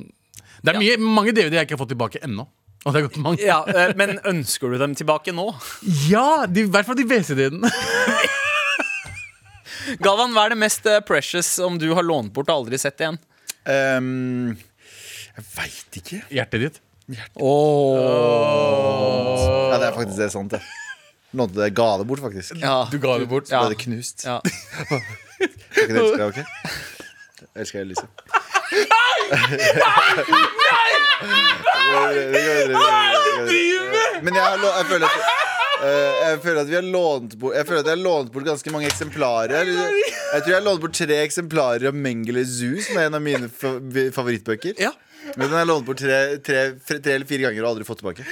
det 0.63 0.75
er 0.75 0.79
mye, 0.79 0.97
mange 1.03 1.35
DVD 1.35 1.59
jeg 1.59 1.67
ikke 1.67 1.75
har 1.79 1.83
fått 1.83 1.93
tilbake 1.97 2.23
ennå. 2.23 2.47
Og 2.87 2.95
det 2.95 3.01
har 3.03 3.09
gått 3.11 3.41
ja, 3.43 3.57
eh, 3.67 3.91
Men 3.99 4.21
ønsker 4.31 4.71
du 4.71 4.79
dem 4.79 4.95
tilbake 4.95 5.35
nå? 5.35 5.49
Ja, 6.13 6.47
de, 6.47 6.63
i 6.69 6.71
hvert 6.71 6.87
fall 6.87 6.95
de 6.99 7.07
VCD-ene. 7.11 7.67
Galvan, 10.05 10.35
hva 10.37 10.47
er 10.47 10.55
det 10.55 10.61
mest 10.61 10.87
eh, 10.87 11.01
precious 11.07 11.51
om 11.65 11.79
du 11.81 11.89
har 11.97 12.05
lånt 12.07 12.33
bort 12.37 12.49
og 12.53 12.63
aldri 12.63 12.79
sett 12.81 13.01
igjen? 13.03 13.19
Um, 13.67 14.57
jeg 15.39 15.45
veit 15.57 15.97
ikke. 16.03 16.21
Hjertet 16.35 16.61
ditt. 16.67 16.77
Oh. 17.41 17.97
Ja, 19.73 19.79
det 19.81 19.87
er 19.89 19.95
faktisk 19.97 20.19
det 20.21 20.27
er 20.29 20.33
sant, 20.35 20.53
det. 20.53 20.61
Nådde 21.37 21.57
det, 21.61 21.71
ga 21.77 21.89
det 22.01 22.07
bort, 22.09 22.21
faktisk. 22.25 22.57
Ja. 22.61 22.85
Du 22.93 22.99
ga 23.03 23.19
det 23.21 23.29
bort. 23.29 23.49
Så 23.49 23.55
Ja. 23.57 23.61
ble 23.67 23.75
det 23.75 23.81
knust. 23.85 24.25
Ja. 24.25 24.39
Jeg 25.39 25.85
ikke 25.85 25.95
det 25.95 26.03
elsker 26.03 26.19
jeg, 26.19 26.29
ok? 26.29 26.39
Jeg 27.39 27.49
elsker 27.63 27.79
deg, 27.79 27.87
Elise. 27.87 28.07
Men 34.23 34.35
jeg, 34.35 34.43
har 34.43 34.57
lå- 34.63 34.75
jeg 34.79 34.87
føler 34.91 35.07
at 35.07 35.13
eh, 35.19 35.25
jeg 35.83 36.39
føler 36.43 36.61
at 36.63 36.71
vi 36.71 36.77
har 36.79 36.87
lånt 36.87 37.35
bort 37.39 37.55
Jeg 37.57 37.67
føler 37.69 37.83
at 37.83 37.91
jeg 37.91 37.97
har 37.97 38.03
lånt 38.03 38.33
bort 38.35 38.47
ganske 38.49 38.73
mange 38.75 38.89
eksemplarer. 38.91 39.69
Jeg 39.69 40.43
tror 40.43 40.53
jeg 40.53 40.59
har 40.59 40.67
lånt 40.67 40.83
bort 40.85 40.97
tre 40.99 41.19
eksemplarer 41.23 41.91
av 41.91 41.99
Mengele 42.07 42.45
Zoo, 42.47 42.79
som 42.85 42.99
er 42.99 43.09
en 43.09 43.19
av 43.19 43.25
mine 43.25 43.51
favorittbøker. 44.15 44.75
Ja. 44.83 44.93
Men 45.35 45.47
den 45.47 45.57
har 45.57 45.65
jeg 45.65 45.71
lånt 45.73 45.87
bort 45.89 46.01
tre, 46.01 46.21
tre, 46.45 46.65
tre, 46.87 46.99
tre 47.05 47.19
eller 47.19 47.29
fire 47.29 47.49
ganger 47.49 47.65
og 47.65 47.73
aldri 47.75 47.89
fått 47.89 48.03
tilbake. 48.03 48.27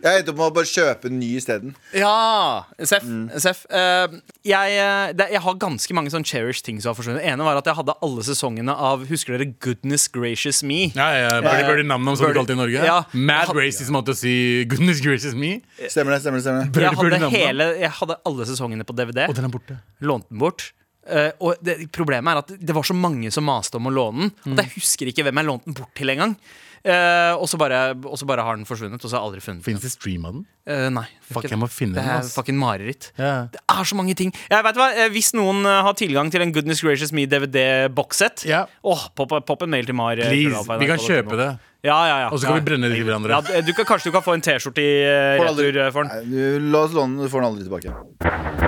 Jeg 0.00 0.20
endte 0.22 0.32
opp 0.32 0.38
med 0.40 0.46
å 0.46 0.54
bare 0.56 0.68
kjøpe 0.70 1.10
en 1.10 1.18
ny 1.20 1.28
isteden. 1.38 1.74
Ja, 1.96 2.64
Seff. 2.88 3.04
Mm. 3.04 3.28
Seff 3.42 3.66
eh, 3.68 4.14
jeg, 4.48 4.78
eh, 4.80 5.12
det, 5.16 5.28
jeg 5.34 5.42
har 5.44 5.58
ganske 5.60 5.96
mange 5.96 6.12
sånn 6.14 6.24
cherished 6.26 6.64
ting 6.66 6.80
som 6.80 6.92
har 6.92 6.98
forsvunnet. 6.98 7.24
ene 7.28 7.44
var 7.44 7.60
at 7.60 7.68
jeg 7.68 7.76
hadde 7.76 7.96
alle 8.06 8.24
sesongene 8.24 8.72
av 8.72 9.04
Husker 9.10 9.36
dere 9.36 9.50
Goodness 9.60 10.08
Gracious 10.12 10.62
Me? 10.64 10.88
Ja, 10.96 11.10
ja, 11.18 11.36
Birdie 11.44 11.68
Birdie 11.68 11.88
Nam-Nam, 11.90 12.16
som 12.16 12.30
vi 12.30 12.38
kalte 12.38 12.54
det 12.54 12.58
i 12.58 12.62
Norge. 12.62 12.88
Ja. 12.88 12.98
Mad 13.12 13.52
racist 13.56 13.92
måte 13.92 14.14
å 14.14 14.18
si 14.18 14.64
'goodness 14.64 15.04
gracious 15.04 15.36
me'. 15.36 15.60
Stemmer 15.86 16.16
det? 16.16 16.22
stemmer 16.24 16.40
det, 16.40 16.46
stemmer 16.48 16.64
det 16.64 16.68
Jeg 16.68 16.74
Birdie 16.74 16.96
hadde, 16.96 17.22
Nam-Nam. 17.26 17.38
hele, 17.38 17.70
jeg 17.84 17.94
hadde 18.00 18.20
alle 18.24 18.48
sesongene 18.48 18.88
på 18.88 18.96
DVD. 18.96 19.26
Og 19.28 19.36
den 19.36 19.48
er 19.50 19.52
borte. 19.52 19.80
Lånte 20.00 20.28
den 20.32 20.40
bort. 20.40 20.72
Eh, 21.10 21.30
og 21.40 21.60
det, 21.64 21.76
problemet 21.92 22.32
er 22.32 22.42
at 22.42 22.50
det 22.60 22.74
var 22.76 22.84
så 22.86 22.94
mange 22.96 23.30
som 23.34 23.46
maste 23.48 23.78
om 23.80 23.88
å 23.88 23.92
låne 23.94 24.30
den, 24.44 24.54
at 24.54 24.66
jeg 24.66 24.74
husker 24.78 25.10
ikke 25.10 25.24
hvem 25.26 25.40
jeg 25.40 25.48
lånte 25.48 25.70
den 25.70 25.78
bort 25.80 25.94
til 25.96 26.12
engang. 26.12 26.36
Uh, 26.80 27.36
og, 27.36 27.44
så 27.50 27.58
bare, 27.60 27.92
og 28.08 28.16
så 28.16 28.24
bare 28.24 28.40
har 28.46 28.56
den 28.56 28.64
forsvunnet, 28.64 29.02
og 29.04 29.10
så 29.10 29.18
har 29.18 29.20
jeg 29.20 29.28
aldri 29.28 29.42
funnet 29.44 29.60
den. 29.60 29.64
Fins 29.66 29.82
det 29.84 29.90
stream 29.92 30.24
av 30.24 30.32
den? 30.38 30.44
Eh, 30.70 30.86
nei. 30.94 31.02
Fuck, 31.28 31.44
jeg 31.50 31.58
må 31.60 31.66
finne 31.68 31.98
det 31.98 32.04
den, 32.06 32.10
er 32.14 32.22
ass. 32.22 32.30
fucking 32.38 32.56
mareritt. 32.56 33.10
Ja. 33.18 33.48
Det 33.52 33.60
er 33.68 33.84
så 33.90 33.96
mange 33.98 34.14
ting. 34.16 34.30
Jeg 34.48 34.64
vet 34.64 34.78
hva, 34.80 34.86
eh, 34.96 35.10
Hvis 35.12 35.32
noen 35.36 35.60
eh, 35.68 35.80
har 35.84 35.92
tilgang 35.98 36.30
til 36.32 36.40
en 36.44 36.52
Goodness 36.54 36.80
Gracious 36.80 37.12
Me 37.12 37.26
DVD-bokssett 37.28 38.46
Ja. 38.48 38.62
Åh, 38.86 39.08
pop, 39.18 39.34
pop 39.44 39.62
en 39.66 39.70
mail 39.76 39.84
til 39.88 39.94
Mar. 39.98 40.12
eh, 40.16 40.24
Please, 40.30 40.48
krøllalfa, 40.54 40.78
vi 40.80 40.88
kan 40.88 40.96
NRK.no. 40.96 41.08
kjøpe 41.10 41.36
det. 41.42 41.50
Ja, 41.84 41.98
ja, 42.06 42.16
ja 42.24 42.28
Og 42.32 42.38
så 42.40 42.46
kan 42.48 42.56
ja. 42.56 42.60
vi 42.60 42.66
brenne 42.70 42.88
det 42.92 42.96
til 43.00 43.06
hverandre. 43.08 43.40
Ja, 43.50 43.60
du 43.64 43.72
kan, 43.76 43.86
kanskje 43.88 44.08
du 44.10 44.16
kan 44.16 44.24
få 44.24 44.34
en 44.36 44.42
T-skjorte 44.44 44.80
i 44.84 44.90
eh, 45.04 45.36
Får 45.40 45.50
aldri- 45.52 45.68
retur 45.72 45.84
eh, 45.86 45.92
for 45.92 46.08
den. 46.08 46.10
Nei, 46.16 46.24
du, 46.60 46.70
La 46.72 46.82
oss 46.86 46.96
låne 46.96 47.16
den, 47.18 47.24
du 47.24 47.32
får 47.32 47.44
den 47.44 47.50
aldri 47.50 47.68
tilbake. 47.68 48.60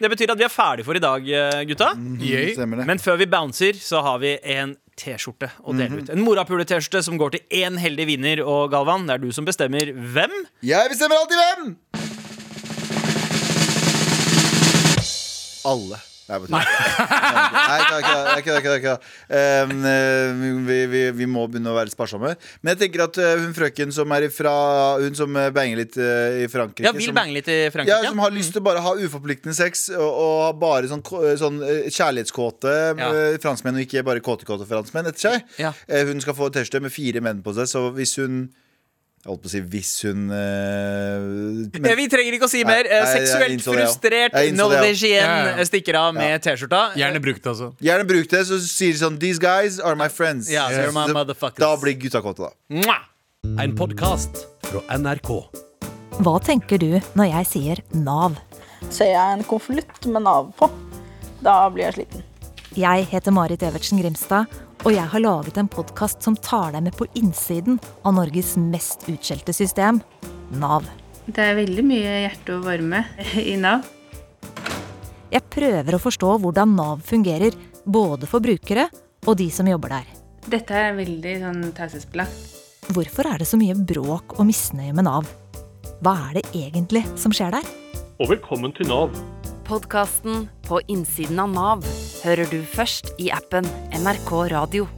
Det 0.00 0.08
betyr 0.08 0.30
at 0.32 0.38
vi 0.40 0.46
er 0.46 0.52
ferdig 0.52 0.84
for 0.86 0.96
i 0.96 1.02
dag, 1.02 1.26
eh, 1.28 1.64
gutta. 1.68 1.90
Yay. 2.24 2.54
Stemmer 2.56 2.80
det. 2.80 2.86
Men 2.88 3.02
før 3.02 3.18
vi 3.20 3.26
bouncer, 3.28 3.76
så 3.76 4.00
har 4.06 4.16
vi 4.22 4.38
en 4.54 4.72
T-skjorte 5.00 5.48
å 5.64 5.72
dele 5.76 6.02
ut. 6.02 6.12
En 6.12 6.20
morapule-T-skjorte 6.26 7.02
som 7.06 7.16
går 7.20 7.36
til 7.36 7.62
én 7.62 7.80
heldig 7.80 8.06
vinner. 8.10 8.44
Og 8.44 8.68
Galvan, 8.74 9.08
det 9.08 9.16
er 9.16 9.24
du 9.24 9.30
som 9.32 9.48
bestemmer 9.48 9.92
hvem. 9.96 10.34
Jeg 10.66 10.92
bestemmer 10.92 11.20
alltid 11.22 11.40
hvem! 11.40 11.74
Alle. 15.70 15.98
Nei, 16.30 16.40
Nei. 16.50 16.62
Nei, 17.80 18.78
da. 18.84 18.96
Um, 19.30 19.84
eh, 19.84 20.30
vi, 20.68 20.78
vi, 20.92 21.02
vi 21.18 21.26
må 21.30 21.46
begynne 21.50 21.72
å 21.72 21.76
være 21.76 21.92
sparsomme. 21.92 22.34
Men 22.62 22.74
jeg 22.74 22.80
tenker 22.84 23.04
at 23.06 23.18
eh, 23.20 23.34
hun 23.42 23.54
frøken 23.56 23.94
som 23.94 24.12
er 24.14 24.28
ifra 24.28 24.52
Hun 25.02 25.16
som 25.18 25.36
eh, 25.40 25.50
banger 25.54 25.82
litt 25.82 25.98
eh, 26.00 26.44
i 26.44 26.48
Frankrike 26.52 26.86
Ja, 26.86 26.94
vil 26.96 27.14
bange 27.16 27.34
litt 27.36 27.50
i 27.50 27.58
Frankrike. 27.72 27.90
ja, 27.90 28.12
som 28.12 28.22
har 28.22 28.34
lyst 28.34 28.54
til 28.54 28.62
å 28.62 28.66
bare 28.70 28.84
ha 28.84 28.94
uforpliktende 29.00 29.56
sex 29.56 29.88
og, 29.96 30.06
og 30.06 30.60
bare 30.62 30.90
sånn, 30.90 31.02
sånn 31.40 31.60
kjærlighetskåte 31.90 32.76
Ja. 33.00 33.10
franskmenn, 33.42 33.78
og 33.80 33.86
ikke 33.86 34.04
bare 34.06 34.22
kåtekåte 34.24 34.66
franskmenn 34.68 35.10
etter 35.10 35.26
seg. 35.30 35.54
Ja. 35.60 35.72
Hun 36.08 36.20
skal 36.22 36.36
få 36.38 36.50
T-skjorte 36.52 36.82
med 36.84 36.94
fire 36.94 37.22
menn 37.24 37.42
på 37.44 37.54
seg, 37.56 37.68
så 37.70 37.88
hvis 37.94 38.16
hun 38.20 38.42
Jeg 39.20 39.28
holdt 39.28 39.42
på 39.44 39.48
å 39.50 39.52
si 39.52 39.60
hvis 39.60 39.88
hun 40.08 40.30
eh, 40.32 41.18
men- 41.20 41.90
Eh, 41.90 41.96
Vi 41.98 42.06
trenger 42.08 42.32
ikke 42.38 42.46
å 42.48 42.48
si 42.48 42.62
mer. 42.64 42.86
Eh, 42.88 43.02
Nei, 43.04 43.10
Seksuelt 43.18 43.50
jeg 43.50 43.58
det, 43.60 43.84
frustrert 43.84 44.32
innså 44.32 44.72
ja. 44.72 44.80
Ja, 45.26 45.56
ja. 45.58 45.64
stikker 45.68 45.94
av 46.00 46.14
med 46.14 46.40
T-skjorta. 46.42 46.94
Gjerne 46.96 47.20
brukt, 47.20 47.44
altså. 47.44 47.74
Gjerne 47.84 48.06
bruk 48.08 48.28
det, 48.32 48.40
så 48.48 48.56
sier 48.64 48.92
de 48.96 48.98
sånn 48.98 49.18
These 49.20 49.38
guys 49.38 49.78
are 49.78 49.94
my 49.94 50.08
friends. 50.08 50.48
Ja, 50.48 50.70
yes. 50.70 50.94
my 50.94 51.06
Så 51.06 51.12
motherfuckers. 51.12 51.58
Da 51.60 51.76
blir 51.76 51.98
gutta 52.00 52.22
kåte, 52.24 52.48
da. 52.48 52.50
Mwah! 52.70 53.04
En 53.60 53.76
podkast 53.76 54.46
fra 54.64 54.80
NRK. 54.96 55.30
Hva 56.20 56.40
tenker 56.42 56.78
du 56.80 57.00
når 57.14 57.30
jeg 57.30 57.46
sier 57.52 57.78
Nav? 57.92 58.38
Ser 58.88 59.12
jeg 59.12 59.36
en 59.38 59.44
konvolutt 59.44 60.06
med 60.06 60.22
Nav 60.24 60.54
på, 60.56 60.70
da 61.44 61.68
blir 61.68 61.90
jeg 61.90 61.94
sliten. 62.00 62.22
Jeg 62.76 63.04
heter 63.12 63.32
Marit 63.32 63.60
Evertsen 63.60 64.00
Grimstad, 64.00 64.46
og 64.80 64.92
jeg 64.94 65.04
har 65.12 65.20
laget 65.20 65.58
en 65.60 65.68
podkast 65.68 66.24
som 66.24 66.36
tar 66.40 66.72
deg 66.72 66.86
med 66.86 66.96
på 66.96 67.06
innsiden 67.18 67.76
av 68.06 68.14
Norges 68.16 68.54
mest 68.60 69.04
utskjelte 69.10 69.52
system, 69.52 70.00
Nav. 70.56 70.86
Det 71.26 71.42
er 71.44 71.58
veldig 71.58 71.84
mye 71.84 72.14
hjerte 72.24 72.56
og 72.56 72.64
varme 72.64 73.02
i 73.38 73.58
Nav. 73.60 73.84
Jeg 75.30 75.46
prøver 75.52 75.94
å 75.94 76.02
forstå 76.02 76.30
hvordan 76.42 76.72
Nav 76.78 77.04
fungerer, 77.06 77.54
både 77.84 78.28
for 78.30 78.42
brukere 78.42 78.88
og 79.28 79.36
de 79.38 79.50
som 79.52 79.68
jobber 79.68 79.98
der. 79.98 80.08
Dette 80.50 80.74
er 80.74 80.96
veldig 80.96 81.34
sånn 81.42 81.60
taushetsbelagt. 81.76 82.56
Hvorfor 82.90 83.28
er 83.30 83.42
det 83.42 83.46
så 83.46 83.60
mye 83.60 83.76
bråk 83.76 84.38
og 84.38 84.48
misnøye 84.48 84.96
med 84.96 85.06
Nav? 85.06 85.28
Hva 86.00 86.16
er 86.30 86.40
det 86.40 86.46
egentlig 86.56 87.04
som 87.20 87.34
skjer 87.36 87.52
der? 87.58 87.68
Og 88.18 88.32
velkommen 88.32 88.72
til 88.74 88.88
Nav. 88.90 89.12
Podkasten 89.70 90.48
På 90.66 90.80
innsiden 90.86 91.38
av 91.38 91.52
Nav 91.54 91.84
hører 92.24 92.50
du 92.50 92.58
først 92.66 93.12
i 93.22 93.30
appen 93.30 93.68
NRK 93.94 94.32
Radio. 94.50 94.88